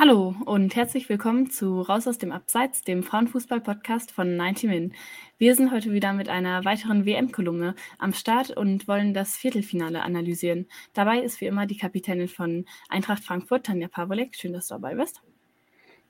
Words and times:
Hallo 0.00 0.36
und 0.44 0.76
herzlich 0.76 1.08
willkommen 1.08 1.50
zu 1.50 1.80
Raus 1.80 2.06
aus 2.06 2.18
dem 2.18 2.30
Abseits, 2.30 2.82
dem 2.82 3.02
Frauenfußball-Podcast 3.02 4.12
von 4.12 4.36
90 4.36 4.70
Min. 4.70 4.94
Wir 5.38 5.56
sind 5.56 5.72
heute 5.72 5.92
wieder 5.92 6.12
mit 6.12 6.28
einer 6.28 6.64
weiteren 6.64 7.04
WM-Kolumne 7.04 7.74
am 7.98 8.12
Start 8.12 8.52
und 8.56 8.86
wollen 8.86 9.12
das 9.12 9.36
Viertelfinale 9.36 10.00
analysieren. 10.02 10.68
Dabei 10.94 11.18
ist 11.18 11.40
wie 11.40 11.46
immer 11.46 11.66
die 11.66 11.76
Kapitänin 11.76 12.28
von 12.28 12.64
Eintracht 12.88 13.24
Frankfurt, 13.24 13.66
Tanja 13.66 13.88
Pawolek. 13.88 14.36
Schön, 14.36 14.52
dass 14.52 14.68
du 14.68 14.74
dabei 14.74 14.94
bist. 14.94 15.20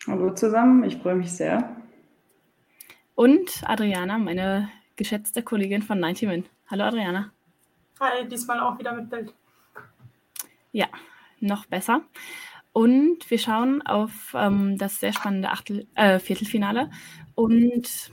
Hallo 0.07 0.35
zusammen, 0.35 0.85
ich 0.85 0.99
freue 0.99 1.15
mich 1.15 1.33
sehr. 1.33 1.75
Und 3.15 3.63
Adriana, 3.65 4.19
meine 4.19 4.69
geschätzte 4.97 5.43
Kollegin 5.43 5.81
von 5.81 5.99
90 5.99 6.29
Min. 6.29 6.45
Hallo 6.71 6.85
Adriana. 6.85 7.33
Hi, 8.01 8.29
diesmal 8.29 8.61
auch 8.61 8.79
wieder 8.79 8.93
mit 8.93 9.09
Bild. 9.09 9.33
Ja, 10.73 10.89
noch 11.41 11.65
besser. 11.65 12.03
Und 12.79 13.29
wir 13.29 13.41
schauen 13.41 13.85
auf 13.85 14.37
ähm, 14.37 14.79
das 14.79 15.01
sehr 15.01 15.13
spannende 15.13 15.49
Achtel, 15.49 15.89
äh, 15.97 16.21
Viertelfinale. 16.21 16.93
Und 17.35 18.13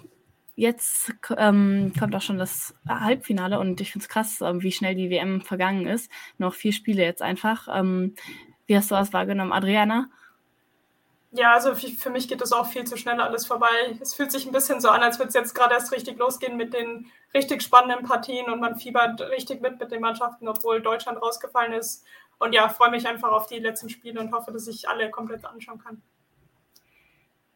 jetzt 0.55 1.13
ähm, 1.37 1.93
kommt 1.99 2.15
auch 2.15 2.21
schon 2.23 2.39
das 2.39 2.73
Halbfinale 2.89 3.59
und 3.59 3.79
ich 3.79 3.91
finde 3.91 4.05
es 4.05 4.09
krass, 4.09 4.41
äh, 4.41 4.63
wie 4.63 4.71
schnell 4.71 4.95
die 4.95 5.11
WM 5.11 5.41
vergangen 5.41 5.85
ist. 5.85 6.09
Noch 6.39 6.55
vier 6.55 6.73
Spiele 6.73 7.03
jetzt 7.03 7.21
einfach. 7.21 7.67
Ähm, 7.71 8.15
wie 8.65 8.75
hast 8.75 8.89
du 8.89 8.95
das 8.95 9.13
wahrgenommen, 9.13 9.53
Adriana? 9.53 10.09
Ja, 11.29 11.53
also 11.53 11.75
für 11.75 12.09
mich 12.09 12.27
geht 12.27 12.41
das 12.41 12.51
auch 12.51 12.65
viel 12.65 12.85
zu 12.85 12.97
schnell 12.97 13.21
alles 13.21 13.45
vorbei. 13.45 13.99
Es 14.01 14.15
fühlt 14.15 14.31
sich 14.31 14.47
ein 14.47 14.51
bisschen 14.51 14.81
so 14.81 14.89
an, 14.89 15.03
als 15.03 15.19
würde 15.19 15.27
es 15.27 15.35
jetzt 15.35 15.53
gerade 15.53 15.75
erst 15.75 15.91
richtig 15.91 16.17
losgehen 16.17 16.57
mit 16.57 16.73
den 16.73 17.05
richtig 17.35 17.61
spannenden 17.61 18.03
Partien 18.03 18.49
und 18.49 18.61
man 18.61 18.77
fiebert 18.77 19.21
richtig 19.21 19.61
mit 19.61 19.79
mit 19.79 19.91
den 19.91 20.01
Mannschaften, 20.01 20.47
obwohl 20.47 20.81
Deutschland 20.81 21.21
rausgefallen 21.21 21.73
ist 21.73 22.03
und 22.39 22.53
ja, 22.53 22.69
freue 22.69 22.91
mich 22.91 23.07
einfach 23.07 23.31
auf 23.31 23.47
die 23.47 23.59
letzten 23.59 23.89
Spiele 23.89 24.19
und 24.19 24.31
hoffe, 24.31 24.51
dass 24.51 24.67
ich 24.67 24.87
alle 24.89 25.09
komplett 25.09 25.45
anschauen 25.45 25.79
kann. 25.79 26.01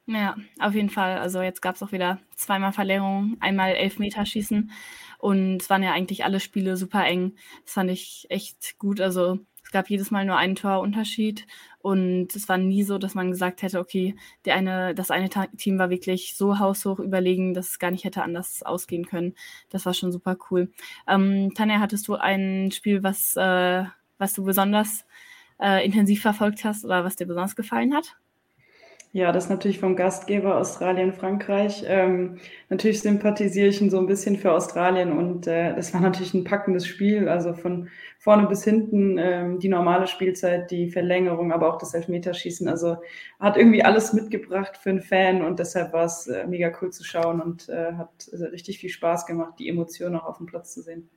Ja, 0.06 0.36
auf 0.60 0.74
jeden 0.74 0.90
Fall. 0.90 1.20
Also 1.20 1.42
jetzt 1.42 1.62
gab 1.62 1.76
es 1.76 1.84
auch 1.84 1.92
wieder 1.92 2.20
zweimal 2.36 2.74
Verlängerung, 2.74 3.38
einmal 3.42 3.76
Elfmeterschießen 3.76 4.72
und 5.20 5.62
es 5.62 5.70
waren 5.70 5.84
ja 5.84 5.92
eigentlich 5.94 6.24
alle 6.26 6.40
Spiele 6.40 6.78
super 6.78 7.06
eng. 7.06 7.36
Das 7.64 7.74
fand 7.76 7.92
ich 7.92 8.26
echt 8.30 8.80
gut. 8.80 9.02
Also 9.02 9.40
es 9.64 9.72
gab 9.72 9.88
jedes 9.88 10.10
Mal 10.10 10.26
nur 10.26 10.36
einen 10.36 10.56
Torunterschied 10.56 11.46
und 11.78 12.36
es 12.36 12.50
war 12.50 12.58
nie 12.58 12.82
so, 12.82 12.98
dass 12.98 13.14
man 13.14 13.30
gesagt 13.30 13.62
hätte, 13.62 13.80
okay, 13.80 14.16
der 14.46 14.56
eine, 14.56 14.96
das 14.96 15.12
eine 15.12 15.30
Team 15.58 15.78
war 15.78 15.92
wirklich 15.92 16.36
so 16.36 16.58
haushoch 16.58 16.98
überlegen, 16.98 17.54
dass 17.54 17.70
es 17.70 17.80
gar 17.80 17.92
nicht 17.92 18.04
hätte 18.04 18.24
anders 18.24 18.64
ausgehen 18.64 19.06
können. 19.06 19.36
Das 19.70 19.86
war 19.86 19.94
schon 19.94 20.12
super 20.12 20.38
cool. 20.50 20.72
Ähm, 21.08 21.54
Tanja, 21.54 21.80
hattest 21.80 22.08
du 22.08 22.16
ein 22.16 22.72
Spiel, 22.72 23.04
was 23.04 23.36
äh, 23.36 23.84
was 24.20 24.34
du 24.34 24.44
besonders 24.44 25.06
äh, 25.60 25.84
intensiv 25.84 26.22
verfolgt 26.22 26.64
hast 26.64 26.86
oder 26.86 27.04
was 27.04 27.16
dir 27.16 27.26
besonders 27.26 27.56
gefallen 27.56 27.96
hat? 27.96 28.16
Ja, 29.12 29.32
das 29.32 29.50
natürlich 29.50 29.80
vom 29.80 29.96
Gastgeber 29.96 30.58
Australien, 30.58 31.14
Frankreich. 31.14 31.84
Ähm, 31.88 32.38
natürlich 32.70 33.02
sympathisiere 33.02 33.70
ich 33.70 33.80
so 33.80 33.98
ein 33.98 34.06
bisschen 34.06 34.38
für 34.38 34.52
Australien 34.52 35.12
und 35.18 35.48
äh, 35.48 35.74
das 35.76 35.96
war 35.96 36.02
natürlich 36.02 36.36
ein 36.36 36.44
packendes 36.44 36.86
Spiel, 36.86 37.28
also 37.28 37.56
von 37.56 37.90
vorne 38.20 38.46
bis 38.46 38.64
hinten 38.64 39.18
ähm, 39.18 39.60
die 39.60 39.68
normale 39.68 40.06
Spielzeit, 40.06 40.70
die 40.70 40.92
Verlängerung, 40.92 41.52
aber 41.52 41.74
auch 41.74 41.80
das 41.80 41.96
Elfmeterschießen. 41.96 42.68
Also 42.68 42.98
hat 43.40 43.58
irgendwie 43.58 43.84
alles 43.84 44.14
mitgebracht 44.14 44.78
für 44.78 44.92
einen 44.92 45.02
Fan 45.02 45.42
und 45.42 45.58
deshalb 45.58 45.92
war 45.92 46.06
es 46.06 46.28
äh, 46.28 46.46
mega 46.46 46.72
cool 46.80 46.92
zu 46.92 47.04
schauen 47.04 47.42
und 47.42 47.68
äh, 47.68 47.94
hat 47.94 48.30
also 48.32 48.46
richtig 48.46 48.78
viel 48.78 48.92
Spaß 48.92 49.26
gemacht, 49.26 49.56
die 49.58 49.70
Emotionen 49.70 50.18
auch 50.18 50.26
auf 50.26 50.38
dem 50.38 50.46
Platz 50.46 50.72
zu 50.76 50.84
sehen. 50.84 51.10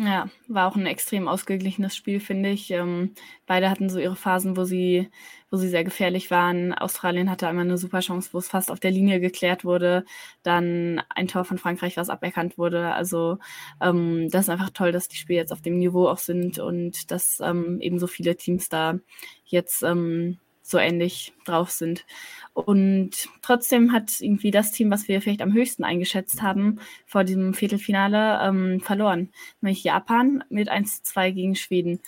Ja, 0.00 0.30
war 0.46 0.68
auch 0.68 0.76
ein 0.76 0.86
extrem 0.86 1.26
ausgeglichenes 1.26 1.96
Spiel, 1.96 2.20
finde 2.20 2.50
ich. 2.50 2.70
Ähm, 2.70 3.14
beide 3.46 3.68
hatten 3.68 3.90
so 3.90 3.98
ihre 3.98 4.14
Phasen, 4.14 4.56
wo 4.56 4.62
sie, 4.62 5.10
wo 5.50 5.56
sie 5.56 5.68
sehr 5.68 5.82
gefährlich 5.82 6.30
waren. 6.30 6.72
Australien 6.72 7.28
hatte 7.28 7.48
einmal 7.48 7.64
eine 7.64 7.78
super 7.78 7.98
Chance, 7.98 8.30
wo 8.32 8.38
es 8.38 8.46
fast 8.48 8.70
auf 8.70 8.78
der 8.78 8.92
Linie 8.92 9.18
geklärt 9.18 9.64
wurde. 9.64 10.04
Dann 10.44 11.02
ein 11.08 11.26
Tor 11.26 11.44
von 11.44 11.58
Frankreich, 11.58 11.96
was 11.96 12.10
aberkannt 12.10 12.58
wurde. 12.58 12.92
Also 12.94 13.38
ähm, 13.80 14.28
das 14.30 14.42
ist 14.42 14.50
einfach 14.50 14.70
toll, 14.70 14.92
dass 14.92 15.08
die 15.08 15.16
Spiele 15.16 15.40
jetzt 15.40 15.52
auf 15.52 15.62
dem 15.62 15.78
Niveau 15.78 16.06
auch 16.06 16.18
sind 16.18 16.60
und 16.60 17.10
dass 17.10 17.40
ähm, 17.40 17.80
eben 17.80 17.98
so 17.98 18.06
viele 18.06 18.36
Teams 18.36 18.68
da 18.68 19.00
jetzt 19.46 19.82
ähm, 19.82 20.38
so 20.68 20.78
ähnlich 20.78 21.32
drauf 21.44 21.70
sind. 21.70 22.04
Und 22.52 23.28
trotzdem 23.42 23.92
hat 23.92 24.20
irgendwie 24.20 24.50
das 24.50 24.72
Team, 24.72 24.90
was 24.90 25.08
wir 25.08 25.22
vielleicht 25.22 25.42
am 25.42 25.52
höchsten 25.52 25.84
eingeschätzt 25.84 26.42
haben, 26.42 26.80
vor 27.06 27.24
diesem 27.24 27.54
Viertelfinale 27.54 28.40
ähm, 28.42 28.80
verloren, 28.80 29.30
nämlich 29.60 29.84
Japan 29.84 30.44
mit 30.50 30.68
1 30.68 31.02
zu 31.02 31.12
2 31.12 31.30
gegen 31.30 31.54
Schweden. 31.54 32.00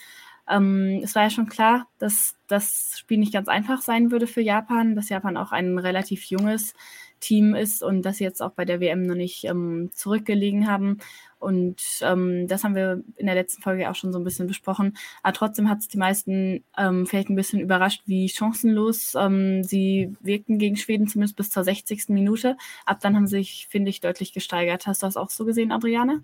Ähm, 0.49 0.99
es 1.03 1.15
war 1.15 1.23
ja 1.23 1.29
schon 1.29 1.47
klar, 1.47 1.87
dass 1.97 2.35
das 2.47 2.95
Spiel 2.99 3.17
nicht 3.17 3.33
ganz 3.33 3.47
einfach 3.47 3.81
sein 3.81 4.11
würde 4.11 4.27
für 4.27 4.41
Japan, 4.41 4.95
dass 4.95 5.09
Japan 5.09 5.37
auch 5.37 5.51
ein 5.51 5.77
relativ 5.77 6.25
junges 6.25 6.73
Team 7.21 7.55
ist 7.55 7.81
und 7.83 8.01
dass 8.01 8.17
sie 8.17 8.25
jetzt 8.25 8.41
auch 8.41 8.51
bei 8.51 8.65
der 8.65 8.81
WM 8.81 9.03
noch 9.03 9.15
nicht 9.15 9.45
ähm, 9.45 9.91
zurückgelegen 9.93 10.67
haben. 10.67 10.97
Und 11.39 11.81
ähm, 12.01 12.47
das 12.47 12.63
haben 12.63 12.75
wir 12.75 13.03
in 13.15 13.25
der 13.25 13.35
letzten 13.35 13.61
Folge 13.61 13.89
auch 13.89 13.95
schon 13.95 14.11
so 14.11 14.19
ein 14.19 14.23
bisschen 14.23 14.47
besprochen. 14.47 14.97
Aber 15.23 15.33
trotzdem 15.33 15.69
hat 15.69 15.79
es 15.79 15.87
die 15.87 15.97
meisten 15.97 16.63
ähm, 16.77 17.07
vielleicht 17.07 17.29
ein 17.29 17.35
bisschen 17.35 17.61
überrascht, 17.61 18.03
wie 18.05 18.27
chancenlos 18.27 19.15
ähm, 19.15 19.63
sie 19.63 20.13
wirkten 20.19 20.59
gegen 20.59 20.75
Schweden, 20.75 21.07
zumindest 21.07 21.37
bis 21.37 21.49
zur 21.49 21.63
60. 21.63 22.09
Minute. 22.09 22.57
Ab 22.85 22.99
dann 23.01 23.15
haben 23.15 23.27
sie 23.27 23.37
sich, 23.37 23.67
finde 23.69 23.89
ich, 23.89 24.01
deutlich 24.01 24.33
gesteigert. 24.33 24.85
Hast 24.85 25.01
du 25.01 25.07
das 25.07 25.17
auch 25.17 25.29
so 25.29 25.45
gesehen, 25.45 25.71
Adriane? 25.71 26.23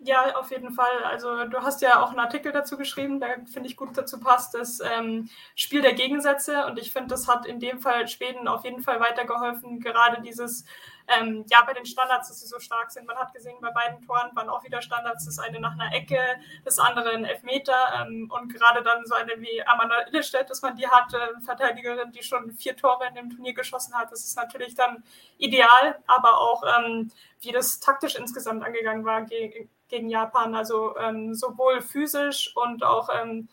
Ja, 0.00 0.36
auf 0.36 0.52
jeden 0.52 0.70
Fall. 0.70 1.02
Also 1.04 1.44
du 1.46 1.58
hast 1.62 1.82
ja 1.82 2.00
auch 2.00 2.10
einen 2.10 2.20
Artikel 2.20 2.52
dazu 2.52 2.76
geschrieben, 2.76 3.18
der 3.18 3.44
finde 3.52 3.68
ich 3.68 3.76
gut 3.76 3.96
dazu 3.98 4.20
passt, 4.20 4.54
das 4.54 4.78
ähm, 4.80 5.28
Spiel 5.56 5.82
der 5.82 5.94
Gegensätze. 5.94 6.66
Und 6.66 6.78
ich 6.78 6.92
finde, 6.92 7.08
das 7.08 7.26
hat 7.26 7.46
in 7.46 7.58
dem 7.58 7.80
Fall 7.80 8.06
Schweden 8.06 8.46
auf 8.46 8.62
jeden 8.64 8.80
Fall 8.80 9.00
weitergeholfen. 9.00 9.80
Gerade 9.80 10.22
dieses, 10.22 10.64
ähm, 11.08 11.44
ja, 11.50 11.62
bei 11.66 11.72
den 11.72 11.84
Standards, 11.84 12.28
dass 12.28 12.40
sie 12.40 12.46
so 12.46 12.60
stark 12.60 12.92
sind. 12.92 13.08
Man 13.08 13.16
hat 13.16 13.34
gesehen, 13.34 13.56
bei 13.60 13.72
beiden 13.72 14.00
Toren 14.06 14.30
waren 14.36 14.48
auch 14.48 14.62
wieder 14.62 14.80
Standards, 14.82 15.24
das 15.24 15.40
eine 15.40 15.58
nach 15.58 15.72
einer 15.72 15.92
Ecke, 15.92 16.20
das 16.64 16.78
andere 16.78 17.10
ein 17.10 17.24
Elfmeter. 17.24 17.74
Ähm, 18.00 18.30
und 18.32 18.54
gerade 18.54 18.84
dann 18.84 19.04
so 19.04 19.16
eine 19.16 19.40
wie 19.40 19.66
Amanda 19.66 20.06
Illestedt, 20.06 20.48
dass 20.48 20.62
man 20.62 20.76
die 20.76 20.86
hat, 20.86 21.12
äh, 21.12 21.40
Verteidigerin, 21.44 22.12
die 22.12 22.22
schon 22.22 22.52
vier 22.52 22.76
Tore 22.76 23.04
in 23.08 23.16
dem 23.16 23.30
Turnier 23.30 23.52
geschossen 23.52 23.94
hat. 23.94 24.12
Das 24.12 24.24
ist 24.24 24.36
natürlich 24.36 24.76
dann 24.76 25.02
ideal, 25.38 25.98
aber 26.06 26.38
auch 26.38 26.62
ähm, 26.78 27.10
wie 27.40 27.50
das 27.50 27.80
taktisch 27.80 28.14
insgesamt 28.14 28.62
angegangen 28.64 29.04
war 29.04 29.22
gegen 29.22 29.68
gegen 29.88 30.08
Japan. 30.08 30.54
Also 30.54 30.96
ähm, 30.98 31.34
sowohl 31.34 31.80
physisch 31.82 32.54
und 32.56 32.82
auch, 32.84 33.08
ähm, 33.12 33.48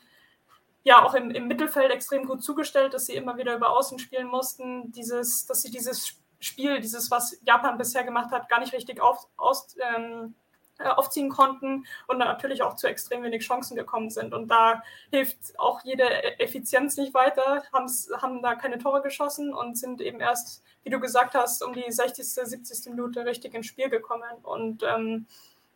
ja, 0.83 1.03
auch 1.03 1.13
im, 1.13 1.31
im, 1.31 1.47
Mittelfeld 1.47 1.91
extrem 1.91 2.25
gut 2.25 2.43
zugestellt, 2.43 2.93
dass 2.93 3.07
sie 3.07 3.15
immer 3.15 3.37
wieder 3.37 3.55
über 3.55 3.71
Außen 3.71 3.99
spielen 3.99 4.27
mussten. 4.27 4.91
Dieses, 4.91 5.45
dass 5.45 5.61
sie 5.61 5.71
dieses 5.71 6.19
Spiel, 6.39 6.79
dieses, 6.79 7.09
was 7.11 7.37
Japan 7.45 7.77
bisher 7.77 8.03
gemacht 8.03 8.31
hat, 8.31 8.49
gar 8.49 8.59
nicht 8.59 8.73
richtig 8.73 9.01
auf, 9.01 9.27
aus, 9.37 9.75
ähm, 9.95 10.35
äh, 10.77 10.89
aufziehen 10.89 11.29
konnten 11.29 11.85
und 12.07 12.17
natürlich 12.17 12.61
auch 12.61 12.75
zu 12.75 12.87
extrem 12.87 13.23
wenig 13.23 13.43
Chancen 13.43 13.77
gekommen 13.77 14.09
sind. 14.09 14.33
Und 14.33 14.49
da 14.49 14.83
hilft 15.09 15.57
auch 15.57 15.79
jede 15.85 16.03
e-, 16.03 16.43
Effizienz 16.43 16.97
nicht 16.97 17.13
weiter, 17.13 17.63
haben 17.71 18.41
da 18.41 18.55
keine 18.55 18.77
Tore 18.77 19.01
geschossen 19.01 19.53
und 19.53 19.77
sind 19.77 20.01
eben 20.01 20.19
erst, 20.19 20.63
wie 20.83 20.89
du 20.89 20.99
gesagt 20.99 21.33
hast, 21.33 21.63
um 21.63 21.71
die 21.71 21.89
60., 21.89 22.25
70. 22.25 22.89
Minute 22.89 23.25
richtig 23.25 23.53
ins 23.53 23.67
Spiel 23.67 23.89
gekommen. 23.89 24.29
Und 24.43 24.83
ähm, 24.83 25.27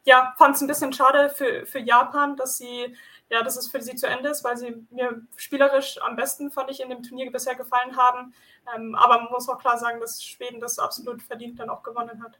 ja, 0.06 0.34
fand 0.38 0.56
es 0.56 0.62
ein 0.62 0.68
bisschen 0.68 0.94
schade 0.94 1.30
für, 1.30 1.66
für 1.66 1.80
Japan, 1.80 2.36
dass 2.36 2.58
sie, 2.58 2.96
ja, 3.30 3.44
dass 3.44 3.58
es 3.58 3.68
für 3.68 3.82
sie 3.82 3.96
zu 3.96 4.08
Ende 4.08 4.30
ist, 4.30 4.44
weil 4.44 4.58
sie 4.58 4.76
mir 4.90 5.22
spielerisch 5.36 6.00
am 6.02 6.16
besten, 6.16 6.52
fand 6.52 6.72
ich, 6.72 6.82
in 6.82 6.90
dem 6.90 7.04
Turnier 7.04 7.32
bisher 7.32 7.56
gefallen 7.56 7.96
haben. 7.98 8.34
Ähm, 8.76 8.96
aber 8.96 9.22
man 9.22 9.32
muss 9.32 9.50
auch 9.50 9.60
klar 9.60 9.78
sagen, 9.78 10.00
dass 10.00 10.24
Schweden 10.24 10.60
das 10.60 10.80
absolut 10.80 11.22
verdient 11.22 11.60
dann 11.60 11.70
auch 11.70 11.84
gewonnen 11.84 12.24
hat. 12.24 12.40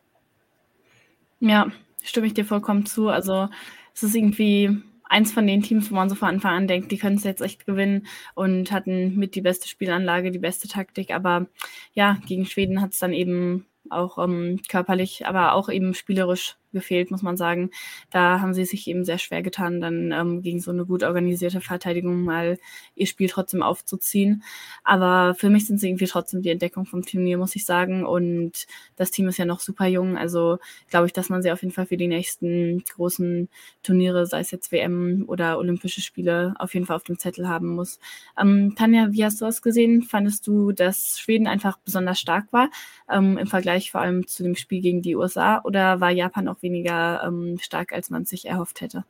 Ja, 1.40 1.68
stimme 2.04 2.28
ich 2.28 2.34
dir 2.34 2.46
vollkommen 2.46 2.86
zu. 2.86 3.10
Also 3.10 3.50
es 3.94 4.04
ist 4.04 4.16
irgendwie 4.16 4.82
eins 5.04 5.32
von 5.32 5.48
den 5.48 5.64
Teams, 5.64 5.90
wo 5.92 5.96
man 5.96 6.10
so 6.10 6.16
von 6.16 6.30
Anfang 6.30 6.54
an 6.54 6.68
denkt, 6.68 6.92
die 6.92 6.98
können 6.98 7.18
es 7.18 7.24
jetzt 7.24 7.42
echt 7.42 7.66
gewinnen 7.66 8.08
und 8.36 8.72
hatten 8.72 9.16
mit 9.16 9.36
die 9.36 9.42
beste 9.42 9.68
Spielanlage, 9.68 10.32
die 10.32 10.40
beste 10.40 10.68
Taktik. 10.68 11.12
Aber 11.12 11.48
ja, 11.94 12.18
gegen 12.28 12.46
Schweden 12.46 12.82
hat 12.82 12.94
es 12.94 13.00
dann 13.00 13.14
eben 13.14 13.66
auch 13.90 14.18
ähm, 14.18 14.62
körperlich, 14.70 15.26
aber 15.26 15.54
auch 15.54 15.70
eben 15.70 15.94
spielerisch 15.94 16.58
gefehlt, 16.72 17.12
muss 17.12 17.22
man 17.22 17.38
sagen. 17.38 17.72
Da 18.12 18.42
haben 18.42 18.54
sie 18.54 18.66
sich 18.66 18.88
eben 18.88 19.06
sehr 19.06 19.18
schwer 19.18 19.42
getan, 19.42 19.82
dann 19.82 20.12
ähm, 20.12 20.42
gegen 20.42 20.60
so 20.60 20.72
eine 20.72 20.86
gut 20.86 21.04
organisierte 21.04 21.62
Verteidigung 21.62 22.24
mal 22.24 22.58
ihr 22.96 23.08
Spiel 23.08 23.30
trotzdem 23.30 23.64
aufzuziehen. 23.64 24.44
Aber 24.84 25.36
für 25.36 25.50
mich 25.50 25.68
sind 25.68 25.80
sie 25.80 25.90
irgendwie 25.90 26.08
trotzdem 26.08 26.42
die 26.42 26.50
Entdeckung 26.50 26.86
vom 26.86 27.06
Turnier, 27.06 27.38
muss 27.38 27.56
ich 27.56 27.66
sagen. 27.66 28.06
Und 28.06 28.68
das 28.96 29.12
Team 29.12 29.28
ist 29.28 29.38
ja 29.38 29.46
noch 29.46 29.60
super 29.60 29.88
jung. 29.88 30.18
Also 30.18 30.60
glaube 30.90 31.08
ich, 31.08 31.14
dass 31.14 31.30
man 31.30 31.42
sie 31.42 31.52
auf 31.52 31.62
jeden 31.62 31.74
Fall 31.74 31.86
für 31.86 31.98
die 31.98 32.08
nächsten 32.08 32.84
großen 32.96 33.50
Turniere, 33.84 34.26
sei 34.26 34.40
es 34.42 34.52
jetzt 34.52 34.72
WM 34.72 35.26
oder 35.28 35.58
Olympische 35.58 36.02
Spiele, 36.02 36.54
auf 36.60 36.74
jeden 36.74 36.86
Fall 36.86 36.96
auf 36.96 37.04
dem 37.04 37.18
Zettel 37.20 37.48
haben 37.48 37.68
muss. 37.68 38.00
Ähm, 38.38 38.76
Tanja, 38.76 39.12
wie 39.12 39.24
hast 39.24 39.42
du 39.42 39.46
das 39.46 39.62
gesehen? 39.62 40.04
Fandest 40.04 40.48
du, 40.48 40.72
dass 40.72 41.20
Schweden 41.20 41.48
einfach 41.48 41.78
besonders 41.80 42.20
stark 42.20 42.52
war 42.52 42.70
ähm, 43.10 43.38
im 43.38 43.48
Vergleich 43.48 43.92
vor 43.92 44.02
allem 44.02 44.28
zu 44.28 44.44
dem 44.44 44.56
Spiel 44.56 44.82
gegen 44.82 45.02
die 45.02 45.16
USA? 45.16 45.62
Oder 45.64 46.00
war 46.02 46.12
Japan 46.12 46.48
auch 46.48 46.59
weniger 46.62 47.24
ähm, 47.24 47.58
stark, 47.60 47.94
als 47.94 48.10
man 48.10 48.26
sich 48.26 48.46
erhofft 48.46 48.82
hätte? 48.82 49.06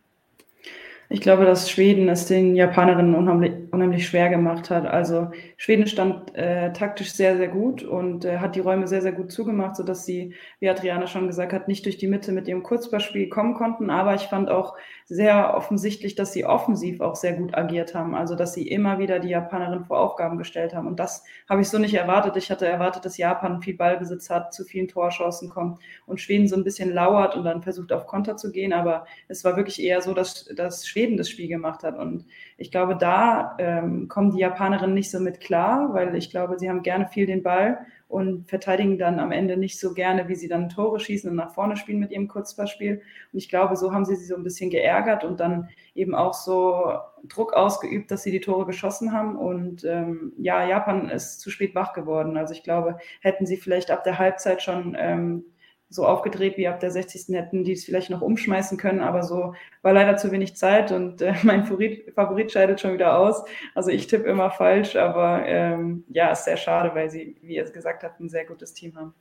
Ich 1.12 1.22
glaube, 1.22 1.44
dass 1.44 1.72
Schweden 1.72 2.08
es 2.08 2.28
den 2.28 2.56
Japanerinnen 2.56 3.16
unheimlich, 3.16 3.54
unheimlich 3.72 4.08
schwer 4.08 4.30
gemacht 4.30 4.70
hat. 4.70 4.86
Also 4.86 5.32
Schweden 5.58 5.88
stand 5.88 6.36
äh, 6.36 6.72
taktisch 6.72 7.14
sehr, 7.14 7.36
sehr 7.36 7.48
gut 7.48 7.82
und 7.82 8.26
äh, 8.26 8.38
hat 8.38 8.56
die 8.56 8.60
Räume 8.60 8.88
sehr, 8.88 9.02
sehr 9.02 9.14
gut 9.14 9.32
zugemacht, 9.32 9.76
sodass 9.76 10.06
sie, 10.06 10.36
wie 10.60 10.70
Adriana 10.70 11.08
schon 11.08 11.26
gesagt 11.26 11.52
hat, 11.52 11.68
nicht 11.68 11.84
durch 11.86 11.98
die 11.98 12.08
Mitte 12.08 12.32
mit 12.32 12.48
ihrem 12.48 12.62
Kurzballspiel 12.62 13.28
kommen 13.28 13.56
konnten. 13.56 13.90
Aber 13.90 14.14
ich 14.14 14.28
fand 14.28 14.52
auch 14.52 14.76
sehr 15.06 15.56
offensichtlich, 15.56 16.14
dass 16.14 16.32
sie 16.32 16.46
offensiv 16.46 17.02
auch 17.02 17.16
sehr 17.16 17.34
gut 17.34 17.58
agiert 17.58 17.96
haben. 17.96 18.14
Also 18.14 18.36
dass 18.36 18.54
sie 18.54 18.68
immer 18.68 19.00
wieder 19.00 19.18
die 19.18 19.30
Japanerinnen 19.30 19.86
vor 19.86 20.00
Aufgaben 20.00 20.38
gestellt 20.38 20.76
haben. 20.76 20.86
Und 20.86 21.00
das 21.00 21.24
habe 21.50 21.62
ich 21.62 21.70
so 21.70 21.80
nicht 21.80 21.96
erwartet. 21.96 22.38
Ich 22.38 22.52
hatte 22.52 22.68
erwartet, 22.68 23.04
dass 23.06 23.18
Japan 23.18 23.64
viel 23.64 23.76
Ballbesitz 23.76 24.30
hat, 24.30 24.54
zu 24.54 24.64
vielen 24.64 24.88
Torchancen 24.88 25.50
kommt 25.50 25.80
und 26.06 26.22
Schweden 26.22 26.48
so 26.48 26.56
ein 26.56 26.64
bisschen 26.64 26.94
lauert 26.94 27.36
und 27.36 27.46
dann 27.46 27.64
versucht 27.64 27.92
auf 27.92 28.06
Konter 28.06 28.38
zu 28.38 28.52
gehen. 28.52 28.74
Aber 28.74 29.08
es 29.28 29.44
war 29.44 29.58
wirklich 29.58 29.82
eher 29.82 30.04
so, 30.04 30.14
dass, 30.14 30.46
dass 30.56 30.88
Schweden 30.88 30.99
Schweden 31.00 31.16
das 31.16 31.30
Spiel 31.30 31.48
gemacht 31.48 31.84
hat. 31.84 31.98
Und 31.98 32.26
ich 32.58 32.72
glaube, 32.72 32.98
da 32.98 33.56
ähm, 33.58 34.10
kommen 34.10 34.32
die 34.32 34.40
Japanerinnen 34.40 34.94
nicht 34.94 35.10
so 35.10 35.20
mit 35.20 35.40
klar, 35.40 35.94
weil 35.94 36.14
ich 36.16 36.30
glaube, 36.30 36.60
sie 36.60 36.70
haben 36.70 36.84
gerne 36.84 37.08
viel 37.08 37.26
den 37.26 37.42
Ball 37.42 37.80
und 38.10 38.50
verteidigen 38.50 38.98
dann 38.98 39.20
am 39.20 39.32
Ende 39.32 39.56
nicht 39.56 39.80
so 39.80 39.94
gerne, 39.94 40.28
wie 40.28 40.36
sie 40.36 40.50
dann 40.50 40.68
Tore 40.68 41.00
schießen 41.00 41.30
und 41.30 41.38
nach 41.38 41.54
vorne 41.54 41.78
spielen 41.78 42.00
mit 42.00 42.12
ihrem 42.12 42.28
Kurzballspiel. 42.28 43.02
Und 43.32 43.40
ich 43.40 43.48
glaube, 43.48 43.78
so 43.78 43.94
haben 43.94 44.04
sie 44.04 44.16
sie 44.16 44.26
so 44.26 44.36
ein 44.36 44.44
bisschen 44.44 44.70
geärgert 44.70 45.24
und 45.24 45.40
dann 45.40 45.70
eben 45.96 46.16
auch 46.16 46.34
so 46.34 46.92
Druck 47.30 47.54
ausgeübt, 47.54 48.12
dass 48.12 48.24
sie 48.24 48.32
die 48.32 48.42
Tore 48.42 48.66
geschossen 48.66 49.14
haben. 49.14 49.38
Und 49.38 49.86
ähm, 49.86 50.34
ja, 50.38 50.66
Japan 50.66 51.10
ist 51.10 51.40
zu 51.40 51.50
spät 51.50 51.76
wach 51.76 51.94
geworden. 51.94 52.36
Also 52.36 52.54
ich 52.54 52.64
glaube, 52.64 52.98
hätten 53.22 53.46
sie 53.46 53.58
vielleicht 53.58 53.90
ab 53.90 54.04
der 54.04 54.20
Halbzeit 54.20 54.62
schon 54.62 54.98
ähm, 55.00 55.46
so 55.90 56.06
aufgedreht 56.06 56.58
wie 56.58 56.68
ab 56.68 56.80
der 56.80 56.92
60. 56.92 57.36
hätten 57.36 57.64
die 57.64 57.74
es 57.74 57.86
vielleicht 57.86 58.10
noch 58.12 58.22
umschmeißen 58.22 58.78
können, 58.78 59.02
aber 59.02 59.24
so 59.24 59.56
war 59.82 59.94
leider 59.94 60.18
zu 60.18 60.32
wenig 60.32 60.56
Zeit 60.56 60.92
und 60.92 61.22
äh, 61.22 61.34
mein 61.44 61.66
Favorit, 61.66 62.14
Favorit 62.14 62.52
scheidet 62.52 62.80
schon 62.80 62.94
wieder 62.94 63.18
aus. 63.18 63.44
Also 63.76 63.90
ich 63.90 64.08
tippe 64.08 64.30
immer 64.30 64.52
falsch, 64.52 64.96
aber 64.96 65.44
ähm, 65.46 66.04
ja, 66.10 66.32
ist 66.32 66.46
sehr 66.46 66.58
schade, 66.58 66.92
weil 66.94 67.10
sie, 67.10 67.36
wie 67.42 67.56
ihr 67.56 67.64
es 67.64 67.74
gesagt 67.74 68.04
habt, 68.04 68.20
ein 68.20 68.30
sehr 68.30 68.46
gutes 68.46 68.74
Team 68.74 68.96
haben. 68.96 69.14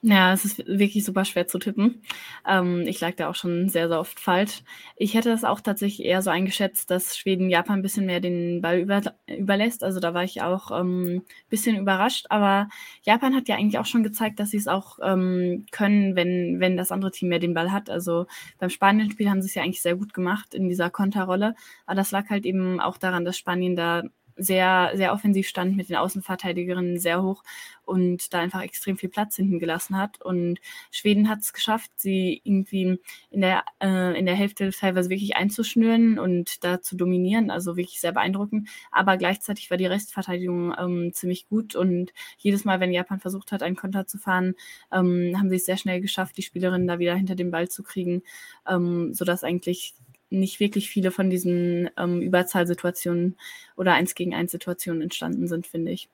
Ja, 0.00 0.32
es 0.32 0.44
ist 0.44 0.58
wirklich 0.68 1.04
super 1.04 1.24
schwer 1.24 1.48
zu 1.48 1.58
tippen. 1.58 2.02
Ähm, 2.46 2.82
ich 2.86 3.00
lag 3.00 3.16
da 3.16 3.28
auch 3.28 3.34
schon 3.34 3.68
sehr, 3.68 3.88
sehr 3.88 3.98
oft 3.98 4.20
falsch. 4.20 4.62
Ich 4.94 5.14
hätte 5.14 5.28
das 5.28 5.42
auch 5.42 5.60
tatsächlich 5.60 6.06
eher 6.06 6.22
so 6.22 6.30
eingeschätzt, 6.30 6.88
dass 6.92 7.16
Schweden 7.18 7.50
Japan 7.50 7.80
ein 7.80 7.82
bisschen 7.82 8.06
mehr 8.06 8.20
den 8.20 8.60
Ball 8.62 8.78
über, 8.78 9.02
überlässt. 9.26 9.82
Also 9.82 9.98
da 9.98 10.14
war 10.14 10.22
ich 10.22 10.40
auch 10.40 10.70
ein 10.70 10.86
ähm, 10.86 11.22
bisschen 11.48 11.76
überrascht. 11.76 12.26
Aber 12.30 12.68
Japan 13.02 13.34
hat 13.34 13.48
ja 13.48 13.56
eigentlich 13.56 13.80
auch 13.80 13.86
schon 13.86 14.04
gezeigt, 14.04 14.38
dass 14.38 14.50
sie 14.50 14.58
es 14.58 14.68
auch 14.68 15.00
ähm, 15.02 15.66
können, 15.72 16.14
wenn, 16.14 16.60
wenn 16.60 16.76
das 16.76 16.92
andere 16.92 17.10
Team 17.10 17.28
mehr 17.30 17.40
den 17.40 17.54
Ball 17.54 17.72
hat. 17.72 17.90
Also 17.90 18.26
beim 18.60 18.70
Spanien-Spiel 18.70 19.28
haben 19.28 19.42
sie 19.42 19.48
es 19.48 19.54
ja 19.56 19.64
eigentlich 19.64 19.82
sehr 19.82 19.96
gut 19.96 20.14
gemacht 20.14 20.54
in 20.54 20.68
dieser 20.68 20.90
Konterrolle. 20.90 21.56
Aber 21.86 21.96
das 21.96 22.12
lag 22.12 22.30
halt 22.30 22.46
eben 22.46 22.78
auch 22.78 22.98
daran, 22.98 23.24
dass 23.24 23.36
Spanien 23.36 23.74
da 23.74 24.04
sehr, 24.38 24.92
sehr 24.94 25.12
offensiv 25.12 25.48
stand 25.48 25.76
mit 25.76 25.88
den 25.88 25.96
Außenverteidigerinnen 25.96 26.98
sehr 26.98 27.22
hoch 27.22 27.42
und 27.84 28.32
da 28.32 28.38
einfach 28.38 28.62
extrem 28.62 28.96
viel 28.96 29.08
Platz 29.08 29.36
hinten 29.36 29.58
gelassen 29.58 29.96
hat. 29.96 30.22
Und 30.22 30.60
Schweden 30.90 31.28
hat 31.28 31.40
es 31.40 31.52
geschafft, 31.52 31.90
sie 31.96 32.40
irgendwie 32.44 32.98
in 33.30 33.40
der, 33.40 33.64
äh, 33.82 34.18
in 34.18 34.26
der 34.26 34.34
Hälfte 34.34 34.70
teilweise 34.70 35.10
wirklich 35.10 35.36
einzuschnüren 35.36 36.18
und 36.18 36.62
da 36.64 36.80
zu 36.80 36.96
dominieren, 36.96 37.50
also 37.50 37.76
wirklich 37.76 38.00
sehr 38.00 38.12
beeindruckend. 38.12 38.68
Aber 38.92 39.16
gleichzeitig 39.16 39.70
war 39.70 39.76
die 39.76 39.86
Restverteidigung 39.86 40.74
ähm, 40.78 41.12
ziemlich 41.12 41.48
gut 41.48 41.74
und 41.74 42.12
jedes 42.38 42.64
Mal, 42.64 42.78
wenn 42.80 42.92
Japan 42.92 43.20
versucht 43.20 43.52
hat, 43.52 43.62
einen 43.62 43.76
Konter 43.76 44.06
zu 44.06 44.18
fahren, 44.18 44.54
ähm, 44.92 45.34
haben 45.36 45.50
sie 45.50 45.56
es 45.56 45.64
sehr 45.64 45.78
schnell 45.78 46.00
geschafft, 46.00 46.36
die 46.36 46.42
Spielerinnen 46.42 46.86
da 46.86 46.98
wieder 46.98 47.14
hinter 47.14 47.34
den 47.34 47.50
Ball 47.50 47.68
zu 47.68 47.82
kriegen, 47.82 48.22
ähm, 48.68 49.14
sodass 49.14 49.44
eigentlich 49.44 49.94
nicht 50.30 50.60
wirklich 50.60 50.90
viele 50.90 51.10
von 51.10 51.30
diesen 51.30 51.90
ähm, 51.96 52.20
Überzahlsituationen 52.22 53.36
oder 53.76 53.94
eins 53.94 54.14
gegen 54.14 54.34
eins 54.34 54.52
Situationen 54.52 55.02
entstanden 55.02 55.48
sind, 55.48 55.66
finde 55.66 55.92
ich. 55.92 56.08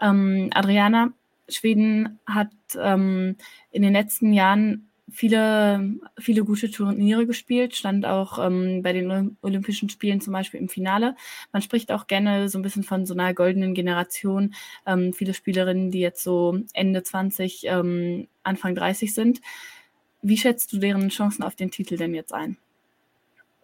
Ähm, 0.00 0.50
Adriana, 0.52 1.12
Schweden 1.48 2.18
hat 2.26 2.50
ähm, 2.78 3.36
in 3.70 3.82
den 3.82 3.92
letzten 3.92 4.32
Jahren 4.32 4.88
viele, 5.10 5.98
viele 6.18 6.44
gute 6.44 6.70
Turniere 6.70 7.26
gespielt, 7.26 7.76
stand 7.76 8.06
auch 8.06 8.38
ähm, 8.44 8.82
bei 8.82 8.92
den 8.92 9.36
Olympischen 9.42 9.88
Spielen 9.90 10.20
zum 10.20 10.32
Beispiel 10.32 10.60
im 10.60 10.68
Finale. 10.68 11.16
Man 11.52 11.62
spricht 11.62 11.92
auch 11.92 12.06
gerne 12.06 12.48
so 12.48 12.58
ein 12.58 12.62
bisschen 12.62 12.82
von 12.82 13.04
so 13.06 13.14
einer 13.14 13.34
goldenen 13.34 13.74
Generation. 13.74 14.54
Ähm, 14.86 15.12
viele 15.12 15.34
Spielerinnen, 15.34 15.90
die 15.90 16.00
jetzt 16.00 16.22
so 16.22 16.58
Ende 16.72 17.02
20, 17.02 17.64
ähm, 17.66 18.28
Anfang 18.42 18.74
30 18.74 19.12
sind. 19.12 19.40
Wie 20.22 20.38
schätzt 20.38 20.72
du 20.72 20.78
deren 20.78 21.08
Chancen 21.10 21.42
auf 21.42 21.56
den 21.56 21.70
Titel 21.70 21.96
denn 21.96 22.14
jetzt 22.14 22.32
ein? 22.32 22.56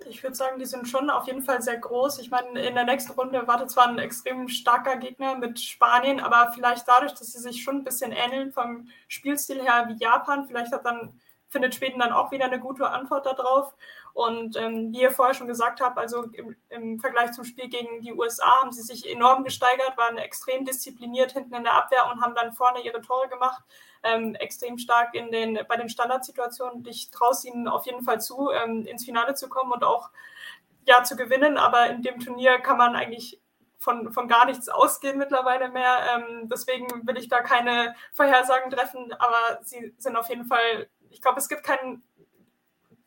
Ich 0.06 0.22
würde 0.22 0.36
sagen, 0.36 0.58
die 0.58 0.64
sind 0.64 0.88
schon 0.88 1.10
auf 1.10 1.26
jeden 1.26 1.42
Fall 1.42 1.60
sehr 1.60 1.76
groß. 1.76 2.20
Ich 2.20 2.30
meine, 2.30 2.60
in 2.60 2.74
der 2.74 2.84
nächsten 2.84 3.12
Runde 3.12 3.46
wartet 3.48 3.70
zwar 3.70 3.88
ein 3.88 3.98
extrem 3.98 4.48
starker 4.48 4.96
Gegner 4.96 5.34
mit 5.36 5.58
Spanien, 5.58 6.20
aber 6.20 6.52
vielleicht 6.52 6.86
dadurch, 6.86 7.14
dass 7.14 7.32
sie 7.32 7.40
sich 7.40 7.62
schon 7.62 7.78
ein 7.78 7.84
bisschen 7.84 8.12
ähneln 8.12 8.52
vom 8.52 8.88
Spielstil 9.08 9.60
her 9.60 9.86
wie 9.88 10.02
Japan, 10.02 10.46
vielleicht 10.46 10.72
hat 10.72 10.84
dann 10.84 11.20
findet 11.48 11.74
Schweden 11.74 11.98
dann 11.98 12.12
auch 12.12 12.30
wieder 12.30 12.44
eine 12.44 12.60
gute 12.60 12.88
Antwort 12.88 13.26
darauf. 13.26 13.74
Und 14.12 14.56
ähm, 14.56 14.92
wie 14.92 15.02
ihr 15.02 15.10
vorher 15.10 15.34
schon 15.34 15.46
gesagt 15.46 15.80
habt, 15.80 15.96
also 15.96 16.24
im, 16.32 16.56
im, 16.70 16.98
Vergleich 16.98 17.32
zum 17.32 17.44
Spiel 17.44 17.68
gegen 17.68 18.00
die 18.00 18.12
USA 18.12 18.60
haben 18.60 18.72
sie 18.72 18.82
sich 18.82 19.08
enorm 19.08 19.44
gesteigert, 19.44 19.96
waren 19.96 20.18
extrem 20.18 20.64
diszipliniert 20.64 21.32
hinten 21.32 21.54
in 21.54 21.64
der 21.64 21.74
Abwehr 21.74 22.10
und 22.10 22.20
haben 22.20 22.34
dann 22.34 22.52
vorne 22.52 22.80
ihre 22.80 23.00
Tore 23.00 23.28
gemacht. 23.28 23.62
Ähm, 24.02 24.34
extrem 24.34 24.78
stark 24.78 25.14
in 25.14 25.30
den, 25.30 25.58
bei 25.68 25.76
den 25.76 25.88
Standardsituationen. 25.88 26.84
Ich 26.86 27.10
traue 27.10 27.30
es 27.30 27.44
ihnen 27.44 27.68
auf 27.68 27.86
jeden 27.86 28.02
Fall 28.02 28.20
zu, 28.20 28.50
ähm, 28.50 28.86
ins 28.86 29.04
Finale 29.04 29.34
zu 29.34 29.48
kommen 29.48 29.72
und 29.72 29.84
auch 29.84 30.10
ja, 30.84 31.02
zu 31.04 31.16
gewinnen. 31.16 31.56
Aber 31.56 31.88
in 31.88 32.02
dem 32.02 32.18
Turnier 32.18 32.58
kann 32.58 32.78
man 32.78 32.96
eigentlich 32.96 33.40
von, 33.78 34.12
von 34.12 34.26
gar 34.28 34.44
nichts 34.46 34.68
ausgehen 34.68 35.18
mittlerweile 35.18 35.68
mehr. 35.68 35.98
Ähm, 36.14 36.48
deswegen 36.48 37.06
will 37.06 37.16
ich 37.16 37.28
da 37.28 37.40
keine 37.40 37.94
Vorhersagen 38.12 38.70
treffen, 38.70 39.12
aber 39.18 39.60
sie 39.62 39.94
sind 39.98 40.16
auf 40.16 40.28
jeden 40.28 40.44
Fall 40.44 40.88
ich 41.10 41.20
glaube, 41.20 41.38
es 41.38 41.48
gibt 41.48 41.64
keinen 41.64 42.02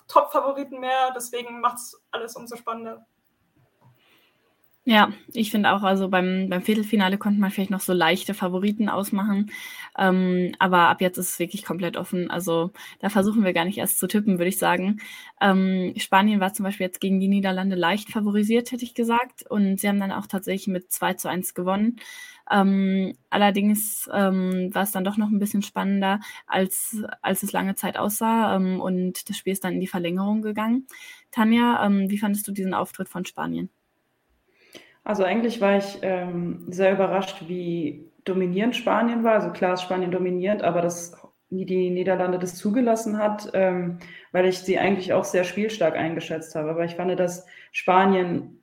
Top-Favoriten 0.08 0.80
mehr, 0.80 1.12
deswegen 1.16 1.62
macht 1.62 1.78
es 1.78 2.02
alles 2.12 2.36
umso 2.36 2.56
spannender. 2.56 3.06
Ja, 4.84 5.14
ich 5.34 5.52
finde 5.52 5.72
auch, 5.74 5.84
also 5.84 6.10
beim, 6.10 6.50
beim 6.50 6.64
Viertelfinale 6.64 7.20
konnte 7.20 7.40
man 7.40 7.52
vielleicht 7.52 7.70
noch 7.70 7.82
so 7.82 7.94
leichte 7.94 8.34
Favoriten 8.34 8.90
ausmachen. 8.90 9.52
Ähm, 9.96 10.54
aber 10.58 10.90
ab 10.90 11.02
jetzt 11.02 11.20
ist 11.20 11.30
es 11.30 11.40
wirklich 11.40 11.64
komplett 11.64 11.98
offen. 11.98 12.32
Also 12.32 12.72
da 13.00 13.10
versuchen 13.10 13.44
wir 13.44 13.54
gar 13.54 13.66
nicht 13.66 13.78
erst 13.78 14.00
zu 14.00 14.08
tippen, 14.08 14.40
würde 14.40 14.50
ich 14.50 14.58
sagen. 14.58 15.00
Ähm, 15.40 15.94
Spanien 15.98 16.40
war 16.40 16.54
zum 16.54 16.64
Beispiel 16.64 16.88
jetzt 16.88 17.00
gegen 17.00 17.20
die 17.20 17.28
Niederlande 17.28 17.76
leicht 17.76 18.10
favorisiert, 18.10 18.72
hätte 18.72 18.84
ich 18.84 18.96
gesagt. 18.96 19.44
Und 19.48 19.80
sie 19.80 19.88
haben 19.88 20.00
dann 20.00 20.12
auch 20.12 20.26
tatsächlich 20.26 20.68
mit 20.68 20.92
2 20.92 21.14
zu 21.14 21.30
1 21.30 21.54
gewonnen. 21.54 21.98
Ähm, 22.50 23.14
allerdings 23.30 24.10
ähm, 24.14 24.74
war 24.74 24.84
es 24.84 24.92
dann 24.92 25.04
doch 25.04 25.18
noch 25.18 25.30
ein 25.30 25.40
bisschen 25.40 25.62
spannender, 25.62 26.20
als, 26.48 27.04
als 27.22 27.44
es 27.44 27.52
lange 27.52 27.76
Zeit 27.76 27.98
aussah. 27.98 28.56
Ähm, 28.56 28.80
und 28.80 29.30
das 29.30 29.38
Spiel 29.38 29.54
ist 29.54 29.64
dann 29.64 29.74
in 29.74 29.82
die 29.82 29.88
Verlängerung 29.88 30.42
gegangen. 30.42 30.88
Tanja, 31.32 31.86
ähm, 31.86 32.10
wie 32.10 32.18
fandest 32.18 32.48
du 32.48 32.52
diesen 32.52 32.74
Auftritt 32.74 33.10
von 33.10 33.26
Spanien? 33.26 33.70
Also 35.04 35.24
eigentlich 35.24 35.62
war 35.62 35.78
ich 35.78 36.00
ähm, 36.02 36.66
sehr 36.68 36.94
überrascht, 36.94 37.44
wie 37.48 38.12
dominierend 38.24 38.76
Spanien 38.76 39.24
war. 39.24 39.34
Also 39.34 39.52
klar 39.52 39.74
ist 39.74 39.82
Spanien 39.82 40.12
dominierend, 40.12 40.64
aber 40.64 40.82
dass 40.82 41.18
die 41.50 41.90
Niederlande 41.90 42.40
das 42.40 42.56
zugelassen 42.56 43.18
hat, 43.18 43.50
ähm, 43.54 44.00
weil 44.32 44.46
ich 44.46 44.60
sie 44.60 44.80
eigentlich 44.80 45.12
auch 45.12 45.26
sehr 45.26 45.44
spielstark 45.44 45.96
eingeschätzt 45.96 46.56
habe. 46.56 46.70
Aber 46.70 46.86
ich 46.86 46.96
fand, 46.96 47.20
dass 47.20 47.46
Spanien 47.72 48.61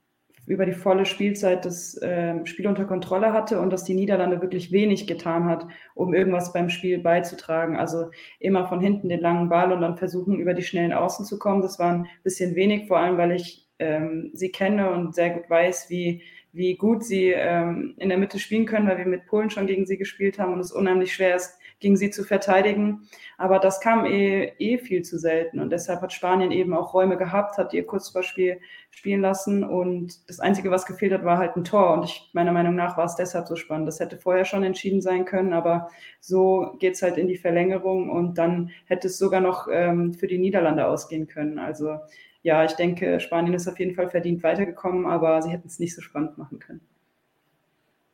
über 0.48 0.66
die 0.66 0.72
volle 0.72 1.04
Spielzeit 1.04 1.64
das 1.64 2.00
äh, 2.00 2.44
Spiel 2.46 2.66
unter 2.66 2.84
Kontrolle 2.84 3.32
hatte 3.32 3.60
und 3.60 3.70
dass 3.70 3.84
die 3.84 3.94
Niederlande 3.94 4.40
wirklich 4.40 4.72
wenig 4.72 5.06
getan 5.06 5.44
hat, 5.44 5.66
um 5.94 6.14
irgendwas 6.14 6.52
beim 6.52 6.70
Spiel 6.70 6.98
beizutragen. 6.98 7.76
Also 7.76 8.10
immer 8.40 8.66
von 8.66 8.80
hinten 8.80 9.08
den 9.08 9.20
langen 9.20 9.48
Ball 9.48 9.72
und 9.72 9.80
dann 9.82 9.96
versuchen, 9.96 10.38
über 10.38 10.54
die 10.54 10.62
schnellen 10.62 10.92
Außen 10.92 11.24
zu 11.26 11.38
kommen. 11.38 11.62
Das 11.62 11.78
war 11.78 11.92
ein 11.92 12.06
bisschen 12.24 12.54
wenig, 12.54 12.88
vor 12.88 12.98
allem 12.98 13.18
weil 13.18 13.32
ich 13.32 13.68
ähm, 13.78 14.30
sie 14.32 14.50
kenne 14.50 14.90
und 14.90 15.14
sehr 15.14 15.30
gut 15.30 15.48
weiß, 15.48 15.90
wie, 15.90 16.22
wie 16.52 16.76
gut 16.76 17.04
sie 17.04 17.28
ähm, 17.28 17.94
in 17.98 18.08
der 18.08 18.18
Mitte 18.18 18.38
spielen 18.38 18.66
können, 18.66 18.88
weil 18.88 18.98
wir 18.98 19.06
mit 19.06 19.26
Polen 19.26 19.50
schon 19.50 19.66
gegen 19.66 19.86
sie 19.86 19.98
gespielt 19.98 20.38
haben 20.38 20.54
und 20.54 20.60
es 20.60 20.72
unheimlich 20.72 21.12
schwer 21.12 21.36
ist, 21.36 21.58
gegen 21.80 21.96
sie 21.96 22.10
zu 22.10 22.24
verteidigen. 22.24 23.08
Aber 23.36 23.58
das 23.58 23.80
kam 23.80 24.04
eh, 24.04 24.52
eh 24.58 24.78
viel 24.78 25.02
zu 25.02 25.18
selten. 25.18 25.60
Und 25.60 25.70
deshalb 25.70 26.00
hat 26.00 26.12
Spanien 26.12 26.50
eben 26.50 26.74
auch 26.74 26.94
Räume 26.94 27.16
gehabt, 27.16 27.58
hat 27.58 27.72
ihr 27.72 27.86
Kurzballspiel 27.86 28.60
spielen 28.90 29.20
lassen. 29.20 29.64
Und 29.64 30.28
das 30.28 30.40
Einzige, 30.40 30.70
was 30.70 30.86
gefehlt 30.86 31.12
hat, 31.12 31.24
war 31.24 31.38
halt 31.38 31.56
ein 31.56 31.64
Tor. 31.64 31.92
Und 31.92 32.04
ich, 32.04 32.30
meiner 32.32 32.52
Meinung 32.52 32.74
nach 32.74 32.96
war 32.96 33.04
es 33.04 33.16
deshalb 33.16 33.46
so 33.46 33.56
spannend. 33.56 33.86
Das 33.86 34.00
hätte 34.00 34.18
vorher 34.18 34.44
schon 34.44 34.64
entschieden 34.64 35.00
sein 35.00 35.24
können, 35.24 35.52
aber 35.52 35.88
so 36.20 36.74
geht's 36.78 37.02
halt 37.02 37.16
in 37.16 37.28
die 37.28 37.36
Verlängerung 37.36 38.10
und 38.10 38.38
dann 38.38 38.70
hätte 38.86 39.08
es 39.08 39.18
sogar 39.18 39.40
noch 39.40 39.68
ähm, 39.70 40.14
für 40.14 40.26
die 40.26 40.38
Niederlande 40.38 40.86
ausgehen 40.86 41.26
können. 41.26 41.58
Also 41.58 41.98
ja, 42.42 42.64
ich 42.64 42.72
denke, 42.72 43.20
Spanien 43.20 43.54
ist 43.54 43.68
auf 43.68 43.78
jeden 43.78 43.94
Fall 43.94 44.10
verdient 44.10 44.42
weitergekommen, 44.42 45.06
aber 45.06 45.42
sie 45.42 45.50
hätten 45.50 45.68
es 45.68 45.78
nicht 45.78 45.94
so 45.94 46.02
spannend 46.02 46.38
machen 46.38 46.58
können. 46.58 46.80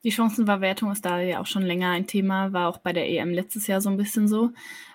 Die 0.05 0.13
Chancenverwertung 0.13 0.93
ist 0.93 1.05
da 1.07 1.19
ja 1.21 1.41
auch 1.41 1.47
schon 1.47 1.63
länger 1.63 1.91
ein 1.91 2.07
Thema, 2.07 2.53
war 2.53 2.69
auch 2.69 2.77
bei 2.77 2.93
der 2.93 3.09
EM 3.09 3.33
letztes 3.33 3.67
Jahr 3.67 3.81
so 3.81 3.89
ein 3.89 3.97
bisschen 3.97 4.29
so. 4.29 4.51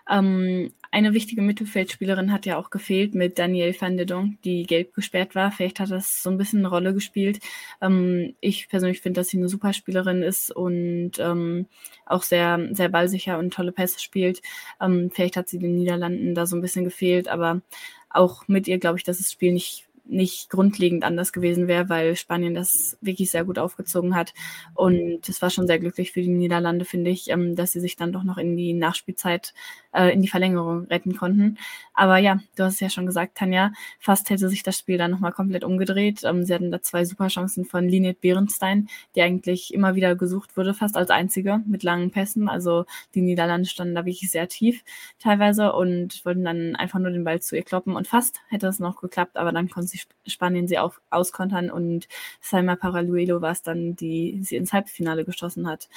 Ähm, 0.07 0.71
eine 0.91 1.13
wichtige 1.13 1.41
Mittelfeldspielerin 1.41 2.31
hat 2.31 2.45
ja 2.45 2.57
auch 2.57 2.69
gefehlt 2.69 3.15
mit 3.15 3.39
Danielle 3.39 3.79
van 3.79 3.97
der 3.97 4.05
Donk, 4.05 4.41
die 4.43 4.63
gelb 4.63 4.93
gesperrt 4.93 5.33
war. 5.33 5.51
Vielleicht 5.51 5.79
hat 5.79 5.89
das 5.89 6.21
so 6.21 6.29
ein 6.29 6.37
bisschen 6.37 6.59
eine 6.59 6.69
Rolle 6.69 6.93
gespielt. 6.93 7.39
Ähm, 7.81 8.35
ich 8.39 8.69
persönlich 8.69 9.01
finde, 9.01 9.19
dass 9.19 9.29
sie 9.29 9.37
eine 9.37 9.49
super 9.49 9.73
Spielerin 9.73 10.21
ist 10.21 10.51
und 10.55 11.13
ähm, 11.17 11.65
auch 12.05 12.21
sehr, 12.21 12.69
sehr 12.71 12.89
ballsicher 12.89 13.39
und 13.39 13.53
tolle 13.53 13.71
Pässe 13.71 13.99
spielt. 13.99 14.41
Ähm, 14.79 15.09
vielleicht 15.11 15.37
hat 15.37 15.49
sie 15.49 15.57
den 15.57 15.75
Niederlanden 15.75 16.35
da 16.35 16.45
so 16.45 16.55
ein 16.55 16.61
bisschen 16.61 16.85
gefehlt, 16.85 17.27
aber 17.27 17.61
auch 18.09 18.47
mit 18.47 18.67
ihr 18.67 18.79
glaube 18.79 18.97
ich, 18.97 19.03
dass 19.03 19.19
das 19.19 19.31
Spiel 19.31 19.53
nicht 19.53 19.88
nicht 20.09 20.49
grundlegend 20.49 21.03
anders 21.03 21.31
gewesen 21.31 21.67
wäre, 21.67 21.89
weil 21.89 22.15
Spanien 22.15 22.55
das 22.55 22.97
wirklich 23.01 23.31
sehr 23.31 23.45
gut 23.45 23.59
aufgezogen 23.59 24.15
hat. 24.15 24.33
Und 24.73 25.27
es 25.29 25.41
war 25.41 25.49
schon 25.49 25.67
sehr 25.67 25.79
glücklich 25.79 26.11
für 26.11 26.21
die 26.21 26.29
Niederlande, 26.29 26.85
finde 26.85 27.11
ich, 27.11 27.29
ähm, 27.29 27.55
dass 27.55 27.71
sie 27.71 27.79
sich 27.79 27.95
dann 27.95 28.11
doch 28.11 28.23
noch 28.23 28.37
in 28.37 28.57
die 28.57 28.73
Nachspielzeit, 28.73 29.53
äh, 29.93 30.11
in 30.13 30.21
die 30.21 30.27
Verlängerung 30.27 30.85
retten 30.85 31.15
konnten. 31.15 31.57
Aber 31.93 32.17
ja, 32.17 32.39
du 32.55 32.63
hast 32.63 32.75
es 32.75 32.79
ja 32.79 32.89
schon 32.89 33.05
gesagt, 33.05 33.37
Tanja, 33.37 33.71
fast 33.99 34.29
hätte 34.29 34.49
sich 34.49 34.63
das 34.63 34.77
Spiel 34.77 34.97
dann 34.97 35.11
nochmal 35.11 35.31
komplett 35.31 35.63
umgedreht. 35.63 36.23
Ähm, 36.23 36.43
sie 36.43 36.53
hatten 36.53 36.71
da 36.71 36.81
zwei 36.81 37.05
Superchancen 37.05 37.65
von 37.65 37.87
Linet 37.87 38.21
Behrenstein, 38.21 38.89
die 39.15 39.21
eigentlich 39.21 39.73
immer 39.73 39.95
wieder 39.95 40.15
gesucht 40.15 40.57
wurde, 40.57 40.73
fast 40.73 40.97
als 40.97 41.09
einzige 41.09 41.61
mit 41.67 41.83
langen 41.83 42.11
Pässen. 42.11 42.49
Also 42.49 42.85
die 43.13 43.21
Niederlande 43.21 43.69
standen 43.69 43.95
da 43.95 44.05
wirklich 44.05 44.31
sehr 44.31 44.47
tief 44.47 44.83
teilweise 45.19 45.73
und 45.73 46.25
wollten 46.25 46.43
dann 46.43 46.75
einfach 46.75 46.99
nur 46.99 47.11
den 47.11 47.23
Ball 47.23 47.41
zu 47.41 47.55
ihr 47.55 47.63
kloppen. 47.63 47.95
Und 47.95 48.07
fast 48.07 48.39
hätte 48.49 48.67
es 48.67 48.79
noch 48.79 48.99
geklappt, 49.01 49.37
aber 49.37 49.51
dann 49.51 49.69
konnte 49.69 49.89
sie 49.89 49.98
Spanien 50.25 50.67
sie 50.67 50.77
auf, 50.77 51.01
auskontern 51.09 51.69
und 51.71 52.07
Salma 52.41 52.75
Paraluelo 52.75 53.41
war 53.41 53.51
es 53.51 53.61
dann, 53.61 53.95
die 53.95 54.39
sie 54.43 54.55
ins 54.55 54.73
Halbfinale 54.73 55.25
geschossen 55.25 55.67
hat. 55.67 55.89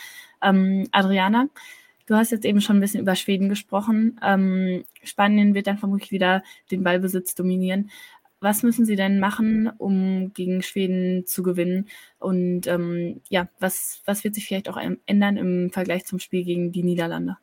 Ähm, 0.42 0.88
Adriana, 0.92 1.48
du 2.06 2.16
hast 2.16 2.30
jetzt 2.30 2.44
eben 2.44 2.60
schon 2.60 2.76
ein 2.76 2.80
bisschen 2.80 3.00
über 3.00 3.16
Schweden 3.16 3.48
gesprochen. 3.48 4.20
Ähm, 4.22 4.84
Spanien 5.02 5.54
wird 5.54 5.66
dann 5.66 5.78
vermutlich 5.78 6.10
wieder 6.10 6.42
den 6.70 6.82
Ballbesitz 6.82 7.34
dominieren. 7.34 7.90
Was 8.40 8.64
müssen 8.64 8.84
sie 8.84 8.96
denn 8.96 9.20
machen, 9.20 9.70
um 9.78 10.32
gegen 10.34 10.62
Schweden 10.62 11.26
zu 11.26 11.44
gewinnen? 11.44 11.88
Und 12.18 12.66
ähm, 12.66 13.20
ja, 13.28 13.48
was, 13.60 14.02
was 14.04 14.24
wird 14.24 14.34
sich 14.34 14.46
vielleicht 14.46 14.68
auch 14.68 14.78
ändern 15.06 15.36
im 15.36 15.70
Vergleich 15.70 16.06
zum 16.06 16.18
Spiel 16.18 16.42
gegen 16.44 16.72
die 16.72 16.82
Niederlande? 16.82 17.36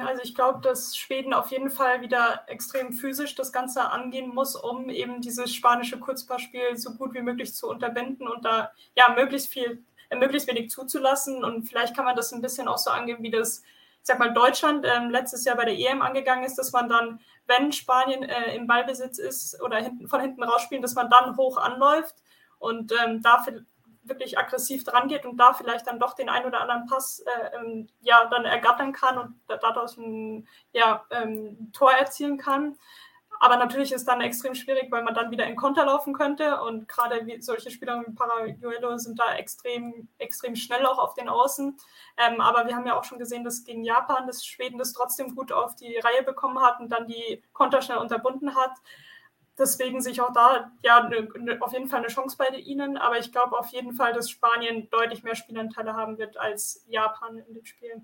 Also 0.00 0.22
ich 0.22 0.34
glaube, 0.34 0.60
dass 0.62 0.96
Schweden 0.96 1.32
auf 1.32 1.52
jeden 1.52 1.70
Fall 1.70 2.00
wieder 2.00 2.42
extrem 2.48 2.92
physisch 2.92 3.36
das 3.36 3.52
Ganze 3.52 3.88
angehen 3.90 4.34
muss, 4.34 4.56
um 4.56 4.90
eben 4.90 5.20
dieses 5.20 5.54
spanische 5.54 6.00
Kurzpassspiel 6.00 6.76
so 6.76 6.94
gut 6.94 7.14
wie 7.14 7.22
möglich 7.22 7.54
zu 7.54 7.68
unterbinden 7.68 8.26
und 8.26 8.44
da 8.44 8.72
ja 8.96 9.14
möglichst 9.14 9.52
viel, 9.52 9.84
äh, 10.10 10.16
möglichst 10.16 10.48
wenig 10.48 10.70
zuzulassen. 10.70 11.44
Und 11.44 11.68
vielleicht 11.68 11.94
kann 11.94 12.04
man 12.04 12.16
das 12.16 12.32
ein 12.32 12.42
bisschen 12.42 12.66
auch 12.66 12.78
so 12.78 12.90
angehen, 12.90 13.22
wie 13.22 13.30
das, 13.30 13.60
ich 13.60 14.06
sag 14.06 14.18
mal, 14.18 14.34
Deutschland 14.34 14.84
ähm, 14.84 15.10
letztes 15.10 15.44
Jahr 15.44 15.56
bei 15.56 15.66
der 15.66 15.78
EM 15.78 16.02
angegangen 16.02 16.44
ist, 16.44 16.56
dass 16.56 16.72
man 16.72 16.88
dann, 16.88 17.20
wenn 17.46 17.70
Spanien 17.70 18.24
äh, 18.24 18.56
im 18.56 18.66
Ballbesitz 18.66 19.18
ist 19.18 19.62
oder 19.62 19.76
hinten, 19.76 20.08
von 20.08 20.20
hinten 20.20 20.42
rausspielen, 20.42 20.82
dass 20.82 20.96
man 20.96 21.10
dann 21.10 21.36
hoch 21.36 21.58
anläuft 21.58 22.16
und 22.58 22.92
ähm, 23.04 23.22
dafür 23.22 23.64
wirklich 24.08 24.38
aggressiv 24.38 24.84
dran 24.84 25.08
geht 25.08 25.26
und 25.26 25.36
da 25.36 25.52
vielleicht 25.52 25.86
dann 25.86 25.98
doch 25.98 26.14
den 26.14 26.28
einen 26.28 26.46
oder 26.46 26.60
anderen 26.60 26.86
Pass 26.86 27.20
äh, 27.20 27.56
ähm, 27.56 27.88
ja 28.00 28.26
dann 28.26 28.44
ergattern 28.44 28.92
kann 28.92 29.18
und 29.18 29.34
dadurch 29.46 29.96
ein 29.96 30.48
ja, 30.72 31.04
ähm, 31.10 31.70
Tor 31.72 31.92
erzielen 31.92 32.38
kann. 32.38 32.76
Aber 33.38 33.56
natürlich 33.56 33.92
ist 33.92 34.06
dann 34.08 34.20
extrem 34.20 34.54
schwierig, 34.54 34.90
weil 34.90 35.02
man 35.02 35.14
dann 35.14 35.30
wieder 35.30 35.46
in 35.46 35.56
Konter 35.56 35.84
laufen 35.84 36.14
könnte. 36.14 36.60
Und 36.62 36.88
gerade 36.88 37.26
solche 37.40 37.70
Spieler 37.70 38.02
wie 38.06 38.12
Parajuelo 38.12 38.96
sind 38.98 39.18
da 39.18 39.34
extrem, 39.34 40.08
extrem 40.18 40.56
schnell 40.56 40.86
auch 40.86 40.98
auf 40.98 41.14
den 41.14 41.28
Außen. 41.28 41.76
Ähm, 42.16 42.40
aber 42.40 42.66
wir 42.66 42.74
haben 42.74 42.86
ja 42.86 42.98
auch 42.98 43.04
schon 43.04 43.18
gesehen, 43.18 43.44
dass 43.44 43.64
gegen 43.64 43.84
Japan 43.84 44.26
das 44.26 44.44
Schweden 44.44 44.78
das 44.78 44.92
trotzdem 44.92 45.34
gut 45.34 45.52
auf 45.52 45.76
die 45.76 45.98
Reihe 45.98 46.22
bekommen 46.22 46.60
hat 46.60 46.80
und 46.80 46.88
dann 46.88 47.06
die 47.06 47.42
Konter 47.52 47.82
schnell 47.82 47.98
unterbunden 47.98 48.54
hat 48.56 48.72
deswegen 49.58 50.00
sich 50.00 50.20
auch 50.20 50.32
da 50.32 50.70
ja 50.82 51.08
ne, 51.08 51.28
ne, 51.38 51.58
auf 51.60 51.72
jeden 51.72 51.88
Fall 51.88 52.00
eine 52.00 52.08
Chance 52.08 52.36
bei 52.36 52.48
ihnen, 52.56 52.96
aber 52.96 53.18
ich 53.18 53.32
glaube 53.32 53.58
auf 53.58 53.68
jeden 53.68 53.92
Fall, 53.92 54.12
dass 54.12 54.30
Spanien 54.30 54.88
deutlich 54.90 55.22
mehr 55.22 55.34
Spielanteile 55.34 55.94
haben 55.94 56.18
wird 56.18 56.36
als 56.36 56.84
Japan 56.88 57.38
in 57.38 57.54
dem 57.54 57.64
Spiel. 57.64 58.02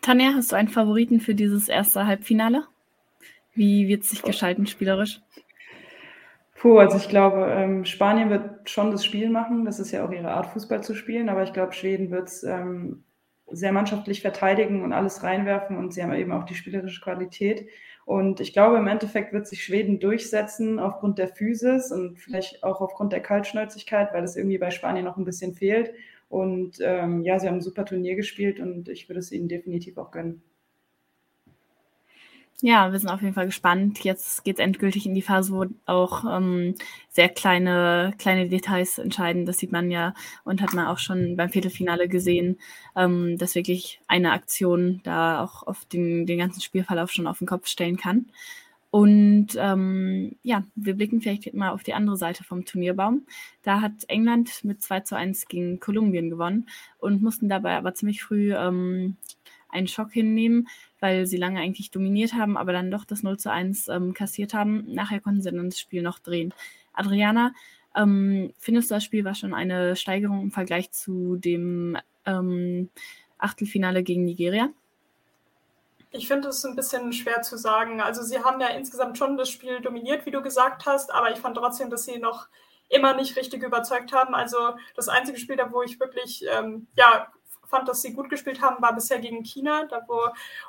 Tanja, 0.00 0.32
hast 0.34 0.52
du 0.52 0.56
einen 0.56 0.68
Favoriten 0.68 1.20
für 1.20 1.34
dieses 1.34 1.68
erste 1.68 2.06
Halbfinale? 2.06 2.64
Wie 3.54 3.88
wird 3.88 4.04
es 4.04 4.10
sich 4.10 4.22
gestalten 4.22 4.66
spielerisch? 4.66 5.20
Puh, 6.54 6.78
also 6.78 6.96
ich 6.96 7.08
glaube, 7.08 7.46
ähm, 7.50 7.84
Spanien 7.84 8.30
wird 8.30 8.68
schon 8.68 8.90
das 8.90 9.04
Spiel 9.04 9.30
machen. 9.30 9.64
Das 9.64 9.78
ist 9.78 9.92
ja 9.92 10.04
auch 10.04 10.10
ihre 10.10 10.30
Art, 10.30 10.46
Fußball 10.46 10.82
zu 10.82 10.94
spielen. 10.94 11.28
Aber 11.28 11.44
ich 11.44 11.52
glaube, 11.52 11.72
Schweden 11.72 12.10
wird 12.10 12.28
es 12.28 12.42
ähm, 12.42 13.04
sehr 13.46 13.72
mannschaftlich 13.72 14.22
verteidigen 14.22 14.82
und 14.82 14.92
alles 14.92 15.22
reinwerfen. 15.22 15.76
Und 15.76 15.94
sie 15.94 16.02
haben 16.02 16.12
eben 16.14 16.32
auch 16.32 16.44
die 16.44 16.56
spielerische 16.56 17.00
Qualität. 17.00 17.68
Und 18.08 18.40
ich 18.40 18.54
glaube, 18.54 18.78
im 18.78 18.86
Endeffekt 18.86 19.34
wird 19.34 19.46
sich 19.46 19.62
Schweden 19.62 20.00
durchsetzen 20.00 20.78
aufgrund 20.78 21.18
der 21.18 21.28
Physis 21.28 21.92
und 21.92 22.18
vielleicht 22.18 22.64
auch 22.64 22.80
aufgrund 22.80 23.12
der 23.12 23.20
Kaltschnäuzigkeit, 23.20 24.14
weil 24.14 24.24
es 24.24 24.34
irgendwie 24.34 24.56
bei 24.56 24.70
Spanien 24.70 25.04
noch 25.04 25.18
ein 25.18 25.26
bisschen 25.26 25.52
fehlt. 25.52 25.92
Und 26.30 26.78
ähm, 26.80 27.22
ja, 27.22 27.38
sie 27.38 27.48
haben 27.48 27.56
ein 27.56 27.60
super 27.60 27.84
Turnier 27.84 28.16
gespielt 28.16 28.60
und 28.60 28.88
ich 28.88 29.10
würde 29.10 29.18
es 29.18 29.30
ihnen 29.30 29.46
definitiv 29.46 29.98
auch 29.98 30.10
gönnen. 30.10 30.42
Ja, 32.60 32.90
wir 32.90 32.98
sind 32.98 33.08
auf 33.08 33.22
jeden 33.22 33.34
Fall 33.34 33.46
gespannt. 33.46 34.02
Jetzt 34.02 34.42
geht 34.42 34.58
es 34.58 34.64
endgültig 34.64 35.06
in 35.06 35.14
die 35.14 35.22
Phase, 35.22 35.52
wo 35.52 35.66
auch 35.86 36.24
ähm, 36.24 36.74
sehr 37.08 37.28
kleine, 37.28 38.14
kleine 38.18 38.48
Details 38.48 38.98
entscheiden. 38.98 39.46
Das 39.46 39.58
sieht 39.58 39.70
man 39.70 39.92
ja 39.92 40.12
und 40.42 40.60
hat 40.60 40.74
man 40.74 40.88
auch 40.88 40.98
schon 40.98 41.36
beim 41.36 41.50
Viertelfinale 41.50 42.08
gesehen, 42.08 42.58
ähm, 42.96 43.38
dass 43.38 43.54
wirklich 43.54 44.00
eine 44.08 44.32
Aktion 44.32 45.00
da 45.04 45.44
auch 45.44 45.62
auf 45.68 45.84
den, 45.84 46.26
den 46.26 46.38
ganzen 46.38 46.60
Spielverlauf 46.60 47.12
schon 47.12 47.28
auf 47.28 47.38
den 47.38 47.46
Kopf 47.46 47.68
stellen 47.68 47.96
kann. 47.96 48.26
Und 48.90 49.48
ähm, 49.56 50.36
ja, 50.42 50.64
wir 50.74 50.94
blicken 50.94 51.20
vielleicht 51.20 51.54
mal 51.54 51.70
auf 51.70 51.84
die 51.84 51.94
andere 51.94 52.16
Seite 52.16 52.42
vom 52.42 52.64
Turnierbaum. 52.64 53.26
Da 53.62 53.82
hat 53.82 53.92
England 54.08 54.64
mit 54.64 54.82
2 54.82 55.00
zu 55.00 55.14
1 55.16 55.46
gegen 55.46 55.78
Kolumbien 55.78 56.30
gewonnen 56.30 56.66
und 56.98 57.22
mussten 57.22 57.48
dabei 57.48 57.76
aber 57.76 57.94
ziemlich 57.94 58.22
früh 58.22 58.52
ähm, 58.54 59.16
einen 59.70 59.88
Schock 59.88 60.12
hinnehmen 60.12 60.68
weil 61.00 61.26
sie 61.26 61.36
lange 61.36 61.60
eigentlich 61.60 61.90
dominiert 61.90 62.34
haben, 62.34 62.56
aber 62.56 62.72
dann 62.72 62.90
doch 62.90 63.04
das 63.04 63.22
0 63.22 63.38
zu 63.38 63.50
1 63.50 63.88
ähm, 63.88 64.14
kassiert 64.14 64.54
haben. 64.54 64.84
Nachher 64.92 65.20
konnten 65.20 65.42
sie 65.42 65.50
dann 65.50 65.70
das 65.70 65.78
Spiel 65.78 66.02
noch 66.02 66.18
drehen. 66.18 66.52
Adriana, 66.92 67.52
ähm, 67.94 68.52
findest 68.58 68.90
du, 68.90 68.94
das 68.94 69.04
Spiel 69.04 69.24
war 69.24 69.34
schon 69.34 69.54
eine 69.54 69.96
Steigerung 69.96 70.42
im 70.42 70.50
Vergleich 70.50 70.90
zu 70.90 71.36
dem 71.36 71.96
ähm, 72.26 72.90
Achtelfinale 73.38 74.02
gegen 74.02 74.24
Nigeria? 74.24 74.70
Ich 76.10 76.26
finde 76.26 76.48
es 76.48 76.64
ein 76.64 76.74
bisschen 76.74 77.12
schwer 77.12 77.42
zu 77.42 77.56
sagen. 77.56 78.00
Also 78.00 78.22
sie 78.22 78.42
haben 78.42 78.60
ja 78.60 78.68
insgesamt 78.68 79.18
schon 79.18 79.36
das 79.36 79.50
Spiel 79.50 79.80
dominiert, 79.80 80.26
wie 80.26 80.30
du 80.30 80.42
gesagt 80.42 80.86
hast, 80.86 81.12
aber 81.12 81.30
ich 81.32 81.38
fand 81.38 81.56
trotzdem, 81.56 81.90
dass 81.90 82.04
sie 82.04 82.18
noch 82.18 82.48
immer 82.88 83.14
nicht 83.14 83.36
richtig 83.36 83.62
überzeugt 83.62 84.12
haben. 84.12 84.34
Also 84.34 84.56
das 84.96 85.08
einzige 85.08 85.38
Spiel, 85.38 85.56
da 85.56 85.70
wo 85.70 85.82
ich 85.82 86.00
wirklich 86.00 86.44
ähm, 86.50 86.86
ja, 86.96 87.30
fand, 87.68 87.88
dass 87.88 88.02
sie 88.02 88.14
gut 88.14 88.30
gespielt 88.30 88.60
haben, 88.60 88.82
war 88.82 88.94
bisher 88.94 89.18
gegen 89.18 89.44
China, 89.44 89.84
da 89.86 90.02
wo 90.08 90.18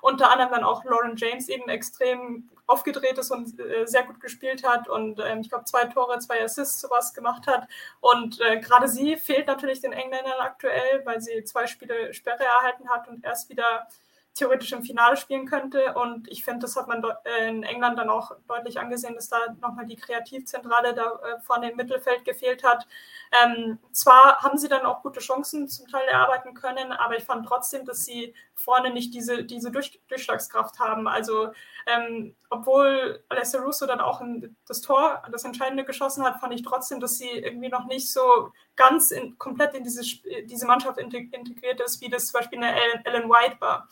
unter 0.02 0.32
anderem 0.32 0.52
dann 0.52 0.64
auch 0.64 0.84
Lauren 0.84 1.16
James 1.16 1.50
eben 1.50 1.70
extrem 1.70 2.50
aufgedreht 2.68 3.18
ist 3.18 3.32
und 3.32 3.60
äh, 3.60 3.86
sehr 3.88 4.04
gut 4.04 4.20
gespielt 4.20 4.64
hat 4.64 4.88
und 4.88 5.20
ähm, 5.20 5.42
ich 5.42 5.50
glaube 5.50 5.66
zwei 5.66 5.86
Tore, 5.86 6.20
zwei 6.20 6.44
Assists 6.44 6.80
sowas 6.82 7.14
gemacht 7.14 7.48
hat. 7.48 7.68
Und 8.00 8.40
äh, 8.42 8.60
gerade 8.60 8.88
sie 8.88 9.18
fehlt 9.18 9.48
natürlich 9.48 9.82
den 9.82 9.92
Engländern 9.94 10.40
aktuell, 10.40 11.02
weil 11.06 11.20
sie 11.20 11.44
zwei 11.44 11.66
Spiele 11.66 12.14
Sperre 12.14 12.44
erhalten 12.44 12.88
hat 12.90 13.08
und 13.08 13.26
erst 13.26 13.50
wieder 13.50 13.88
theoretisch 14.36 14.72
im 14.72 14.84
Finale 14.84 15.18
spielen 15.18 15.46
könnte. 15.46 15.94
Und 15.96 16.30
ich 16.30 16.44
finde, 16.44 16.62
das 16.62 16.76
hat 16.76 16.88
man 16.88 17.04
äh, 17.26 17.50
in 17.50 17.64
England 17.64 17.98
dann 17.98 18.10
auch 18.10 18.32
deutlich 18.48 18.80
angesehen, 18.80 19.16
dass 19.16 19.30
da 19.30 19.38
nochmal 19.62 19.86
die 19.86 19.98
Kreativzentrale 19.98 20.94
da 20.94 21.04
äh, 21.04 21.42
vorne 21.42 21.72
im 21.72 21.78
Mittelfeld 21.78 22.24
gefehlt 22.24 22.64
hat. 22.64 22.88
Ähm, 23.32 23.78
zwar 23.92 24.42
haben 24.42 24.58
sie 24.58 24.70
dann 24.70 24.86
auch 24.86 25.04
gute 25.04 25.20
Chancen 25.20 25.68
zum 25.68 25.88
Teil 25.88 26.08
erarbeiten 26.08 26.56
können, 26.56 26.92
aber 26.92 27.16
ich 27.16 27.24
fand 27.24 27.46
trotzdem, 27.46 27.86
dass 27.86 28.04
sie 28.04 28.34
vorne 28.56 28.92
nicht 28.92 29.14
diese, 29.14 29.44
diese 29.44 29.72
Durch, 29.72 30.02
Durchschlagskraft 30.08 30.80
haben. 30.80 31.08
Also 31.08 31.52
ähm, 31.86 32.36
obwohl 32.50 33.24
Alessia 33.30 33.62
Russo 33.62 33.86
dann 33.86 34.00
auch 34.00 34.22
in, 34.22 34.56
das 34.68 34.82
Tor, 34.82 35.22
das 35.32 35.44
Entscheidende 35.44 35.86
geschossen 35.86 36.24
hat, 36.24 36.40
fand 36.40 36.54
ich 36.54 36.64
trotzdem, 36.64 37.00
dass 37.00 37.18
sie 37.18 37.30
irgendwie 37.30 37.70
noch 37.70 37.86
nicht 37.86 38.12
so 38.12 38.52
ganz 38.76 39.12
in, 39.12 39.38
komplett 39.38 39.76
in 39.76 39.84
diese, 39.84 40.02
diese 40.46 40.66
Mannschaft 40.66 40.98
integriert 40.98 41.82
ist, 41.82 42.02
wie 42.02 42.10
das 42.10 42.28
zum 42.28 42.40
Beispiel 42.40 42.64
eine 42.64 42.76
Ellen 43.04 43.30
White 43.30 43.58
war. 43.60 43.88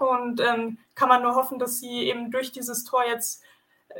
Und 0.00 0.40
ähm, 0.40 0.78
kann 0.94 1.08
man 1.08 1.22
nur 1.22 1.34
hoffen, 1.34 1.58
dass 1.58 1.78
sie 1.78 2.08
eben 2.08 2.30
durch 2.30 2.50
dieses 2.50 2.84
Tor 2.84 3.04
jetzt 3.04 3.42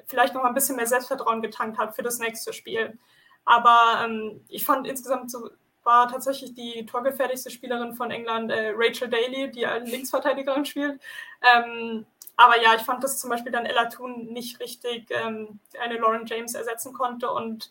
vielleicht 0.06 0.34
noch 0.34 0.44
ein 0.44 0.54
bisschen 0.54 0.76
mehr 0.76 0.86
Selbstvertrauen 0.86 1.42
getankt 1.42 1.78
hat 1.78 1.94
für 1.94 2.02
das 2.02 2.18
nächste 2.18 2.52
Spiel. 2.52 2.98
Aber 3.44 4.04
ähm, 4.04 4.44
ich 4.48 4.64
fand 4.64 4.86
insgesamt 4.86 5.30
so, 5.30 5.50
war 5.84 6.08
tatsächlich 6.08 6.54
die 6.54 6.86
torgefährlichste 6.86 7.50
Spielerin 7.50 7.94
von 7.94 8.10
England 8.10 8.50
äh, 8.50 8.72
Rachel 8.74 9.08
Daly, 9.08 9.50
die 9.50 9.66
als 9.66 9.90
Linksverteidigerin 9.90 10.64
spielt. 10.64 11.00
Ähm, 11.42 12.06
aber 12.36 12.60
ja, 12.60 12.74
ich 12.74 12.82
fand, 12.82 13.04
dass 13.04 13.20
zum 13.20 13.30
Beispiel 13.30 13.52
dann 13.52 13.66
Ella 13.66 13.86
Thun 13.86 14.26
nicht 14.32 14.60
richtig 14.60 15.06
ähm, 15.10 15.60
eine 15.80 15.98
Lauren 15.98 16.26
James 16.26 16.54
ersetzen 16.54 16.92
konnte. 16.92 17.30
Und 17.30 17.70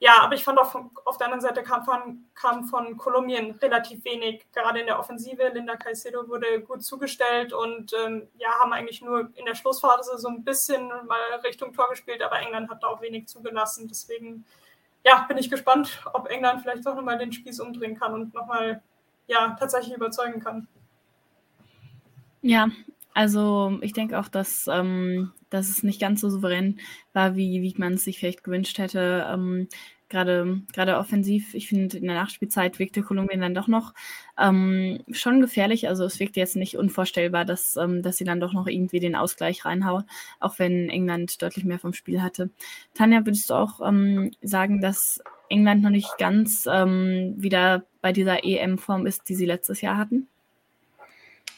ja, 0.00 0.16
aber 0.20 0.34
ich 0.34 0.44
fand 0.44 0.58
auch 0.58 0.70
von, 0.70 0.90
auf 1.04 1.18
der 1.18 1.26
anderen 1.26 1.40
Seite 1.40 1.62
kam 1.62 1.84
von, 1.84 2.24
kam 2.34 2.64
von 2.64 2.96
Kolumbien 2.96 3.52
relativ 3.62 4.04
wenig, 4.04 4.46
gerade 4.52 4.80
in 4.80 4.86
der 4.86 4.98
Offensive. 4.98 5.48
Linda 5.48 5.76
Caicedo 5.76 6.28
wurde 6.28 6.60
gut 6.62 6.82
zugestellt 6.82 7.52
und 7.52 7.92
ähm, 8.04 8.28
ja, 8.38 8.50
haben 8.58 8.72
eigentlich 8.72 9.02
nur 9.02 9.30
in 9.34 9.44
der 9.46 9.54
Schlussphase 9.54 10.18
so 10.18 10.28
ein 10.28 10.44
bisschen 10.44 10.88
mal 10.88 11.20
Richtung 11.44 11.72
Tor 11.72 11.88
gespielt, 11.90 12.22
aber 12.22 12.38
England 12.40 12.70
hat 12.70 12.82
da 12.82 12.88
auch 12.88 13.00
wenig 13.00 13.28
zugelassen. 13.28 13.88
Deswegen 13.88 14.44
ja, 15.04 15.24
bin 15.28 15.38
ich 15.38 15.50
gespannt, 15.50 16.02
ob 16.12 16.28
England 16.28 16.62
vielleicht 16.62 16.86
doch 16.86 16.94
nochmal 16.94 17.18
den 17.18 17.32
Spieß 17.32 17.60
umdrehen 17.60 17.98
kann 17.98 18.14
und 18.14 18.34
nochmal 18.34 18.82
ja, 19.26 19.56
tatsächlich 19.58 19.94
überzeugen 19.94 20.40
kann. 20.40 20.66
Ja, 22.42 22.68
also 23.14 23.78
ich 23.82 23.92
denke 23.92 24.18
auch, 24.18 24.28
dass, 24.28 24.66
ähm, 24.66 25.32
dass 25.50 25.68
es 25.68 25.82
nicht 25.82 26.00
ganz 26.00 26.20
so 26.20 26.30
souverän 26.30 26.80
war, 27.12 27.36
wie, 27.36 27.62
wie 27.62 27.74
man 27.78 27.94
es 27.94 28.04
sich 28.04 28.18
vielleicht 28.18 28.44
gewünscht 28.44 28.78
hätte. 28.78 29.26
Ähm, 29.28 29.68
gerade, 30.10 30.60
gerade 30.74 30.98
offensiv, 30.98 31.54
ich 31.54 31.68
finde, 31.68 31.96
in 31.96 32.06
der 32.06 32.16
Nachspielzeit 32.16 32.78
wirkte 32.78 33.02
Kolumbien 33.02 33.40
dann 33.40 33.54
doch 33.54 33.68
noch 33.68 33.94
ähm, 34.38 34.98
schon 35.10 35.40
gefährlich. 35.40 35.88
Also 35.88 36.04
es 36.04 36.20
wirkte 36.20 36.40
jetzt 36.40 36.56
nicht 36.56 36.76
unvorstellbar, 36.76 37.46
dass, 37.46 37.76
ähm, 37.76 38.02
dass 38.02 38.18
sie 38.18 38.24
dann 38.24 38.40
doch 38.40 38.52
noch 38.52 38.66
irgendwie 38.66 39.00
den 39.00 39.16
Ausgleich 39.16 39.64
reinhauen, 39.64 40.04
auch 40.40 40.58
wenn 40.58 40.90
England 40.90 41.40
deutlich 41.40 41.64
mehr 41.64 41.78
vom 41.78 41.94
Spiel 41.94 42.20
hatte. 42.20 42.50
Tanja, 42.94 43.24
würdest 43.24 43.48
du 43.48 43.54
auch 43.54 43.80
ähm, 43.86 44.32
sagen, 44.42 44.80
dass 44.80 45.22
England 45.48 45.82
noch 45.82 45.90
nicht 45.90 46.18
ganz 46.18 46.68
ähm, 46.70 47.34
wieder 47.36 47.84
bei 48.02 48.12
dieser 48.12 48.44
EM-Form 48.44 49.06
ist, 49.06 49.28
die 49.28 49.34
sie 49.34 49.46
letztes 49.46 49.80
Jahr 49.80 49.96
hatten? 49.96 50.28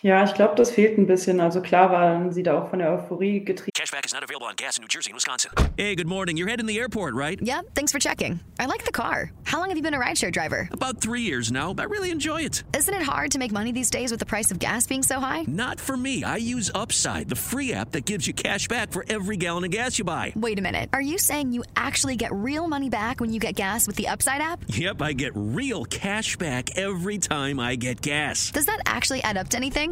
Ja, 0.04 0.24
ich 0.24 0.34
glaube, 0.34 0.56
das 0.56 0.72
fehlt 0.72 0.98
ein 0.98 1.06
bisschen. 1.06 1.38
Also 1.38 1.60
klar 1.62 1.92
waren 1.92 2.32
sie 2.32 2.42
da 2.42 2.58
auch 2.60 2.70
von 2.70 2.80
der 2.80 2.90
Euphorie 2.90 3.38
getrieben. 3.44 3.70
Cashback 3.72 4.04
is 4.04 4.12
not 4.12 4.24
available 4.24 4.48
on 4.48 4.56
gas 4.56 4.76
in 4.76 4.82
New 4.82 4.88
Jersey 4.88 5.10
and 5.10 5.14
Wisconsin. 5.14 5.52
Hey, 5.76 5.94
good 5.94 6.08
morning. 6.08 6.36
You're 6.36 6.48
heading 6.48 6.66
to 6.66 6.72
the 6.72 6.80
airport, 6.80 7.14
right? 7.14 7.40
Yep, 7.40 7.66
thanks 7.76 7.92
for 7.92 8.00
checking. 8.00 8.40
I 8.58 8.66
like 8.66 8.84
the 8.84 8.90
car. 8.90 9.30
How 9.44 9.60
long 9.60 9.68
have 9.68 9.76
you 9.76 9.82
been 9.82 9.94
a 9.94 10.00
rideshare 10.00 10.32
driver? 10.32 10.68
About 10.72 11.00
three 11.00 11.20
years 11.22 11.52
now. 11.52 11.72
I 11.78 11.84
really 11.84 12.10
enjoy 12.10 12.40
it. 12.42 12.64
Isn't 12.76 12.92
it 12.92 13.02
hard 13.02 13.30
to 13.30 13.38
make 13.38 13.52
money 13.52 13.70
these 13.70 13.90
days 13.90 14.10
with 14.10 14.18
the 14.18 14.26
price 14.26 14.50
of 14.50 14.58
gas 14.58 14.88
being 14.88 15.04
so 15.04 15.20
high? 15.20 15.44
Not 15.46 15.78
for 15.78 15.96
me. 15.96 16.24
I 16.24 16.38
use 16.38 16.68
Upside, 16.74 17.28
the 17.28 17.36
free 17.36 17.72
app 17.72 17.92
that 17.92 18.04
gives 18.04 18.26
you 18.26 18.34
cash 18.34 18.66
back 18.66 18.90
for 18.90 19.04
every 19.08 19.36
gallon 19.36 19.62
of 19.62 19.70
gas 19.70 20.00
you 20.00 20.04
buy. 20.04 20.32
Wait 20.34 20.58
a 20.58 20.62
minute. 20.62 20.90
Are 20.92 21.02
you 21.02 21.16
saying 21.16 21.52
you 21.52 21.62
actually 21.76 22.16
get 22.16 22.32
real 22.32 22.66
money 22.66 22.90
back 22.90 23.20
when 23.20 23.32
you 23.32 23.38
get 23.38 23.54
gas 23.54 23.86
with 23.86 23.94
the 23.94 24.08
Upside 24.08 24.40
app? 24.40 24.64
Yep, 24.66 25.00
I 25.00 25.12
get 25.12 25.30
real 25.36 25.84
cash 25.84 26.36
back 26.36 26.76
every 26.76 27.18
time 27.18 27.60
I 27.60 27.76
get 27.76 28.00
gas. 28.00 28.50
Does 28.50 28.66
that 28.66 28.80
actually 28.86 29.22
add 29.22 29.36
up 29.36 29.48
to 29.50 29.56
anything? 29.56 29.91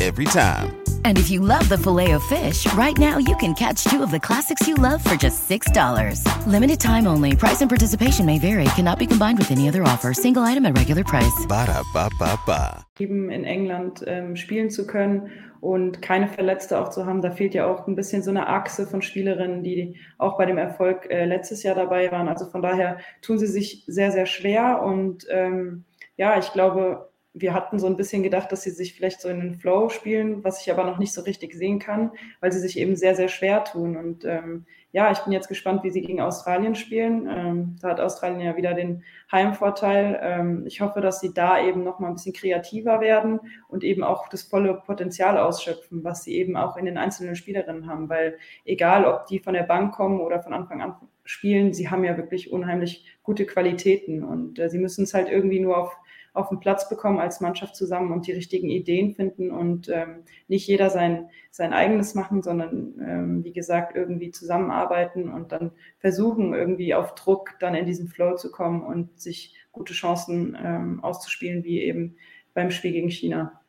every 0.00 0.24
time. 0.24 0.82
And 1.04 1.18
if 1.18 1.30
you 1.30 1.40
love 1.40 1.68
the 1.68 1.78
filet 1.78 2.12
of 2.12 2.22
fish, 2.24 2.66
right 2.74 2.96
now 2.96 3.18
you 3.18 3.36
can 3.36 3.54
catch 3.54 3.84
two 3.84 4.02
of 4.02 4.10
the 4.10 4.20
classics 4.20 4.66
you 4.66 4.74
love 4.74 5.02
for 5.02 5.16
just 5.16 5.48
$6. 5.48 6.46
Limited 6.46 6.80
time 6.80 7.06
only. 7.06 7.36
Price 7.36 7.60
and 7.60 7.68
participation 7.68 8.26
may 8.26 8.38
vary. 8.38 8.64
Cannot 8.76 8.98
be 8.98 9.06
combined 9.06 9.38
with 9.38 9.50
any 9.50 9.68
other 9.68 9.82
offer. 9.82 10.12
Single 10.14 10.42
item 10.42 10.66
at 10.66 10.76
regular 10.76 11.04
price. 11.04 11.46
Ba 11.46 11.66
da 11.66 11.82
ba 11.92 12.08
ba 12.18 12.38
ba. 12.46 12.84
In 12.98 13.44
England 13.44 14.04
ähm, 14.06 14.36
spielen 14.36 14.70
zu 14.70 14.86
können 14.86 15.30
und 15.60 16.02
keine 16.02 16.28
Verletzte 16.28 16.78
auch 16.80 16.90
zu 16.90 17.06
haben, 17.06 17.22
da 17.22 17.30
fehlt 17.30 17.54
ja 17.54 17.66
auch 17.66 17.86
ein 17.86 17.94
bisschen 17.94 18.22
so 18.22 18.30
eine 18.30 18.48
Achse 18.48 18.86
von 18.86 19.00
Spielerinnen, 19.00 19.62
die 19.62 19.96
auch 20.18 20.36
bei 20.36 20.44
dem 20.44 20.58
Erfolg 20.58 21.10
äh, 21.10 21.24
letztes 21.24 21.62
Jahr 21.62 21.74
dabei 21.74 22.10
waren. 22.10 22.28
Also 22.28 22.46
von 22.46 22.62
daher 22.62 22.98
tun 23.22 23.38
sie 23.38 23.46
sich 23.46 23.84
sehr, 23.86 24.10
sehr 24.12 24.26
schwer 24.26 24.82
und 24.82 25.26
ähm, 25.30 25.84
ja, 26.16 26.38
ich 26.38 26.52
glaube, 26.52 27.11
wir 27.34 27.54
hatten 27.54 27.78
so 27.78 27.86
ein 27.86 27.96
bisschen 27.96 28.22
gedacht, 28.22 28.52
dass 28.52 28.62
sie 28.62 28.70
sich 28.70 28.94
vielleicht 28.94 29.20
so 29.20 29.28
in 29.28 29.40
den 29.40 29.54
Flow 29.54 29.88
spielen, 29.88 30.44
was 30.44 30.60
ich 30.60 30.70
aber 30.70 30.84
noch 30.84 30.98
nicht 30.98 31.14
so 31.14 31.22
richtig 31.22 31.54
sehen 31.54 31.78
kann, 31.78 32.12
weil 32.40 32.52
sie 32.52 32.60
sich 32.60 32.78
eben 32.78 32.94
sehr, 32.94 33.14
sehr 33.14 33.28
schwer 33.28 33.64
tun. 33.64 33.96
Und 33.96 34.24
ähm, 34.26 34.66
ja, 34.92 35.10
ich 35.10 35.18
bin 35.20 35.32
jetzt 35.32 35.48
gespannt, 35.48 35.82
wie 35.82 35.90
sie 35.90 36.02
gegen 36.02 36.20
Australien 36.20 36.74
spielen. 36.74 37.26
Ähm, 37.26 37.76
da 37.80 37.88
hat 37.88 38.00
Australien 38.00 38.42
ja 38.42 38.56
wieder 38.58 38.74
den 38.74 39.02
Heimvorteil. 39.30 40.20
Ähm, 40.22 40.64
ich 40.66 40.82
hoffe, 40.82 41.00
dass 41.00 41.20
sie 41.20 41.32
da 41.32 41.64
eben 41.64 41.82
noch 41.82 41.98
mal 41.98 42.08
ein 42.08 42.14
bisschen 42.14 42.34
kreativer 42.34 43.00
werden 43.00 43.40
und 43.68 43.82
eben 43.82 44.04
auch 44.04 44.28
das 44.28 44.42
volle 44.42 44.74
Potenzial 44.74 45.38
ausschöpfen, 45.38 46.04
was 46.04 46.24
sie 46.24 46.34
eben 46.34 46.58
auch 46.58 46.76
in 46.76 46.84
den 46.84 46.98
einzelnen 46.98 47.34
Spielerinnen 47.34 47.86
haben. 47.86 48.10
Weil 48.10 48.36
egal, 48.66 49.06
ob 49.06 49.24
die 49.26 49.38
von 49.38 49.54
der 49.54 49.62
Bank 49.62 49.94
kommen 49.94 50.20
oder 50.20 50.42
von 50.42 50.52
Anfang 50.52 50.82
an 50.82 50.96
spielen, 51.24 51.72
sie 51.72 51.88
haben 51.88 52.04
ja 52.04 52.18
wirklich 52.18 52.52
unheimlich 52.52 53.06
gute 53.22 53.46
Qualitäten 53.46 54.24
und 54.24 54.58
äh, 54.58 54.68
sie 54.68 54.78
müssen 54.78 55.04
es 55.04 55.14
halt 55.14 55.30
irgendwie 55.30 55.60
nur 55.60 55.78
auf 55.78 55.96
auf 56.34 56.48
den 56.48 56.60
Platz 56.60 56.88
bekommen 56.88 57.18
als 57.18 57.40
Mannschaft 57.40 57.76
zusammen 57.76 58.12
und 58.12 58.26
die 58.26 58.32
richtigen 58.32 58.70
Ideen 58.70 59.14
finden 59.14 59.50
und 59.50 59.88
ähm, 59.88 60.24
nicht 60.48 60.66
jeder 60.66 60.90
sein, 60.90 61.28
sein 61.50 61.72
eigenes 61.72 62.14
machen, 62.14 62.42
sondern 62.42 62.94
ähm, 63.06 63.44
wie 63.44 63.52
gesagt 63.52 63.94
irgendwie 63.94 64.30
zusammenarbeiten 64.30 65.30
und 65.30 65.52
dann 65.52 65.72
versuchen 65.98 66.54
irgendwie 66.54 66.94
auf 66.94 67.14
Druck 67.14 67.56
dann 67.60 67.74
in 67.74 67.86
diesen 67.86 68.08
Flow 68.08 68.36
zu 68.36 68.50
kommen 68.50 68.82
und 68.82 69.20
sich 69.20 69.54
gute 69.72 69.92
Chancen 69.92 70.56
ähm, 70.62 71.04
auszuspielen, 71.04 71.64
wie 71.64 71.82
eben 71.82 72.16
beim 72.54 72.70
Spiel 72.70 72.92
gegen 72.92 73.10
China. 73.10 73.61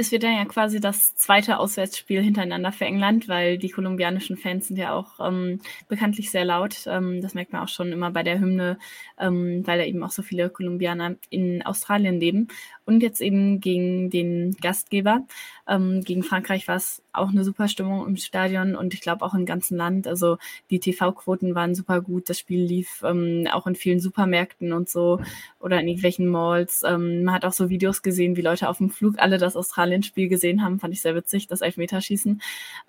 Es 0.00 0.12
wird 0.12 0.22
dann 0.22 0.36
ja 0.36 0.44
quasi 0.44 0.78
das 0.78 1.16
zweite 1.16 1.58
Auswärtsspiel 1.58 2.22
hintereinander 2.22 2.70
für 2.70 2.84
England, 2.84 3.26
weil 3.26 3.58
die 3.58 3.68
kolumbianischen 3.68 4.36
Fans 4.36 4.68
sind 4.68 4.76
ja 4.76 4.92
auch 4.92 5.18
ähm, 5.18 5.60
bekanntlich 5.88 6.30
sehr 6.30 6.44
laut. 6.44 6.86
Ähm, 6.86 7.20
das 7.20 7.34
merkt 7.34 7.52
man 7.52 7.64
auch 7.64 7.68
schon 7.68 7.90
immer 7.90 8.12
bei 8.12 8.22
der 8.22 8.38
Hymne, 8.38 8.78
ähm, 9.18 9.66
weil 9.66 9.78
da 9.78 9.84
eben 9.84 10.04
auch 10.04 10.12
so 10.12 10.22
viele 10.22 10.50
Kolumbianer 10.50 11.16
in 11.30 11.66
Australien 11.66 12.20
leben. 12.20 12.46
Und 12.88 13.02
jetzt 13.02 13.20
eben 13.20 13.60
gegen 13.60 14.08
den 14.08 14.56
Gastgeber. 14.62 15.26
Ähm, 15.68 16.00
gegen 16.04 16.22
Frankreich 16.22 16.66
war 16.68 16.76
es 16.76 17.02
auch 17.12 17.28
eine 17.28 17.44
super 17.44 17.68
Stimmung 17.68 18.06
im 18.06 18.16
Stadion 18.16 18.74
und 18.74 18.94
ich 18.94 19.02
glaube 19.02 19.26
auch 19.26 19.34
im 19.34 19.44
ganzen 19.44 19.76
Land. 19.76 20.06
Also 20.06 20.38
die 20.70 20.80
TV-Quoten 20.80 21.54
waren 21.54 21.74
super 21.74 22.00
gut. 22.00 22.30
Das 22.30 22.38
Spiel 22.38 22.62
lief 22.62 23.02
ähm, 23.04 23.46
auch 23.52 23.66
in 23.66 23.74
vielen 23.74 24.00
Supermärkten 24.00 24.72
und 24.72 24.88
so 24.88 25.20
oder 25.60 25.78
in 25.78 25.86
irgendwelchen 25.86 26.28
Malls. 26.28 26.82
Ähm, 26.82 27.24
man 27.24 27.34
hat 27.34 27.44
auch 27.44 27.52
so 27.52 27.68
Videos 27.68 28.00
gesehen, 28.00 28.36
wie 28.38 28.40
Leute 28.40 28.70
auf 28.70 28.78
dem 28.78 28.88
Flug 28.88 29.18
alle 29.18 29.36
das 29.36 29.54
Australien-Spiel 29.54 30.30
gesehen 30.30 30.64
haben. 30.64 30.80
Fand 30.80 30.94
ich 30.94 31.02
sehr 31.02 31.14
witzig, 31.14 31.46
das 31.46 31.60
Elfmeterschießen. 31.60 32.40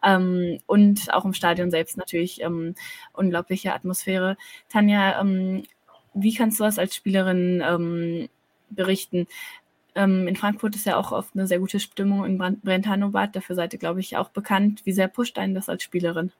Ähm, 0.01 0.59
und 0.65 1.13
auch 1.13 1.25
im 1.25 1.33
Stadion 1.33 1.71
selbst 1.71 1.97
natürlich 1.97 2.41
ähm, 2.41 2.73
unglaubliche 3.11 3.73
Atmosphäre. 3.73 4.37
Tanja, 4.69 5.19
ähm, 5.19 5.63
wie 6.13 6.33
kannst 6.33 6.57
du 6.61 6.63
das 6.63 6.79
als 6.79 6.95
Spielerin 6.95 7.61
ähm, 7.67 8.29
berichten? 8.69 9.27
Ähm, 9.95 10.27
in 10.27 10.35
Frankfurt 10.35 10.75
ist 10.75 10.85
ja 10.85 10.97
auch 10.97 11.11
oft 11.11 11.35
eine 11.35 11.47
sehr 11.47 11.59
gute 11.59 11.79
Stimmung 11.79 12.25
in 12.25 12.37
Brentano-Bad. 12.37 13.35
Dafür 13.35 13.55
seid 13.55 13.73
ihr, 13.73 13.79
glaube 13.79 13.99
ich, 13.99 14.17
auch 14.17 14.29
bekannt. 14.29 14.85
Wie 14.85 14.91
sehr 14.91 15.07
pusht 15.07 15.37
einen 15.37 15.55
das 15.55 15.69
als 15.69 15.83
Spielerin? 15.83 16.31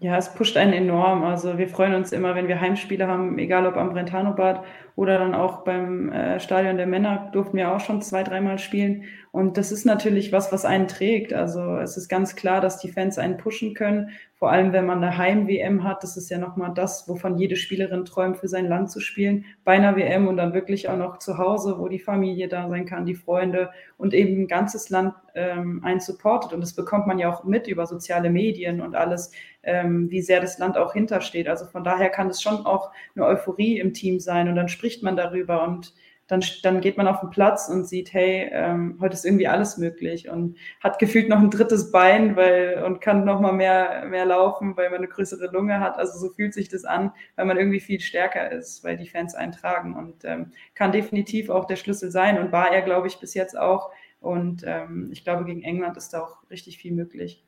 Ja, 0.00 0.16
es 0.16 0.32
pusht 0.32 0.56
einen 0.56 0.72
enorm. 0.72 1.24
Also 1.24 1.58
wir 1.58 1.68
freuen 1.68 1.94
uns 1.94 2.12
immer, 2.12 2.36
wenn 2.36 2.46
wir 2.46 2.60
Heimspiele 2.60 3.08
haben, 3.08 3.36
egal 3.38 3.66
ob 3.66 3.76
am 3.76 3.90
Brentano-Bad 3.90 4.64
oder 4.94 5.18
dann 5.18 5.34
auch 5.34 5.64
beim 5.64 6.12
äh, 6.12 6.38
Stadion 6.38 6.76
der 6.76 6.86
Männer 6.86 7.30
durften 7.32 7.56
wir 7.56 7.72
auch 7.72 7.80
schon 7.80 8.00
zwei, 8.00 8.22
dreimal 8.22 8.58
spielen. 8.60 9.04
Und 9.38 9.56
das 9.56 9.70
ist 9.70 9.84
natürlich 9.84 10.32
was, 10.32 10.50
was 10.50 10.64
einen 10.64 10.88
trägt. 10.88 11.32
Also 11.32 11.76
es 11.76 11.96
ist 11.96 12.08
ganz 12.08 12.34
klar, 12.34 12.60
dass 12.60 12.80
die 12.80 12.90
Fans 12.90 13.18
einen 13.18 13.36
pushen 13.36 13.72
können. 13.72 14.10
Vor 14.34 14.50
allem, 14.50 14.72
wenn 14.72 14.84
man 14.84 14.98
eine 14.98 15.16
Heim-WM 15.16 15.84
hat. 15.84 16.02
Das 16.02 16.16
ist 16.16 16.28
ja 16.28 16.38
nochmal 16.38 16.72
das, 16.74 17.08
wovon 17.08 17.38
jede 17.38 17.54
Spielerin 17.54 18.04
träumt, 18.04 18.38
für 18.38 18.48
sein 18.48 18.66
Land 18.66 18.90
zu 18.90 18.98
spielen. 18.98 19.44
Bei 19.62 19.74
einer 19.74 19.94
WM 19.94 20.26
und 20.26 20.38
dann 20.38 20.54
wirklich 20.54 20.88
auch 20.88 20.96
noch 20.96 21.20
zu 21.20 21.38
Hause, 21.38 21.78
wo 21.78 21.86
die 21.86 22.00
Familie 22.00 22.48
da 22.48 22.68
sein 22.68 22.84
kann, 22.84 23.06
die 23.06 23.14
Freunde 23.14 23.70
und 23.96 24.12
eben 24.12 24.42
ein 24.42 24.48
ganzes 24.48 24.90
Land 24.90 25.14
ähm, 25.36 25.84
einen 25.84 26.00
supportet. 26.00 26.52
Und 26.52 26.60
das 26.60 26.72
bekommt 26.72 27.06
man 27.06 27.20
ja 27.20 27.32
auch 27.32 27.44
mit 27.44 27.68
über 27.68 27.86
soziale 27.86 28.30
Medien 28.30 28.80
und 28.80 28.96
alles, 28.96 29.30
ähm, 29.62 30.10
wie 30.10 30.20
sehr 30.20 30.40
das 30.40 30.58
Land 30.58 30.76
auch 30.76 30.94
hintersteht. 30.94 31.46
Also 31.46 31.64
von 31.64 31.84
daher 31.84 32.08
kann 32.08 32.28
es 32.28 32.42
schon 32.42 32.66
auch 32.66 32.90
eine 33.14 33.24
Euphorie 33.24 33.78
im 33.78 33.94
Team 33.94 34.18
sein. 34.18 34.48
Und 34.48 34.56
dann 34.56 34.68
spricht 34.68 35.04
man 35.04 35.16
darüber 35.16 35.62
und 35.62 35.94
dann, 36.28 36.44
dann 36.62 36.80
geht 36.80 36.98
man 36.98 37.08
auf 37.08 37.20
den 37.20 37.30
Platz 37.30 37.68
und 37.68 37.86
sieht, 37.86 38.12
hey, 38.12 38.48
ähm, 38.52 38.98
heute 39.00 39.14
ist 39.14 39.24
irgendwie 39.24 39.48
alles 39.48 39.78
möglich 39.78 40.28
und 40.28 40.56
hat 40.80 40.98
gefühlt 40.98 41.28
noch 41.28 41.38
ein 41.38 41.50
drittes 41.50 41.90
Bein 41.90 42.36
weil, 42.36 42.84
und 42.84 43.00
kann 43.00 43.24
noch 43.24 43.40
mal 43.40 43.52
mehr, 43.52 44.04
mehr 44.06 44.26
laufen, 44.26 44.76
weil 44.76 44.90
man 44.90 44.98
eine 44.98 45.08
größere 45.08 45.50
Lunge 45.50 45.80
hat. 45.80 45.96
Also 45.96 46.18
so 46.18 46.32
fühlt 46.32 46.52
sich 46.52 46.68
das 46.68 46.84
an, 46.84 47.12
weil 47.36 47.46
man 47.46 47.56
irgendwie 47.56 47.80
viel 47.80 48.00
stärker 48.00 48.52
ist, 48.52 48.84
weil 48.84 48.98
die 48.98 49.08
Fans 49.08 49.34
eintragen 49.34 49.96
und 49.96 50.24
ähm, 50.24 50.52
kann 50.74 50.92
definitiv 50.92 51.48
auch 51.48 51.64
der 51.64 51.76
Schlüssel 51.76 52.10
sein 52.10 52.38
und 52.38 52.52
war 52.52 52.70
er, 52.70 52.82
glaube 52.82 53.08
ich, 53.08 53.18
bis 53.18 53.32
jetzt 53.32 53.58
auch. 53.58 53.90
Und 54.20 54.64
ähm, 54.66 55.08
ich 55.12 55.24
glaube, 55.24 55.44
gegen 55.46 55.62
England 55.62 55.96
ist 55.96 56.12
da 56.12 56.22
auch 56.22 56.38
richtig 56.50 56.78
viel 56.78 56.92
möglich. 56.92 57.42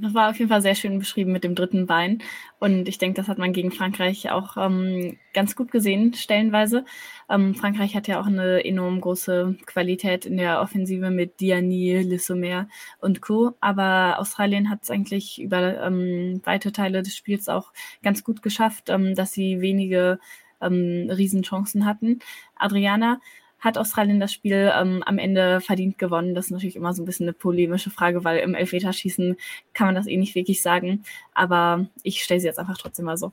Das 0.00 0.14
war 0.14 0.30
auf 0.30 0.38
jeden 0.38 0.48
Fall 0.48 0.62
sehr 0.62 0.76
schön 0.76 1.00
beschrieben 1.00 1.32
mit 1.32 1.42
dem 1.42 1.56
dritten 1.56 1.86
Bein. 1.86 2.22
Und 2.60 2.88
ich 2.88 2.98
denke, 2.98 3.16
das 3.16 3.26
hat 3.26 3.38
man 3.38 3.52
gegen 3.52 3.72
Frankreich 3.72 4.30
auch 4.30 4.56
ähm, 4.56 5.18
ganz 5.34 5.56
gut 5.56 5.72
gesehen, 5.72 6.14
stellenweise. 6.14 6.84
Ähm, 7.28 7.56
Frankreich 7.56 7.96
hat 7.96 8.06
ja 8.06 8.20
auch 8.20 8.26
eine 8.26 8.64
enorm 8.64 9.00
große 9.00 9.56
Qualität 9.66 10.24
in 10.24 10.36
der 10.36 10.60
Offensive 10.60 11.10
mit 11.10 11.40
Diani, 11.40 12.00
Le 12.02 12.20
Sommer 12.20 12.68
und 13.00 13.20
Co. 13.22 13.54
Aber 13.60 14.20
Australien 14.20 14.70
hat 14.70 14.84
es 14.84 14.90
eigentlich 14.90 15.40
über 15.40 15.82
ähm, 15.82 16.40
weite 16.44 16.70
Teile 16.70 17.02
des 17.02 17.16
Spiels 17.16 17.48
auch 17.48 17.72
ganz 18.02 18.22
gut 18.22 18.40
geschafft, 18.40 18.90
ähm, 18.90 19.16
dass 19.16 19.32
sie 19.32 19.60
wenige 19.60 20.20
ähm, 20.60 21.10
Riesenchancen 21.10 21.86
hatten. 21.86 22.20
Adriana, 22.54 23.20
hat 23.58 23.78
Australien 23.78 24.20
das 24.20 24.32
Spiel 24.32 24.72
ähm, 24.74 25.02
am 25.04 25.18
Ende 25.18 25.60
verdient 25.60 25.98
gewonnen. 25.98 26.34
Das 26.34 26.46
ist 26.46 26.50
natürlich 26.52 26.76
immer 26.76 26.92
so 26.94 27.02
ein 27.02 27.06
bisschen 27.06 27.26
eine 27.26 27.32
polemische 27.32 27.90
Frage, 27.90 28.24
weil 28.24 28.38
im 28.38 28.54
Elfmeterschießen 28.54 29.36
kann 29.74 29.86
man 29.86 29.94
das 29.94 30.06
eh 30.06 30.16
nicht 30.16 30.34
wirklich 30.34 30.62
sagen. 30.62 31.04
Aber 31.34 31.86
ich 32.02 32.22
stelle 32.22 32.40
sie 32.40 32.46
jetzt 32.46 32.58
einfach 32.58 32.78
trotzdem 32.78 33.06
mal 33.06 33.16
so. 33.16 33.32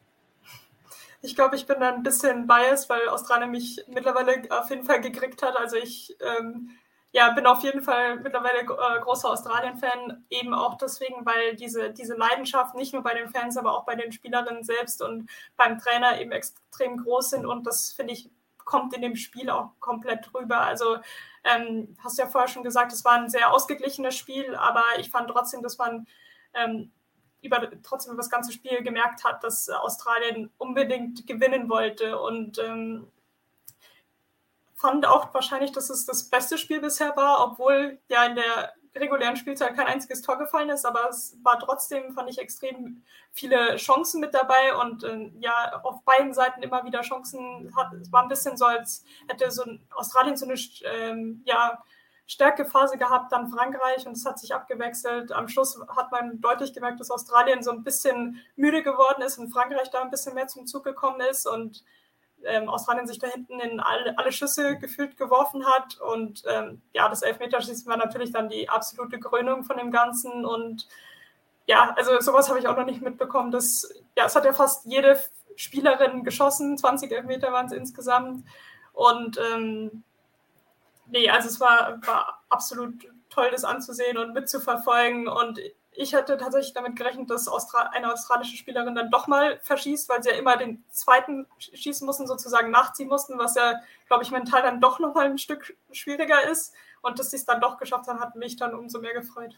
Ich 1.22 1.36
glaube, 1.36 1.56
ich 1.56 1.66
bin 1.66 1.80
da 1.80 1.94
ein 1.94 2.04
bisschen 2.04 2.48
biased, 2.48 2.90
weil 2.90 3.08
Australien 3.08 3.52
mich 3.52 3.84
mittlerweile 3.88 4.44
auf 4.50 4.70
jeden 4.70 4.84
Fall 4.84 5.02
gekriegt 5.02 5.42
hat. 5.42 5.58
Also 5.58 5.76
ich 5.76 6.16
ähm, 6.22 6.70
ja, 7.16 7.32
bin 7.32 7.46
auf 7.46 7.64
jeden 7.64 7.82
Fall 7.82 8.20
mittlerweile 8.20 8.60
äh, 8.60 9.00
großer 9.02 9.30
Australien-Fan, 9.30 10.26
eben 10.30 10.54
auch 10.54 10.78
deswegen, 10.78 11.26
weil 11.26 11.56
diese, 11.56 11.92
diese 11.92 12.14
Leidenschaft 12.14 12.76
nicht 12.76 12.94
nur 12.94 13.04
bei 13.04 13.14
den 13.14 13.30
Fans, 13.30 13.56
aber 13.56 13.72
auch 13.72 13.86
bei 13.86 13.96
den 13.96 14.12
Spielerinnen 14.12 14.66
selbst 14.66 15.02
und 15.02 15.30
beim 15.56 15.80
Trainer 15.80 16.20
eben 16.20 16.34
extrem 16.34 16.98
groß 16.98 17.30
sind. 17.30 17.46
Und 17.46 17.66
das 17.66 17.94
finde 17.94 18.12
ich 18.12 18.30
kommt 18.66 18.94
in 18.94 19.02
dem 19.02 19.16
Spiel 19.16 19.50
auch 19.50 19.72
komplett 19.80 20.34
rüber. 20.34 20.62
Also 20.62 20.98
ähm, 21.44 21.96
hast 22.04 22.18
ja 22.18 22.28
vorher 22.28 22.50
schon 22.50 22.64
gesagt, 22.64 22.92
es 22.92 23.06
war 23.06 23.14
ein 23.14 23.30
sehr 23.30 23.54
ausgeglichenes 23.54 24.18
Spiel, 24.18 24.56
aber 24.56 24.84
ich 25.00 25.10
fand 25.10 25.30
trotzdem, 25.30 25.62
dass 25.62 25.78
man 25.78 26.08
ähm, 26.54 26.92
über, 27.42 27.70
trotzdem 27.84 28.14
über 28.14 28.22
das 28.22 28.32
ganze 28.32 28.52
Spiel 28.52 28.82
gemerkt 28.84 29.24
hat, 29.24 29.44
dass 29.44 29.70
Australien 29.70 30.52
unbedingt 30.58 31.28
gewinnen 31.28 31.70
wollte 31.70 32.20
und 32.20 32.60
ähm, 32.60 33.08
fand 34.74 35.06
auch 35.06 35.34
wahrscheinlich, 35.34 35.72
dass 35.72 35.90
es 35.90 36.06
das 36.06 36.30
beste 36.30 36.58
Spiel 36.58 36.82
bisher 36.82 37.16
war, 37.16 37.46
obwohl 37.46 38.00
ja 38.10 38.26
in 38.26 38.36
der 38.36 38.74
regulären 38.96 39.36
Spielzeit 39.36 39.76
kein 39.76 39.88
einziges 39.88 40.22
Tor 40.22 40.38
gefallen 40.38 40.70
ist, 40.70 40.86
aber 40.86 41.10
es 41.10 41.38
war 41.44 41.60
trotzdem, 41.60 42.14
fand 42.14 42.30
ich, 42.30 42.40
extrem 42.40 43.04
viele 43.32 43.76
Chancen 43.76 44.22
mit 44.22 44.34
dabei 44.34 44.76
und 44.76 45.04
äh, 45.04 45.32
ja, 45.40 45.82
auf 45.84 46.04
beiden 46.04 46.34
Seiten 46.34 46.64
immer 46.64 46.86
wieder 46.86 47.02
Chancen. 47.02 47.74
Hat, 47.76 47.94
es 47.94 48.12
war 48.12 48.24
ein 48.24 48.30
bisschen 48.30 48.58
so, 48.58 48.66
als 48.66 49.04
hätte 49.28 49.52
so 49.52 49.64
ein, 49.64 49.86
Australien 49.94 50.38
so 50.38 50.46
eine 50.46 50.56
ähm, 50.86 51.42
ja, 51.46 51.84
Stärkephase 52.28 52.98
gehabt, 52.98 53.32
dann 53.32 53.50
Frankreich 53.50 54.08
und 54.08 54.14
es 54.14 54.26
hat 54.26 54.40
sich 54.40 54.54
abgewechselt. 54.54 55.32
Am 55.32 55.48
Schluss 55.48 55.80
hat 55.96 56.12
man 56.12 56.42
deutlich 56.42 56.74
gemerkt, 56.74 57.00
dass 57.00 57.12
Australien 57.12 57.62
so 57.62 57.72
ein 57.72 57.84
bisschen 57.84 58.42
müde 58.56 58.82
geworden 58.82 59.22
ist 59.22 59.38
und 59.38 59.52
Frankreich 59.52 59.90
da 59.92 60.02
ein 60.02 60.10
bisschen 60.10 60.34
mehr 60.34 60.48
zum 60.48 60.66
Zug 60.66 60.84
gekommen 60.84 61.22
ist 61.22 61.46
und 61.46 61.84
ähm, 62.46 62.70
Australien 62.70 63.08
sich 63.08 63.20
da 63.20 63.28
hinten 63.28 63.60
in 63.60 63.80
alle, 63.80 64.18
alle 64.18 64.32
Schüsse 64.32 64.78
gefühlt 64.78 65.18
geworfen 65.18 65.66
hat. 65.66 66.00
Und 66.00 66.44
ähm, 66.48 66.82
ja, 66.94 67.10
das 67.10 67.22
Elfmeterschießen 67.22 67.88
war 67.88 67.98
natürlich 67.98 68.32
dann 68.32 68.50
die 68.50 68.70
absolute 68.70 69.20
Krönung 69.20 69.64
von 69.64 69.78
dem 69.78 69.92
Ganzen. 69.92 70.46
Und 70.46 70.88
ja, 71.68 71.94
also 71.98 72.20
sowas 72.20 72.50
habe 72.50 72.60
ich 72.60 72.68
auch 72.68 72.78
noch 72.78 72.86
nicht 72.86 73.02
mitbekommen. 73.02 73.52
Dass, 73.52 73.94
ja, 74.18 74.26
es 74.26 74.36
hat 74.36 74.46
ja 74.46 74.54
fast 74.54 74.86
jede 74.86 75.20
Spielerin 75.56 76.24
geschossen, 76.24 76.78
20 76.78 77.12
Elfmeter 77.12 77.52
waren 77.52 77.68
es 77.68 77.72
insgesamt. 77.72 78.46
Und 78.94 79.40
ähm, 79.52 80.04
nee, 81.08 81.30
also 81.30 81.48
es 81.48 81.60
war, 81.60 82.00
war 82.06 82.44
absolut 82.50 82.94
toll, 83.30 83.50
das 83.52 83.64
anzusehen 83.64 84.18
und 84.18 84.34
mitzuverfolgen. 84.34 85.28
Und 85.28 85.60
ich 85.98 86.14
hätte 86.14 86.38
tatsächlich 86.38 86.74
damit 86.74 86.96
gerechnet, 86.96 87.30
dass 87.30 87.48
Austra 87.48 87.90
eine 87.94 88.12
australische 88.12 88.58
Spielerin 88.58 88.96
dann 88.96 89.12
doch 89.12 89.28
mal 89.28 89.60
verschießt, 89.60 90.10
weil 90.10 90.22
sie 90.24 90.30
ja 90.30 90.36
immer 90.36 90.58
den 90.58 90.84
zweiten 90.90 91.48
schießen 91.58 92.06
mussten, 92.06 92.28
sozusagen 92.28 92.72
nachziehen 92.72 93.08
mussten, 93.08 93.38
was 93.38 93.56
ja, 93.56 93.80
glaube 94.08 94.24
ich, 94.24 94.32
mental 94.32 94.62
dann 94.62 94.82
doch 94.82 95.00
noch 95.00 95.14
mal 95.14 95.26
ein 95.26 95.38
Stück 95.38 95.76
schwieriger 95.92 96.50
ist. 96.50 96.74
Und 97.02 97.20
dass 97.20 97.32
sie 97.32 97.38
es 97.38 97.46
dann 97.46 97.62
doch 97.62 97.78
geschafft 97.78 98.08
haben, 98.08 98.20
hat 98.20 98.36
mich 98.36 98.56
dann 98.58 98.74
umso 98.74 99.00
mehr 99.00 99.14
gefreut 99.14 99.58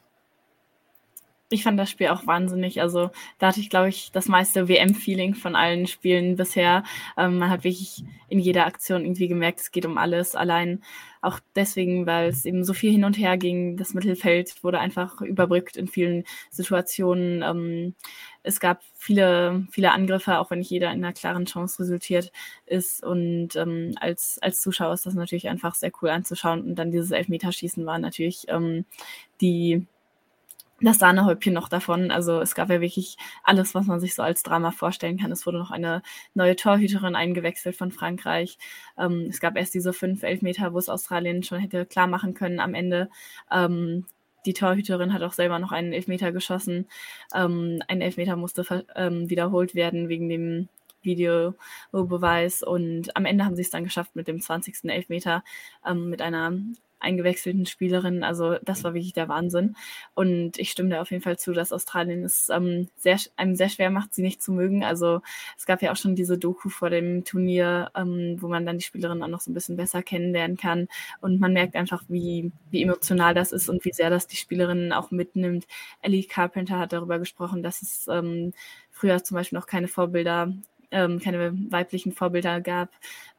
ich 1.50 1.64
fand 1.64 1.80
das 1.80 1.90
Spiel 1.90 2.08
auch 2.08 2.28
wahnsinnig. 2.28 2.82
Also 2.82 3.10
da 3.40 3.48
hatte 3.48 3.62
ich, 3.62 3.70
glaube 3.70 3.90
ich, 3.90 4.12
das 4.12 4.28
meiste 4.28 4.68
WM-Feeling 4.68 5.34
von 5.34 5.56
allen 5.56 5.88
Spielen 5.88 6.36
bisher. 6.36 6.84
Ähm, 7.18 7.38
man 7.38 7.50
hat 7.50 7.64
wirklich 7.64 8.04
in 8.28 8.40
jeder 8.40 8.66
Aktion 8.66 9.06
irgendwie 9.06 9.30
gemerkt, 9.30 9.62
es 9.62 9.72
geht 9.72 9.86
um 9.86 9.98
alles. 9.98 10.36
Allein 10.36 10.84
auch 11.22 11.40
deswegen, 11.56 12.06
weil 12.06 12.30
es 12.30 12.46
eben 12.46 12.66
so 12.66 12.74
viel 12.74 12.92
hin 12.92 13.06
und 13.06 13.18
her 13.18 13.38
ging. 13.38 13.78
Das 13.78 13.94
Mittelfeld 13.94 14.62
wurde 14.62 14.80
einfach 14.80 15.22
überbrückt 15.22 15.78
in 15.78 15.88
vielen 15.88 16.26
Situationen. 16.50 17.42
Ähm, 17.44 17.96
es 18.44 18.60
gab 18.60 18.82
viele, 18.96 19.68
viele 19.72 19.92
Angriffe, 19.94 20.40
auch 20.40 20.52
wenn 20.52 20.60
nicht 20.60 20.70
jeder 20.70 20.92
in 20.92 21.04
einer 21.04 21.14
klaren 21.14 21.46
Chance 21.46 21.80
resultiert 21.80 22.32
ist. 22.66 23.04
Und 23.04 23.56
ähm, 23.56 23.94
als, 24.02 24.38
als 24.42 24.60
Zuschauer 24.60 24.94
ist 24.94 25.06
das 25.06 25.14
natürlich 25.14 25.48
einfach 25.48 25.76
sehr 25.76 25.92
cool 26.02 26.10
anzuschauen. 26.10 26.62
Und 26.62 26.76
dann 26.76 26.92
dieses 26.92 27.12
Elfmeterschießen 27.12 27.86
war 27.86 28.00
natürlich 28.00 28.46
ähm, 28.50 28.84
die 29.40 29.88
das 30.82 31.00
Sahnehäubchen 31.00 31.54
noch 31.54 31.70
davon. 31.70 32.12
Also 32.12 32.40
es 32.40 32.54
gab 32.54 32.70
ja 32.70 32.82
wirklich 32.82 33.18
alles, 33.44 33.74
was 33.74 33.88
man 33.88 34.00
sich 34.00 34.14
so 34.16 34.22
als 34.22 34.44
Drama 34.44 34.72
vorstellen 34.72 35.18
kann. 35.18 35.32
Es 35.32 35.46
wurde 35.46 35.58
noch 35.58 35.72
eine 35.72 36.04
neue 36.34 36.56
Torhüterin 36.56 37.16
eingewechselt 37.16 37.76
von 37.76 37.92
Frankreich. 37.92 38.58
Ähm, 38.98 39.28
es 39.30 39.40
gab 39.40 39.58
erst 39.58 39.74
diese 39.74 39.94
fünf 39.94 40.24
Elfmeter, 40.24 40.74
wo 40.74 40.78
es 40.80 40.90
Australien 40.90 41.44
schon 41.44 41.60
hätte 41.60 41.86
klar 41.86 42.08
machen 42.08 42.34
können 42.34 42.60
am 42.60 42.76
Ende. 42.76 43.10
Ähm, 43.52 44.06
die 44.46 44.54
Torhüterin 44.54 45.14
hat 45.14 45.24
auch 45.24 45.34
selber 45.34 45.60
noch 45.60 45.72
einen 45.72 45.94
Elfmeter 45.94 46.32
geschossen. 46.32 46.88
Ähm, 47.34 47.82
ein 47.88 48.02
Elfmeter 48.02 48.36
musste 48.36 48.86
ähm, 48.96 49.30
wiederholt 49.30 49.76
werden 49.76 50.10
wegen 50.10 50.30
dem 50.30 50.70
Videobeweis 51.02 52.64
und 52.64 53.16
am 53.16 53.26
Ende 53.26 53.46
haben 53.46 53.56
sie 53.56 53.62
es 53.62 53.70
dann 53.70 53.84
geschafft 53.84 54.16
mit 54.16 54.28
dem 54.28 54.42
20. 54.42 54.90
Elfmeter 54.90 55.44
ähm, 55.86 56.10
mit 56.10 56.22
einer 56.22 56.54
eingewechselten 57.00 57.66
Spielerinnen. 57.66 58.24
Also 58.24 58.58
das 58.64 58.84
war 58.84 58.94
wirklich 58.94 59.14
der 59.14 59.30
Wahnsinn. 59.30 59.76
Und 60.14 60.58
ich 60.58 60.72
stimme 60.72 60.90
da 60.90 61.02
auf 61.02 61.12
jeden 61.12 61.24
Fall 61.24 61.38
zu, 61.38 61.54
dass 61.54 61.72
Australien 61.72 62.24
es 62.24 62.50
ähm, 62.50 62.90
sehr, 62.96 63.18
einem 63.36 63.56
sehr 63.56 63.70
schwer 63.70 63.90
macht, 63.90 64.14
sie 64.14 64.22
nicht 64.22 64.42
zu 64.42 64.52
mögen. 64.52 64.84
Also 64.84 65.22
es 65.58 65.66
gab 65.66 65.82
ja 65.82 65.92
auch 65.92 65.98
schon 65.98 66.16
diese 66.16 66.38
Doku 66.38 66.70
vor 66.70 66.90
dem 66.90 67.24
Turnier, 67.24 67.92
ähm, 67.96 68.38
wo 68.40 68.48
man 68.48 68.66
dann 68.66 68.78
die 68.78 68.84
Spielerinnen 68.84 69.24
auch 69.24 69.28
noch 69.28 69.42
so 69.42 69.52
ein 69.52 69.54
bisschen 69.54 69.78
besser 69.78 70.04
kennenlernen 70.04 70.58
kann. 70.58 70.88
Und 71.22 71.40
man 71.40 71.54
merkt 71.54 71.76
einfach, 71.76 72.04
wie, 72.08 72.52
wie 72.72 72.84
emotional 72.84 73.34
das 73.34 73.52
ist 73.52 73.70
und 73.70 73.86
wie 73.86 73.94
sehr 73.94 74.10
das 74.10 74.28
die 74.28 74.38
Spielerinnen 74.38 74.94
auch 74.94 75.12
mitnimmt. 75.12 75.68
Ellie 76.02 76.24
Carpenter 76.24 76.80
hat 76.80 76.94
darüber 76.94 77.20
gesprochen, 77.20 77.64
dass 77.64 77.82
es 77.82 78.08
ähm, 78.08 78.54
früher 78.92 79.24
zum 79.24 79.36
Beispiel 79.36 79.58
noch 79.60 79.68
keine 79.68 79.88
Vorbilder 79.88 80.52
ähm, 80.92 81.20
keine 81.20 81.54
weiblichen 81.70 82.12
Vorbilder 82.12 82.62
gab, 82.62 82.90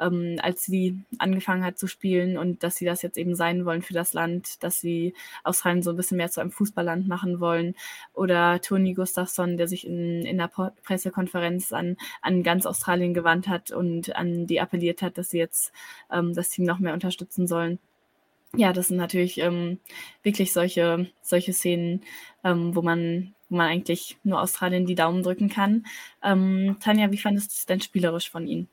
ähm, 0.01 0.37
als 0.43 0.65
sie 0.65 1.01
angefangen 1.19 1.65
hat 1.65 1.79
zu 1.79 1.87
spielen 1.87 2.37
und 2.37 2.63
dass 2.63 2.77
sie 2.77 2.85
das 2.85 3.03
jetzt 3.03 3.17
eben 3.17 3.35
sein 3.35 3.65
wollen 3.65 3.83
für 3.83 3.95
das 3.95 4.13
Land, 4.13 4.63
dass 4.63 4.81
sie 4.81 5.15
Australien 5.45 5.83
so 5.83 5.91
ein 5.91 5.97
bisschen 5.97 6.17
mehr 6.19 6.31
zu 6.31 6.41
einem 6.41 6.51
Fußballland 6.51 7.09
machen 7.09 7.41
wollen. 7.41 7.75
Oder 8.13 8.61
Toni 8.61 8.95
Gustafsson, 8.95 9.57
der 9.57 9.69
sich 9.69 9.87
in, 9.87 10.25
in 10.25 10.39
der 10.39 10.51
Pressekonferenz 10.85 11.73
an, 11.73 11.97
an 12.23 12.43
ganz 12.43 12.67
Australien 12.67 13.15
gewandt 13.15 13.49
hat 13.49 13.71
und 13.71 14.15
an 14.17 14.47
die 14.47 14.61
appelliert 14.61 15.03
hat, 15.03 15.19
dass 15.19 15.31
sie 15.31 15.39
jetzt 15.39 15.73
ähm, 16.13 16.35
das 16.35 16.51
Team 16.51 16.65
noch 16.65 16.79
mehr 16.79 16.95
unterstützen 16.95 17.47
sollen 17.47 17.79
ja, 18.57 18.73
das 18.73 18.89
sind 18.89 18.97
natürlich 18.97 19.39
ähm, 19.39 19.79
wirklich 20.23 20.53
solche, 20.53 21.07
solche 21.23 21.53
Szenen, 21.53 22.03
ähm, 22.45 22.75
wo 22.75 22.83
man 22.83 23.35
wo 23.49 23.57
man 23.57 23.69
eigentlich 23.69 24.19
nur 24.25 24.41
Australien 24.41 24.87
die 24.87 24.95
Daumen 24.95 25.23
drücken 25.23 25.49
kann. 25.49 25.87
Ähm, 26.23 26.77
Tanja, 26.81 27.11
wie 27.11 27.19
fandest 27.19 27.51
du 27.51 27.55
es 27.55 27.67
denn 27.67 27.81
spielerisch 27.81 28.31
von 28.31 28.47
ihnen? 28.47 28.69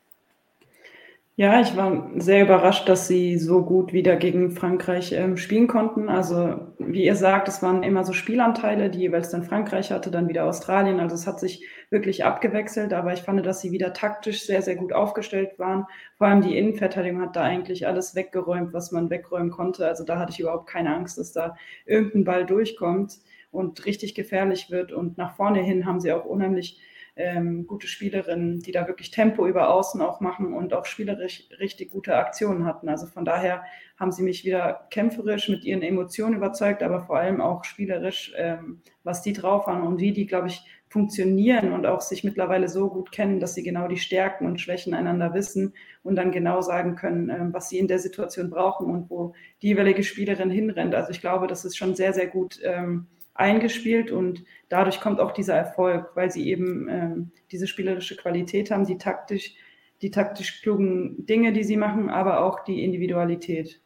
Ja, 1.38 1.60
ich 1.60 1.76
war 1.76 2.10
sehr 2.16 2.42
überrascht, 2.44 2.88
dass 2.88 3.08
sie 3.08 3.36
so 3.36 3.62
gut 3.62 3.92
wieder 3.92 4.16
gegen 4.16 4.52
Frankreich 4.52 5.12
ähm, 5.12 5.36
spielen 5.36 5.66
konnten. 5.66 6.08
Also, 6.08 6.58
wie 6.78 7.04
ihr 7.04 7.14
sagt, 7.14 7.46
es 7.48 7.62
waren 7.62 7.82
immer 7.82 8.04
so 8.04 8.14
Spielanteile, 8.14 8.88
die 8.88 9.00
jeweils 9.00 9.28
dann 9.30 9.42
Frankreich 9.44 9.90
hatte, 9.92 10.10
dann 10.10 10.28
wieder 10.30 10.46
Australien. 10.46 10.98
Also 10.98 11.14
es 11.14 11.26
hat 11.26 11.38
sich 11.38 11.66
wirklich 11.90 12.24
abgewechselt, 12.24 12.94
aber 12.94 13.12
ich 13.12 13.20
fand, 13.20 13.44
dass 13.44 13.60
sie 13.60 13.70
wieder 13.70 13.92
taktisch 13.92 14.46
sehr, 14.46 14.62
sehr 14.62 14.76
gut 14.76 14.94
aufgestellt 14.94 15.58
waren. 15.58 15.84
Vor 16.16 16.26
allem 16.26 16.40
die 16.40 16.56
Innenverteidigung 16.56 17.20
hat 17.20 17.36
da 17.36 17.42
eigentlich 17.42 17.86
alles 17.86 18.14
weggeräumt, 18.14 18.72
was 18.72 18.90
man 18.90 19.10
wegräumen 19.10 19.50
konnte. 19.50 19.86
Also 19.86 20.04
da 20.04 20.18
hatte 20.18 20.32
ich 20.32 20.40
überhaupt 20.40 20.68
keine 20.70 20.94
Angst, 20.96 21.18
dass 21.18 21.32
da 21.32 21.54
irgendein 21.84 22.24
Ball 22.24 22.46
durchkommt 22.46 23.18
und 23.50 23.84
richtig 23.84 24.14
gefährlich 24.14 24.70
wird. 24.70 24.90
Und 24.90 25.18
nach 25.18 25.36
vorne 25.36 25.60
hin 25.60 25.84
haben 25.84 26.00
sie 26.00 26.12
auch 26.12 26.24
unheimlich 26.24 26.80
ähm, 27.16 27.66
gute 27.66 27.88
Spielerinnen, 27.88 28.60
die 28.60 28.72
da 28.72 28.86
wirklich 28.86 29.10
Tempo 29.10 29.46
über 29.46 29.70
Außen 29.70 30.00
auch 30.02 30.20
machen 30.20 30.52
und 30.52 30.74
auch 30.74 30.84
spielerisch 30.84 31.48
richtig 31.58 31.90
gute 31.90 32.14
Aktionen 32.14 32.66
hatten. 32.66 32.90
Also 32.90 33.06
von 33.06 33.24
daher 33.24 33.64
haben 33.98 34.12
sie 34.12 34.22
mich 34.22 34.44
wieder 34.44 34.86
kämpferisch 34.90 35.48
mit 35.48 35.64
ihren 35.64 35.80
Emotionen 35.80 36.36
überzeugt, 36.36 36.82
aber 36.82 37.00
vor 37.00 37.16
allem 37.16 37.40
auch 37.40 37.64
spielerisch, 37.64 38.34
ähm, 38.36 38.82
was 39.02 39.22
die 39.22 39.32
drauf 39.32 39.66
haben 39.66 39.86
und 39.86 39.98
wie 39.98 40.12
die, 40.12 40.26
glaube 40.26 40.48
ich, 40.48 40.62
funktionieren 40.88 41.72
und 41.72 41.86
auch 41.86 42.00
sich 42.00 42.22
mittlerweile 42.22 42.68
so 42.68 42.88
gut 42.88 43.10
kennen, 43.10 43.40
dass 43.40 43.54
sie 43.54 43.62
genau 43.62 43.88
die 43.88 43.96
Stärken 43.96 44.46
und 44.46 44.60
Schwächen 44.60 44.94
einander 44.94 45.34
wissen 45.34 45.74
und 46.02 46.16
dann 46.16 46.30
genau 46.30 46.60
sagen 46.60 46.96
können, 46.96 47.30
ähm, 47.30 47.52
was 47.52 47.70
sie 47.70 47.78
in 47.78 47.88
der 47.88 47.98
Situation 47.98 48.50
brauchen 48.50 48.90
und 48.90 49.10
wo 49.10 49.34
die 49.62 49.68
jeweilige 49.68 50.02
Spielerin 50.02 50.50
hinrennt. 50.50 50.94
Also 50.94 51.10
ich 51.10 51.20
glaube, 51.20 51.46
das 51.46 51.64
ist 51.64 51.76
schon 51.76 51.94
sehr, 51.94 52.12
sehr 52.12 52.26
gut 52.26 52.60
ähm, 52.62 53.06
eingespielt 53.38 54.10
und 54.10 54.44
dadurch 54.68 55.00
kommt 55.00 55.20
auch 55.20 55.32
dieser 55.32 55.54
Erfolg, 55.54 56.10
weil 56.14 56.30
sie 56.30 56.48
eben 56.48 56.88
ähm, 56.88 57.30
diese 57.50 57.66
spielerische 57.66 58.16
Qualität 58.16 58.70
haben, 58.70 58.86
die 58.86 58.98
taktisch, 58.98 59.54
die 60.02 60.10
taktisch 60.10 60.62
klugen 60.62 61.26
Dinge, 61.26 61.52
die 61.52 61.64
sie 61.64 61.76
machen, 61.76 62.10
aber 62.10 62.44
auch 62.44 62.64
die 62.64 62.84
Individualität. 62.84 63.80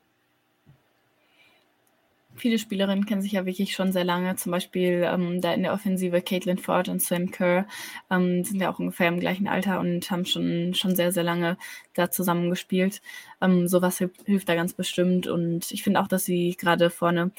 Viele 2.40 2.58
Spielerinnen 2.58 3.04
kennen 3.04 3.20
sich 3.20 3.32
ja 3.32 3.44
wirklich 3.44 3.74
schon 3.74 3.92
sehr 3.92 4.04
lange. 4.04 4.34
Zum 4.36 4.50
Beispiel 4.50 5.06
ähm, 5.06 5.42
da 5.42 5.52
in 5.52 5.62
der 5.62 5.74
Offensive 5.74 6.22
Caitlin 6.22 6.56
Ford 6.56 6.88
und 6.88 7.02
Sam 7.02 7.30
Kerr 7.30 7.66
ähm, 8.10 8.44
sind 8.44 8.60
ja 8.62 8.72
auch 8.72 8.78
ungefähr 8.78 9.08
im 9.08 9.20
gleichen 9.20 9.46
Alter 9.46 9.78
und 9.78 10.10
haben 10.10 10.24
schon, 10.24 10.72
schon 10.72 10.96
sehr, 10.96 11.12
sehr 11.12 11.22
lange 11.22 11.58
da 11.92 12.10
zusammen 12.10 12.48
gespielt. 12.48 13.02
Ähm, 13.42 13.68
sowas 13.68 13.98
hilft, 13.98 14.24
hilft 14.24 14.48
da 14.48 14.54
ganz 14.54 14.72
bestimmt. 14.72 15.26
Und 15.26 15.70
ich 15.70 15.82
finde 15.82 16.00
auch, 16.00 16.08
dass 16.08 16.24
sie 16.24 16.56
gerade 16.58 16.88
vorne 16.88 17.32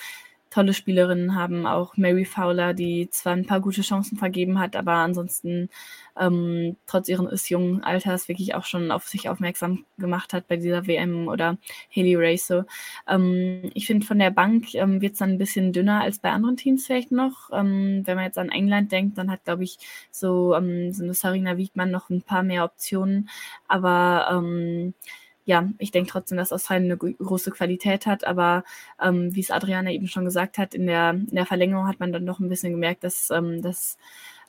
tolle 0.51 0.73
Spielerinnen 0.73 1.35
haben, 1.35 1.65
auch 1.65 1.97
Mary 1.97 2.25
Fowler, 2.25 2.73
die 2.73 3.09
zwar 3.09 3.33
ein 3.33 3.47
paar 3.47 3.61
gute 3.61 3.81
Chancen 3.81 4.17
vergeben 4.17 4.59
hat, 4.59 4.75
aber 4.75 4.93
ansonsten 4.93 5.69
ähm, 6.19 6.75
trotz 6.85 7.07
ihres 7.07 7.49
jungen 7.49 7.83
Alters 7.83 8.27
wirklich 8.27 8.53
auch 8.53 8.65
schon 8.65 8.91
auf 8.91 9.07
sich 9.07 9.29
aufmerksam 9.29 9.85
gemacht 9.97 10.33
hat 10.33 10.47
bei 10.47 10.57
dieser 10.57 10.85
WM 10.87 11.29
oder 11.29 11.57
Haley 11.95 12.15
Race. 12.17 12.53
Ähm, 13.07 13.71
ich 13.73 13.87
finde, 13.87 14.05
von 14.05 14.19
der 14.19 14.31
Bank 14.31 14.75
ähm, 14.75 15.01
wird 15.01 15.13
es 15.13 15.19
dann 15.19 15.31
ein 15.31 15.37
bisschen 15.37 15.71
dünner 15.71 16.01
als 16.01 16.19
bei 16.19 16.31
anderen 16.31 16.57
Teams 16.57 16.85
vielleicht 16.85 17.11
noch. 17.11 17.49
Ähm, 17.53 18.03
wenn 18.05 18.17
man 18.17 18.25
jetzt 18.25 18.37
an 18.37 18.49
England 18.49 18.91
denkt, 18.91 19.17
dann 19.17 19.31
hat, 19.31 19.45
glaube 19.45 19.63
ich, 19.63 19.77
so, 20.11 20.53
ähm, 20.55 20.91
so 20.91 21.03
eine 21.03 21.13
Sarina 21.13 21.57
Wiegmann 21.57 21.91
noch 21.91 22.09
ein 22.09 22.21
paar 22.21 22.43
mehr 22.43 22.65
Optionen, 22.65 23.29
aber 23.69 24.27
ähm, 24.31 24.93
ja, 25.51 25.67
ich 25.79 25.91
denke 25.91 26.09
trotzdem, 26.09 26.37
dass 26.37 26.53
Australien 26.53 26.85
eine 26.85 27.13
große 27.15 27.51
Qualität 27.51 28.05
hat, 28.05 28.23
aber 28.23 28.63
ähm, 29.01 29.35
wie 29.35 29.41
es 29.41 29.51
Adriana 29.51 29.91
eben 29.91 30.07
schon 30.07 30.23
gesagt 30.23 30.57
hat, 30.57 30.73
in 30.73 30.87
der, 30.87 31.09
in 31.09 31.35
der 31.35 31.45
Verlängerung 31.45 31.89
hat 31.89 31.99
man 31.99 32.13
dann 32.13 32.23
noch 32.23 32.39
ein 32.39 32.47
bisschen 32.47 32.71
gemerkt, 32.71 33.03
dass 33.03 33.29
ähm, 33.31 33.61
das 33.61 33.97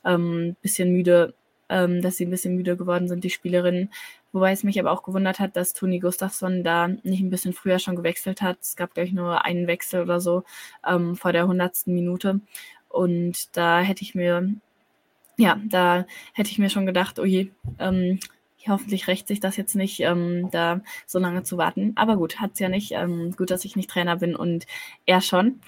ähm, 0.05 0.55
bisschen 0.63 0.93
müde, 0.93 1.35
ähm, 1.69 2.03
dass 2.03 2.19
sie 2.19 2.27
ein 2.27 2.31
bisschen 2.31 2.55
müde 2.55 2.77
geworden 2.77 3.09
sind, 3.09 3.25
die 3.25 3.31
Spielerinnen. 3.31 3.91
Wobei 4.31 4.53
es 4.53 4.63
mich 4.63 4.79
aber 4.79 4.93
auch 4.93 5.03
gewundert 5.03 5.41
hat, 5.41 5.57
dass 5.57 5.75
Toni 5.75 5.99
Gustafsson 5.99 6.63
da 6.63 6.87
nicht 6.87 7.21
ein 7.21 7.31
bisschen 7.31 7.53
früher 7.53 7.81
schon 7.81 7.97
gewechselt 7.97 8.41
hat. 8.41 8.59
Es 8.61 8.77
gab, 8.77 8.95
glaube 8.95 9.09
ich, 9.09 9.13
nur 9.13 9.45
einen 9.45 9.67
Wechsel 9.67 10.03
oder 10.03 10.21
so 10.21 10.45
ähm, 10.87 11.17
vor 11.17 11.33
der 11.33 11.49
hundertsten 11.49 11.95
Minute. 11.95 12.41
Und 12.89 13.57
da 13.57 13.81
hätte 13.81 14.03
ich 14.03 14.15
mir, 14.15 14.49
ja, 15.37 15.61
da 15.69 16.07
hätte 16.33 16.51
ich 16.53 16.59
mir 16.61 16.71
schon 16.71 16.87
gedacht, 16.87 17.19
oh 17.19 17.25
je, 17.25 17.51
ähm, 17.81 18.21
hoffentlich 18.69 19.09
rächt 19.09 19.29
sich 19.29 19.41
das 19.41 19.57
jetzt 19.57 19.75
nicht, 19.75 20.01
ähm, 20.01 20.49
da 20.51 20.81
so 21.07 21.19
lange 21.19 21.43
zu 21.43 21.59
warten. 21.59 21.93
Aber 21.97 22.17
gut, 22.17 22.41
hat 22.41 22.53
es 22.55 22.59
ja 22.59 22.69
nicht. 22.69 22.93
Ähm, 22.93 23.33
gut, 23.37 23.51
dass 23.51 23.65
ich 23.65 23.77
nicht 23.77 23.91
Trainer 23.91 24.17
bin 24.17 24.37
und 24.37 24.67
er 25.07 25.21
schon. 25.21 25.61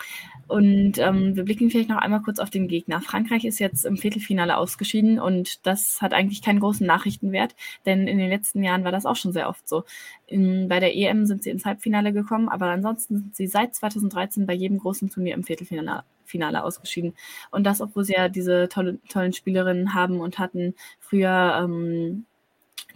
Und 0.46 0.98
ähm, 0.98 1.36
wir 1.36 1.44
blicken 1.44 1.70
vielleicht 1.70 1.88
noch 1.88 1.96
einmal 1.96 2.20
kurz 2.22 2.38
auf 2.38 2.50
den 2.50 2.68
Gegner. 2.68 3.00
Frankreich 3.00 3.44
ist 3.44 3.58
jetzt 3.58 3.84
im 3.84 3.96
Viertelfinale 3.96 4.56
ausgeschieden 4.56 5.18
und 5.18 5.66
das 5.66 6.02
hat 6.02 6.12
eigentlich 6.12 6.42
keinen 6.42 6.60
großen 6.60 6.86
Nachrichtenwert, 6.86 7.54
denn 7.86 8.06
in 8.06 8.18
den 8.18 8.28
letzten 8.28 8.62
Jahren 8.62 8.84
war 8.84 8.92
das 8.92 9.06
auch 9.06 9.16
schon 9.16 9.32
sehr 9.32 9.48
oft 9.48 9.66
so. 9.66 9.84
In, 10.26 10.68
bei 10.68 10.80
der 10.80 10.94
EM 10.94 11.24
sind 11.26 11.42
sie 11.42 11.50
ins 11.50 11.64
Halbfinale 11.64 12.12
gekommen, 12.12 12.48
aber 12.48 12.66
ansonsten 12.66 13.16
sind 13.18 13.36
sie 13.36 13.46
seit 13.46 13.74
2013 13.74 14.46
bei 14.46 14.52
jedem 14.54 14.78
großen 14.78 15.08
Turnier 15.08 15.34
im 15.34 15.44
Viertelfinale 15.44 16.04
Finale 16.24 16.64
ausgeschieden. 16.64 17.14
Und 17.50 17.64
das, 17.64 17.80
obwohl 17.80 18.04
sie 18.04 18.14
ja 18.14 18.28
diese 18.28 18.68
tolle, 18.68 18.98
tollen 19.08 19.32
Spielerinnen 19.32 19.94
haben 19.94 20.20
und 20.20 20.38
hatten. 20.38 20.74
Früher 20.98 21.60
ähm, 21.62 22.24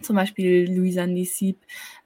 zum 0.01 0.15
Beispiel 0.15 0.69
Luisa 0.71 1.05
Nisip 1.05 1.57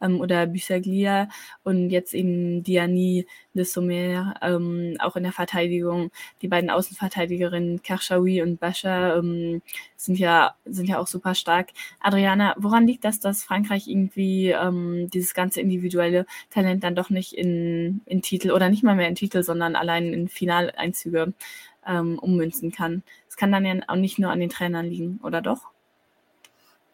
ähm, 0.01 0.19
oder 0.19 0.47
Busaglia 0.47 1.29
und 1.63 1.89
jetzt 1.89 2.13
eben 2.13 2.63
Diani 2.63 3.25
Le 3.53 3.65
Sommer, 3.65 4.33
ähm, 4.41 4.95
auch 4.99 5.15
in 5.15 5.23
der 5.23 5.31
Verteidigung. 5.31 6.11
Die 6.41 6.47
beiden 6.47 6.69
Außenverteidigerinnen 6.69 7.83
Karshawi 7.83 8.41
und 8.41 8.59
Bascha 8.59 9.17
ähm, 9.17 9.61
sind, 9.95 10.17
ja, 10.17 10.55
sind 10.65 10.89
ja 10.89 10.99
auch 10.99 11.07
super 11.07 11.35
stark. 11.35 11.69
Adriana, 11.99 12.55
woran 12.57 12.87
liegt 12.87 13.05
das, 13.05 13.19
dass 13.19 13.43
Frankreich 13.43 13.87
irgendwie 13.87 14.49
ähm, 14.49 15.09
dieses 15.13 15.33
ganze 15.33 15.61
individuelle 15.61 16.25
Talent 16.49 16.83
dann 16.83 16.95
doch 16.95 17.09
nicht 17.09 17.33
in, 17.33 18.01
in 18.05 18.21
Titel 18.21 18.51
oder 18.51 18.69
nicht 18.69 18.83
mal 18.83 18.95
mehr 18.95 19.07
in 19.07 19.15
Titel, 19.15 19.43
sondern 19.43 19.75
allein 19.75 20.13
in 20.13 20.27
Finaleinzüge 20.27 21.33
ähm, 21.85 22.17
ummünzen 22.19 22.71
kann? 22.71 23.03
Es 23.29 23.37
kann 23.37 23.51
dann 23.51 23.65
ja 23.65 23.75
auch 23.87 23.95
nicht 23.95 24.19
nur 24.19 24.31
an 24.31 24.39
den 24.39 24.49
Trainern 24.49 24.87
liegen, 24.87 25.19
oder 25.23 25.41
doch? 25.41 25.72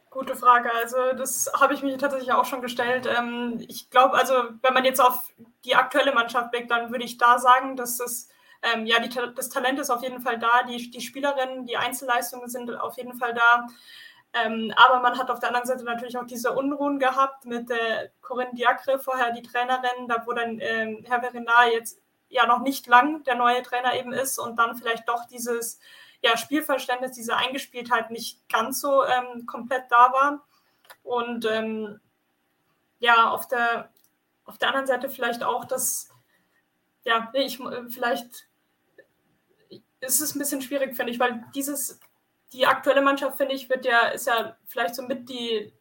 Gute 0.09 0.35
Frage. 0.35 0.73
Also 0.73 1.13
das 1.15 1.51
habe 1.53 1.75
ich 1.75 1.83
mir 1.83 1.97
tatsächlich 1.97 2.31
auch 2.31 2.45
schon 2.45 2.61
gestellt. 2.61 3.07
Ähm, 3.07 3.63
ich 3.67 3.91
glaube, 3.91 4.15
also 4.15 4.33
wenn 4.61 4.73
man 4.73 4.85
jetzt 4.85 4.99
auf 4.99 5.31
die 5.65 5.75
aktuelle 5.75 6.13
Mannschaft 6.13 6.51
blickt, 6.51 6.71
dann 6.71 6.91
würde 6.91 7.05
ich 7.05 7.17
da 7.17 7.37
sagen, 7.37 7.75
dass 7.75 7.99
es 7.99 8.27
ähm, 8.63 8.87
ja 8.87 8.99
die, 8.99 9.09
das 9.35 9.49
Talent 9.49 9.77
ist 9.79 9.91
auf 9.91 10.01
jeden 10.01 10.19
Fall 10.21 10.39
da, 10.39 10.63
die, 10.63 10.89
die 10.89 11.01
Spielerinnen, 11.01 11.65
die 11.65 11.77
Einzelleistungen 11.77 12.49
sind 12.49 12.73
auf 12.75 12.97
jeden 12.97 13.13
Fall 13.13 13.35
da. 13.35 13.67
Ähm, 14.33 14.73
aber 14.75 14.99
man 14.99 15.17
hat 15.17 15.29
auf 15.29 15.39
der 15.39 15.49
anderen 15.49 15.67
Seite 15.67 15.83
natürlich 15.83 16.17
auch 16.17 16.25
diese 16.25 16.53
Unruhen 16.53 16.99
gehabt 16.99 17.45
mit 17.45 17.69
äh, 17.69 18.09
Corinne 18.21 18.53
Diacre, 18.53 18.99
vorher 18.99 19.31
die 19.31 19.43
Trainerin, 19.43 20.07
da 20.07 20.23
wo 20.25 20.33
dann 20.33 20.59
ähm, 20.59 21.03
Herr 21.07 21.21
Verinar 21.21 21.71
jetzt 21.71 21.99
ja 22.29 22.45
noch 22.45 22.59
nicht 22.59 22.87
lang 22.87 23.23
der 23.23 23.35
neue 23.35 23.61
Trainer 23.63 23.95
eben 23.95 24.13
ist 24.13 24.39
und 24.39 24.57
dann 24.57 24.75
vielleicht 24.75 25.07
doch 25.07 25.25
dieses 25.25 25.79
ja, 26.21 26.37
Spielverständnis, 26.37 27.13
diese 27.13 27.35
Eingespieltheit 27.35 28.11
nicht 28.11 28.47
ganz 28.49 28.81
so 28.81 29.05
ähm, 29.05 29.45
komplett 29.45 29.85
da 29.89 30.11
war. 30.11 30.45
Und 31.03 31.45
ähm, 31.45 31.99
ja, 32.99 33.29
auf 33.29 33.47
der, 33.47 33.89
auf 34.45 34.57
der 34.57 34.69
anderen 34.69 34.87
Seite 34.87 35.09
vielleicht 35.09 35.43
auch, 35.43 35.65
dass, 35.65 36.09
ja, 37.03 37.31
ich 37.33 37.59
vielleicht 37.89 38.47
ist 40.01 40.21
es 40.21 40.35
ein 40.35 40.39
bisschen 40.39 40.61
schwierig, 40.61 40.95
finde 40.95 41.11
ich, 41.11 41.19
weil 41.19 41.43
dieses, 41.53 41.99
die 42.53 42.65
aktuelle 42.65 43.01
Mannschaft, 43.01 43.37
finde 43.37 43.53
ich, 43.53 43.69
wird 43.69 43.85
ja, 43.85 44.07
ist 44.07 44.27
ja 44.27 44.55
vielleicht 44.65 44.95
so 44.95 45.03
mit 45.03 45.29
die, 45.29 45.73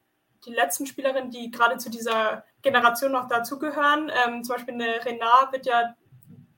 die 0.44 0.53
letzten 0.53 0.87
Spielerinnen, 0.87 1.31
die 1.31 1.51
gerade 1.51 1.79
zu 1.79 1.90
dieser 1.90 2.44
Generation 2.62 3.12
noch 3.12 3.29
dazugehören. 3.29 4.11
Ähm, 4.27 4.44
zum 4.44 4.57
Beispiel 4.57 4.74
eine 4.74 5.05
Renard 5.05 5.53
wird 5.53 5.66
ja 5.66 5.94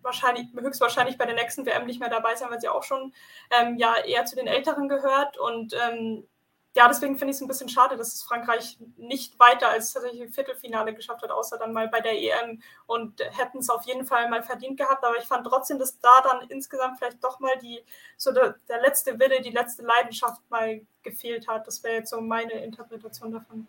wahrscheinlich, 0.02 0.48
höchstwahrscheinlich 0.58 1.18
bei 1.18 1.26
der 1.26 1.34
nächsten 1.34 1.66
WM 1.66 1.86
nicht 1.86 2.00
mehr 2.00 2.10
dabei 2.10 2.34
sein, 2.34 2.50
weil 2.50 2.60
sie 2.60 2.68
auch 2.68 2.82
schon 2.82 3.12
ähm, 3.50 3.76
ja 3.76 3.96
eher 4.04 4.24
zu 4.24 4.36
den 4.36 4.46
Älteren 4.46 4.88
gehört. 4.88 5.38
Und 5.38 5.74
ähm, 5.74 6.26
ja, 6.76 6.86
deswegen 6.86 7.18
finde 7.18 7.32
ich 7.32 7.36
es 7.36 7.42
ein 7.42 7.48
bisschen 7.48 7.68
schade, 7.68 7.96
dass 7.96 8.14
es 8.14 8.22
Frankreich 8.22 8.78
nicht 8.96 9.38
weiter 9.40 9.68
als 9.70 9.92
tatsächlich 9.92 10.32
Viertelfinale 10.32 10.94
geschafft 10.94 11.22
hat, 11.22 11.32
außer 11.32 11.58
dann 11.58 11.72
mal 11.72 11.88
bei 11.88 12.00
der 12.00 12.12
EM 12.12 12.62
und 12.86 13.20
hätten 13.36 13.58
es 13.58 13.70
auf 13.70 13.84
jeden 13.84 14.06
Fall 14.06 14.28
mal 14.28 14.42
verdient 14.44 14.78
gehabt. 14.78 15.04
Aber 15.04 15.18
ich 15.18 15.24
fand 15.24 15.46
trotzdem, 15.46 15.80
dass 15.80 15.98
da 15.98 16.20
dann 16.22 16.48
insgesamt 16.48 16.98
vielleicht 16.98 17.24
doch 17.24 17.40
mal 17.40 17.58
die, 17.58 17.84
so 18.16 18.32
der, 18.32 18.54
der 18.68 18.80
letzte 18.82 19.18
Wille, 19.18 19.40
die 19.40 19.50
letzte 19.50 19.82
Leidenschaft 19.82 20.48
mal 20.48 20.80
gefehlt 21.02 21.48
hat. 21.48 21.66
Das 21.66 21.82
wäre 21.82 21.96
jetzt 21.96 22.10
so 22.10 22.20
meine 22.20 22.52
Interpretation 22.52 23.32
davon. 23.32 23.66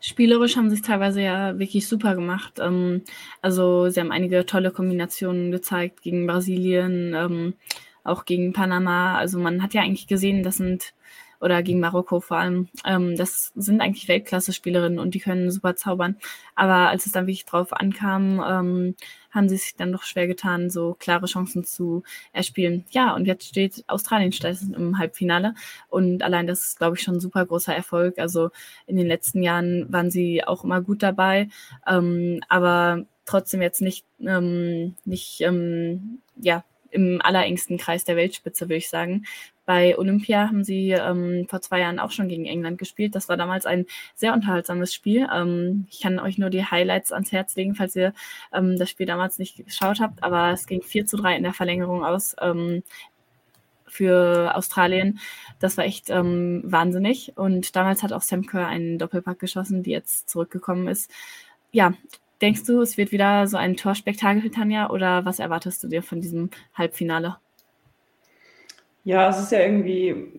Spielerisch 0.00 0.56
haben 0.56 0.70
sie 0.70 0.76
es 0.76 0.82
teilweise 0.82 1.20
ja 1.22 1.58
wirklich 1.58 1.88
super 1.88 2.14
gemacht. 2.14 2.58
Ähm, 2.60 3.02
also 3.42 3.88
sie 3.88 4.00
haben 4.00 4.12
einige 4.12 4.46
tolle 4.46 4.70
Kombinationen 4.70 5.50
gezeigt 5.50 6.02
gegen 6.02 6.26
Brasilien, 6.26 7.14
ähm, 7.14 7.54
auch 8.04 8.24
gegen 8.24 8.52
Panama. 8.52 9.16
Also 9.16 9.38
man 9.38 9.62
hat 9.62 9.74
ja 9.74 9.82
eigentlich 9.82 10.06
gesehen, 10.06 10.42
das 10.42 10.56
sind 10.56 10.94
oder 11.40 11.62
gegen 11.62 11.80
Marokko 11.80 12.20
vor 12.20 12.38
allem. 12.38 12.68
Ähm, 12.84 13.16
das 13.16 13.52
sind 13.54 13.80
eigentlich 13.80 14.08
Weltklasse-Spielerinnen 14.08 14.98
und 14.98 15.14
die 15.14 15.20
können 15.20 15.50
super 15.50 15.76
zaubern. 15.76 16.16
Aber 16.54 16.88
als 16.88 17.06
es 17.06 17.12
dann 17.12 17.26
wirklich 17.26 17.44
drauf 17.44 17.72
ankam, 17.72 18.42
ähm, 18.46 18.94
haben 19.30 19.48
sie 19.48 19.56
sich 19.56 19.76
dann 19.76 19.92
doch 19.92 20.02
schwer 20.02 20.26
getan, 20.26 20.70
so 20.70 20.96
klare 20.98 21.26
Chancen 21.26 21.64
zu 21.64 22.02
erspielen. 22.32 22.84
Ja, 22.90 23.14
und 23.14 23.26
jetzt 23.26 23.46
steht 23.46 23.84
Australien 23.86 24.32
stattdessen 24.32 24.74
im 24.74 24.98
Halbfinale. 24.98 25.54
Und 25.88 26.22
allein 26.22 26.46
das 26.46 26.66
ist, 26.66 26.78
glaube 26.78 26.96
ich, 26.96 27.02
schon 27.02 27.16
ein 27.16 27.20
super 27.20 27.44
großer 27.46 27.74
Erfolg. 27.74 28.18
Also 28.18 28.50
in 28.86 28.96
den 28.96 29.06
letzten 29.06 29.42
Jahren 29.42 29.92
waren 29.92 30.10
sie 30.10 30.44
auch 30.44 30.64
immer 30.64 30.80
gut 30.80 31.02
dabei, 31.02 31.48
ähm, 31.86 32.40
aber 32.48 33.04
trotzdem 33.26 33.62
jetzt 33.62 33.82
nicht, 33.82 34.06
ähm, 34.20 34.96
nicht 35.04 35.40
ähm, 35.42 36.20
ja, 36.36 36.64
im 36.90 37.20
allerengsten 37.22 37.76
Kreis 37.76 38.04
der 38.04 38.16
Weltspitze, 38.16 38.66
würde 38.66 38.76
ich 38.76 38.88
sagen. 38.88 39.24
Bei 39.68 39.98
Olympia 39.98 40.48
haben 40.48 40.64
sie 40.64 40.92
ähm, 40.92 41.46
vor 41.46 41.60
zwei 41.60 41.80
Jahren 41.80 41.98
auch 41.98 42.10
schon 42.10 42.26
gegen 42.30 42.46
England 42.46 42.78
gespielt. 42.78 43.14
Das 43.14 43.28
war 43.28 43.36
damals 43.36 43.66
ein 43.66 43.84
sehr 44.14 44.32
unterhaltsames 44.32 44.94
Spiel. 44.94 45.28
Ähm, 45.30 45.86
ich 45.90 46.00
kann 46.00 46.18
euch 46.18 46.38
nur 46.38 46.48
die 46.48 46.64
Highlights 46.64 47.12
ans 47.12 47.32
Herz 47.32 47.54
legen, 47.54 47.74
falls 47.74 47.94
ihr 47.94 48.14
ähm, 48.50 48.78
das 48.78 48.88
Spiel 48.88 49.04
damals 49.04 49.38
nicht 49.38 49.62
geschaut 49.62 50.00
habt. 50.00 50.22
Aber 50.22 50.52
es 50.52 50.66
ging 50.66 50.80
4 50.80 51.04
zu 51.04 51.18
3 51.18 51.36
in 51.36 51.42
der 51.42 51.52
Verlängerung 51.52 52.02
aus 52.02 52.34
ähm, 52.40 52.82
für 53.86 54.56
Australien. 54.56 55.18
Das 55.58 55.76
war 55.76 55.84
echt 55.84 56.08
ähm, 56.08 56.62
wahnsinnig. 56.64 57.36
Und 57.36 57.76
damals 57.76 58.02
hat 58.02 58.14
auch 58.14 58.22
Sam 58.22 58.46
Kerr 58.46 58.68
einen 58.68 58.96
Doppelpack 58.98 59.38
geschossen, 59.38 59.82
die 59.82 59.90
jetzt 59.90 60.30
zurückgekommen 60.30 60.88
ist. 60.88 61.10
Ja, 61.72 61.92
denkst 62.40 62.64
du, 62.64 62.80
es 62.80 62.96
wird 62.96 63.12
wieder 63.12 63.46
so 63.46 63.58
ein 63.58 63.76
Torspektakel, 63.76 64.50
Tanja, 64.50 64.88
oder 64.88 65.26
was 65.26 65.40
erwartest 65.40 65.84
du 65.84 65.88
dir 65.88 66.02
von 66.02 66.22
diesem 66.22 66.48
Halbfinale? 66.72 67.36
Ja, 69.08 69.30
es 69.30 69.38
ist 69.38 69.52
ja 69.52 69.60
irgendwie 69.60 70.38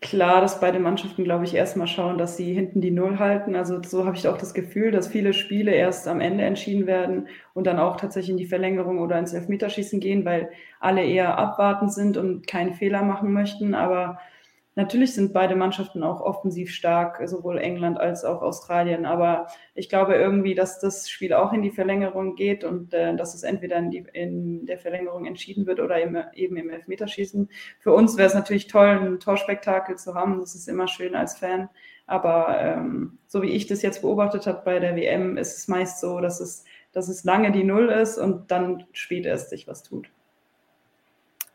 klar, 0.00 0.40
dass 0.40 0.60
beide 0.60 0.78
Mannschaften, 0.78 1.24
glaube 1.24 1.44
ich, 1.46 1.52
erstmal 1.54 1.88
schauen, 1.88 2.16
dass 2.16 2.36
sie 2.36 2.54
hinten 2.54 2.80
die 2.80 2.92
Null 2.92 3.18
halten. 3.18 3.56
Also 3.56 3.82
so 3.82 4.06
habe 4.06 4.16
ich 4.16 4.28
auch 4.28 4.38
das 4.38 4.54
Gefühl, 4.54 4.92
dass 4.92 5.08
viele 5.08 5.32
Spiele 5.32 5.72
erst 5.72 6.06
am 6.06 6.20
Ende 6.20 6.44
entschieden 6.44 6.86
werden 6.86 7.26
und 7.54 7.66
dann 7.66 7.80
auch 7.80 7.96
tatsächlich 7.96 8.30
in 8.30 8.36
die 8.36 8.46
Verlängerung 8.46 9.00
oder 9.00 9.18
ins 9.18 9.32
Elfmeterschießen 9.32 9.98
gehen, 9.98 10.24
weil 10.24 10.50
alle 10.78 11.04
eher 11.04 11.38
abwartend 11.38 11.92
sind 11.92 12.16
und 12.16 12.46
keinen 12.46 12.74
Fehler 12.74 13.02
machen 13.02 13.32
möchten. 13.32 13.74
Aber 13.74 14.20
Natürlich 14.74 15.12
sind 15.12 15.34
beide 15.34 15.54
Mannschaften 15.54 16.02
auch 16.02 16.22
offensiv 16.22 16.72
stark, 16.72 17.20
sowohl 17.28 17.58
England 17.58 18.00
als 18.00 18.24
auch 18.24 18.40
Australien. 18.40 19.04
Aber 19.04 19.48
ich 19.74 19.90
glaube 19.90 20.14
irgendwie, 20.14 20.54
dass 20.54 20.80
das 20.80 21.10
Spiel 21.10 21.34
auch 21.34 21.52
in 21.52 21.60
die 21.60 21.70
Verlängerung 21.70 22.36
geht 22.36 22.64
und 22.64 22.94
äh, 22.94 23.14
dass 23.14 23.34
es 23.34 23.42
entweder 23.42 23.76
in, 23.76 23.90
die, 23.90 24.06
in, 24.14 24.64
der 24.64 24.78
Verlängerung 24.78 25.26
entschieden 25.26 25.66
wird 25.66 25.78
oder 25.78 26.00
im, 26.00 26.16
eben 26.32 26.56
im 26.56 26.70
Elfmeterschießen. 26.70 27.50
Für 27.80 27.92
uns 27.92 28.16
wäre 28.16 28.28
es 28.28 28.34
natürlich 28.34 28.66
toll, 28.66 28.88
ein 28.88 29.20
Torspektakel 29.20 29.96
zu 29.96 30.14
haben. 30.14 30.40
Das 30.40 30.54
ist 30.54 30.68
immer 30.68 30.88
schön 30.88 31.14
als 31.14 31.36
Fan. 31.36 31.68
Aber 32.06 32.58
ähm, 32.58 33.18
so 33.26 33.42
wie 33.42 33.50
ich 33.50 33.66
das 33.66 33.82
jetzt 33.82 34.00
beobachtet 34.00 34.46
habe 34.46 34.62
bei 34.64 34.78
der 34.78 34.96
WM, 34.96 35.36
ist 35.36 35.58
es 35.58 35.68
meist 35.68 36.00
so, 36.00 36.20
dass 36.20 36.40
es, 36.40 36.64
dass 36.92 37.08
es 37.08 37.24
lange 37.24 37.52
die 37.52 37.64
Null 37.64 37.90
ist 37.90 38.16
und 38.16 38.50
dann 38.50 38.86
spät 38.92 39.26
erst 39.26 39.50
sich 39.50 39.68
was 39.68 39.82
tut. 39.82 40.10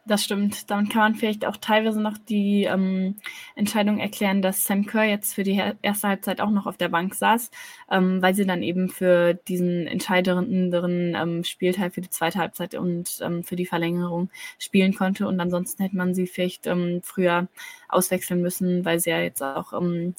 Das 0.08 0.24
stimmt. 0.24 0.72
Damit 0.72 0.90
kann 0.90 1.02
man 1.02 1.16
vielleicht 1.16 1.46
auch 1.46 1.58
teilweise 1.58 2.02
noch 2.02 2.18
die 2.18 2.64
ähm, 2.64 3.16
Entscheidung 3.56 4.00
erklären, 4.00 4.42
dass 4.42 4.66
Sam 4.66 4.86
Kerr 4.86 5.04
jetzt 5.04 5.34
für 5.34 5.44
die 5.44 5.62
erste 5.82 6.08
Halbzeit 6.08 6.40
auch 6.40 6.50
noch 6.50 6.66
auf 6.66 6.78
der 6.78 6.88
Bank 6.88 7.14
saß, 7.14 7.52
ähm, 7.92 8.22
weil 8.22 8.34
sie 8.34 8.46
dann 8.46 8.64
eben 8.64 8.88
für 8.88 9.34
diesen 9.34 9.86
entscheidenderen 9.86 11.14
ähm, 11.14 11.44
Spielteil 11.44 11.92
für 11.92 12.00
die 12.00 12.10
zweite 12.10 12.40
Halbzeit 12.40 12.76
und 12.76 13.20
ähm, 13.22 13.44
für 13.44 13.58
die 13.58 13.66
Verlängerung 13.66 14.30
spielen 14.60 14.96
konnte. 14.96 15.28
Und 15.28 15.42
ansonsten 15.42 15.84
hätte 15.84 15.98
man 15.98 16.16
sie 16.16 16.26
vielleicht 16.26 16.68
ähm, 16.68 17.02
früher 17.04 17.50
auswechseln 17.90 18.42
müssen, 18.42 18.86
weil 18.86 19.02
sie 19.02 19.10
ja 19.10 19.20
jetzt 19.20 19.44
auch 19.44 19.74
ähm, 19.74 20.16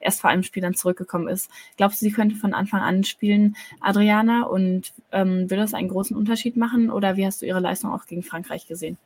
erst 0.00 0.20
vor 0.20 0.30
einem 0.30 0.42
Spiel 0.42 0.62
dann 0.62 0.74
zurückgekommen 0.74 1.28
ist. 1.28 1.48
Glaubst 1.76 2.02
du, 2.02 2.06
sie 2.06 2.12
könnte 2.12 2.34
von 2.34 2.54
Anfang 2.54 2.80
an 2.80 3.04
spielen, 3.04 3.56
Adriana? 3.80 4.42
Und 4.44 4.92
ähm, 5.12 5.48
will 5.48 5.58
das 5.58 5.74
einen 5.74 5.88
großen 5.88 6.16
Unterschied 6.16 6.56
machen? 6.56 6.90
Oder 6.90 7.16
wie 7.16 7.24
hast 7.24 7.40
du 7.40 7.46
ihre 7.46 7.60
Leistung 7.60 7.92
auch 7.92 8.06
gegen 8.06 8.24
Frankreich 8.24 8.66
gesehen? 8.66 8.98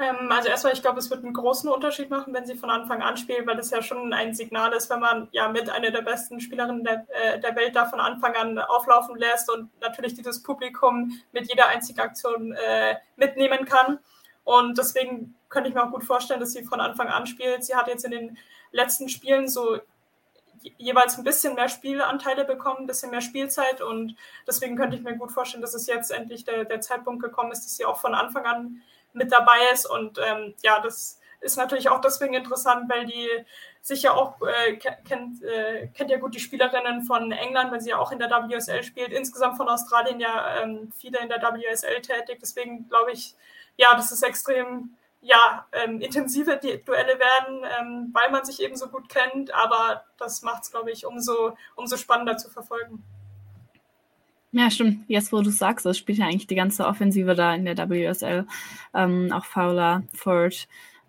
Ähm, 0.00 0.32
also 0.32 0.48
erstmal, 0.48 0.72
ich 0.72 0.80
glaube, 0.80 0.98
es 0.98 1.10
wird 1.10 1.22
einen 1.22 1.34
großen 1.34 1.68
Unterschied 1.68 2.08
machen, 2.08 2.32
wenn 2.32 2.46
sie 2.46 2.56
von 2.56 2.70
Anfang 2.70 3.02
an 3.02 3.18
spielt, 3.18 3.46
weil 3.46 3.56
das 3.56 3.70
ja 3.70 3.82
schon 3.82 4.12
ein 4.14 4.34
Signal 4.34 4.72
ist, 4.72 4.88
wenn 4.88 5.00
man 5.00 5.28
ja 5.32 5.48
mit 5.48 5.68
einer 5.68 5.90
der 5.90 6.00
besten 6.00 6.40
Spielerinnen 6.40 6.84
der, 6.84 7.06
äh, 7.10 7.38
der 7.38 7.54
Welt 7.54 7.76
da 7.76 7.84
von 7.84 8.00
Anfang 8.00 8.34
an 8.34 8.58
auflaufen 8.58 9.16
lässt 9.16 9.50
und 9.50 9.68
natürlich 9.80 10.14
dieses 10.14 10.42
Publikum 10.42 11.20
mit 11.32 11.48
jeder 11.48 11.68
einzigen 11.68 12.00
Aktion 12.00 12.52
äh, 12.52 12.96
mitnehmen 13.16 13.66
kann. 13.66 13.98
Und 14.44 14.78
deswegen 14.78 15.34
könnte 15.50 15.68
ich 15.68 15.74
mir 15.74 15.84
auch 15.84 15.90
gut 15.90 16.04
vorstellen, 16.04 16.40
dass 16.40 16.52
sie 16.52 16.64
von 16.64 16.80
Anfang 16.80 17.08
an 17.08 17.26
spielt. 17.26 17.62
Sie 17.64 17.74
hat 17.74 17.86
jetzt 17.86 18.04
in 18.04 18.10
den 18.10 18.38
letzten 18.72 19.10
Spielen 19.10 19.48
so 19.48 19.80
jeweils 20.78 21.18
ein 21.18 21.24
bisschen 21.24 21.54
mehr 21.54 21.68
Spielanteile 21.68 22.44
bekommen, 22.44 22.80
ein 22.80 22.86
bisschen 22.86 23.10
mehr 23.10 23.20
Spielzeit 23.20 23.80
und 23.80 24.14
deswegen 24.46 24.76
könnte 24.76 24.96
ich 24.96 25.02
mir 25.02 25.16
gut 25.16 25.32
vorstellen, 25.32 25.62
dass 25.62 25.74
es 25.74 25.86
jetzt 25.86 26.10
endlich 26.10 26.44
der, 26.44 26.64
der 26.64 26.80
Zeitpunkt 26.80 27.22
gekommen 27.22 27.52
ist, 27.52 27.64
dass 27.64 27.76
sie 27.76 27.86
auch 27.86 27.98
von 27.98 28.14
Anfang 28.14 28.44
an 28.44 28.82
mit 29.12 29.32
dabei 29.32 29.70
ist. 29.72 29.86
Und 29.86 30.18
ähm, 30.18 30.54
ja, 30.62 30.80
das 30.80 31.20
ist 31.40 31.56
natürlich 31.56 31.88
auch 31.88 32.00
deswegen 32.00 32.34
interessant, 32.34 32.90
weil 32.90 33.06
die 33.06 33.28
sich 33.82 34.02
ja 34.02 34.12
auch 34.12 34.36
äh, 34.42 34.76
kennt, 34.76 35.42
äh, 35.42 35.88
kennt 35.88 36.10
ja 36.10 36.18
gut 36.18 36.34
die 36.34 36.40
Spielerinnen 36.40 37.02
von 37.02 37.32
England, 37.32 37.72
weil 37.72 37.80
sie 37.80 37.90
ja 37.90 37.98
auch 37.98 38.12
in 38.12 38.18
der 38.18 38.30
WSL 38.30 38.82
spielt. 38.82 39.12
Insgesamt 39.12 39.56
von 39.56 39.68
Australien 39.68 40.20
ja 40.20 40.62
ähm, 40.62 40.92
viele 40.98 41.18
in 41.18 41.28
der 41.28 41.40
WSL 41.40 42.02
tätig. 42.02 42.38
Deswegen 42.40 42.88
glaube 42.88 43.12
ich, 43.12 43.34
ja, 43.76 43.94
das 43.94 44.12
ist 44.12 44.22
extrem 44.22 44.96
ja, 45.22 45.66
ähm, 45.72 46.00
intensive 46.00 46.56
Duelle 46.58 47.18
werden, 47.18 47.64
ähm, 47.78 48.10
weil 48.12 48.30
man 48.30 48.44
sich 48.44 48.60
eben 48.60 48.76
so 48.76 48.88
gut 48.88 49.08
kennt. 49.08 49.52
Aber 49.54 50.04
das 50.18 50.42
macht 50.42 50.64
es, 50.64 50.70
glaube 50.70 50.90
ich, 50.90 51.06
umso, 51.06 51.56
umso 51.74 51.96
spannender 51.96 52.36
zu 52.36 52.50
verfolgen. 52.50 53.04
Ja, 54.52 54.68
stimmt. 54.70 55.04
Jetzt, 55.08 55.32
wo 55.32 55.42
du 55.42 55.50
sagst, 55.50 55.86
es 55.86 55.96
spielt 55.98 56.18
ja 56.18 56.26
eigentlich 56.26 56.48
die 56.48 56.56
ganze 56.56 56.86
Offensive 56.86 57.34
da 57.36 57.54
in 57.54 57.64
der 57.64 57.76
WSL. 57.88 58.46
Ähm, 58.94 59.30
auch 59.32 59.44
Fowler, 59.44 60.02
Ford, 60.12 60.66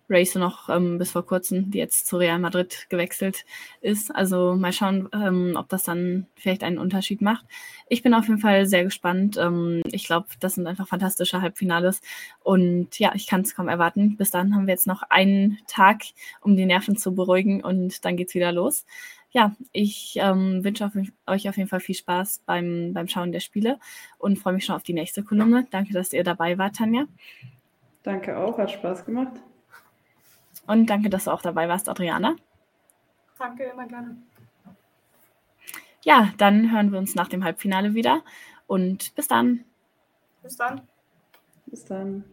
Race 0.08 0.34
noch 0.34 0.68
ähm, 0.68 0.98
bis 0.98 1.12
vor 1.12 1.24
kurzem, 1.26 1.70
die 1.70 1.78
jetzt 1.78 2.06
zu 2.06 2.18
Real 2.18 2.38
Madrid 2.38 2.86
gewechselt 2.88 3.44
ist. 3.80 4.14
Also 4.14 4.54
mal 4.54 4.72
schauen, 4.72 5.08
ähm, 5.12 5.54
ob 5.56 5.68
das 5.70 5.84
dann 5.84 6.26
vielleicht 6.36 6.62
einen 6.62 6.78
Unterschied 6.78 7.22
macht. 7.22 7.46
Ich 7.88 8.02
bin 8.02 8.14
auf 8.14 8.28
jeden 8.28 8.40
Fall 8.40 8.66
sehr 8.66 8.84
gespannt. 8.84 9.36
Ähm, 9.38 9.82
ich 9.86 10.04
glaube, 10.04 10.26
das 10.40 10.54
sind 10.54 10.66
einfach 10.66 10.86
fantastische 10.86 11.40
Halbfinales. 11.40 12.00
Und 12.44 12.98
ja, 12.98 13.12
ich 13.14 13.26
kann 13.26 13.40
es 13.40 13.54
kaum 13.56 13.68
erwarten. 13.68 14.16
Bis 14.16 14.30
dann 14.30 14.54
haben 14.54 14.66
wir 14.66 14.74
jetzt 14.74 14.86
noch 14.86 15.02
einen 15.08 15.58
Tag, 15.66 16.02
um 16.40 16.56
die 16.56 16.66
Nerven 16.66 16.96
zu 16.96 17.14
beruhigen 17.14 17.64
und 17.64 18.04
dann 18.04 18.16
geht's 18.16 18.34
wieder 18.34 18.52
los 18.52 18.84
ja, 19.32 19.56
ich 19.72 20.16
ähm, 20.16 20.62
wünsche 20.62 20.84
auf, 20.84 20.92
euch 21.26 21.48
auf 21.48 21.56
jeden 21.56 21.68
Fall 21.68 21.80
viel 21.80 21.94
Spaß 21.94 22.42
beim, 22.44 22.92
beim 22.92 23.08
Schauen 23.08 23.32
der 23.32 23.40
Spiele 23.40 23.78
und 24.18 24.38
freue 24.38 24.52
mich 24.52 24.66
schon 24.66 24.76
auf 24.76 24.82
die 24.82 24.92
nächste 24.92 25.24
Kolumne. 25.24 25.66
Danke, 25.70 25.94
dass 25.94 26.12
ihr 26.12 26.22
dabei 26.22 26.58
wart, 26.58 26.76
Tanja. 26.76 27.06
Danke 28.02 28.36
auch, 28.36 28.58
hat 28.58 28.70
Spaß 28.70 29.06
gemacht. 29.06 29.32
Und 30.66 30.86
danke, 30.86 31.08
dass 31.08 31.24
du 31.24 31.30
auch 31.30 31.42
dabei 31.42 31.68
warst, 31.68 31.88
Adriana. 31.88 32.36
Danke, 33.38 33.64
immer 33.64 33.86
gerne. 33.86 34.16
Ja, 36.02 36.30
dann 36.36 36.70
hören 36.70 36.92
wir 36.92 36.98
uns 36.98 37.14
nach 37.14 37.28
dem 37.28 37.42
Halbfinale 37.42 37.94
wieder 37.94 38.22
und 38.66 39.14
bis 39.14 39.28
dann. 39.28 39.64
Bis 40.42 40.56
dann. 40.56 40.82
Bis 41.66 41.84
dann. 41.84 42.24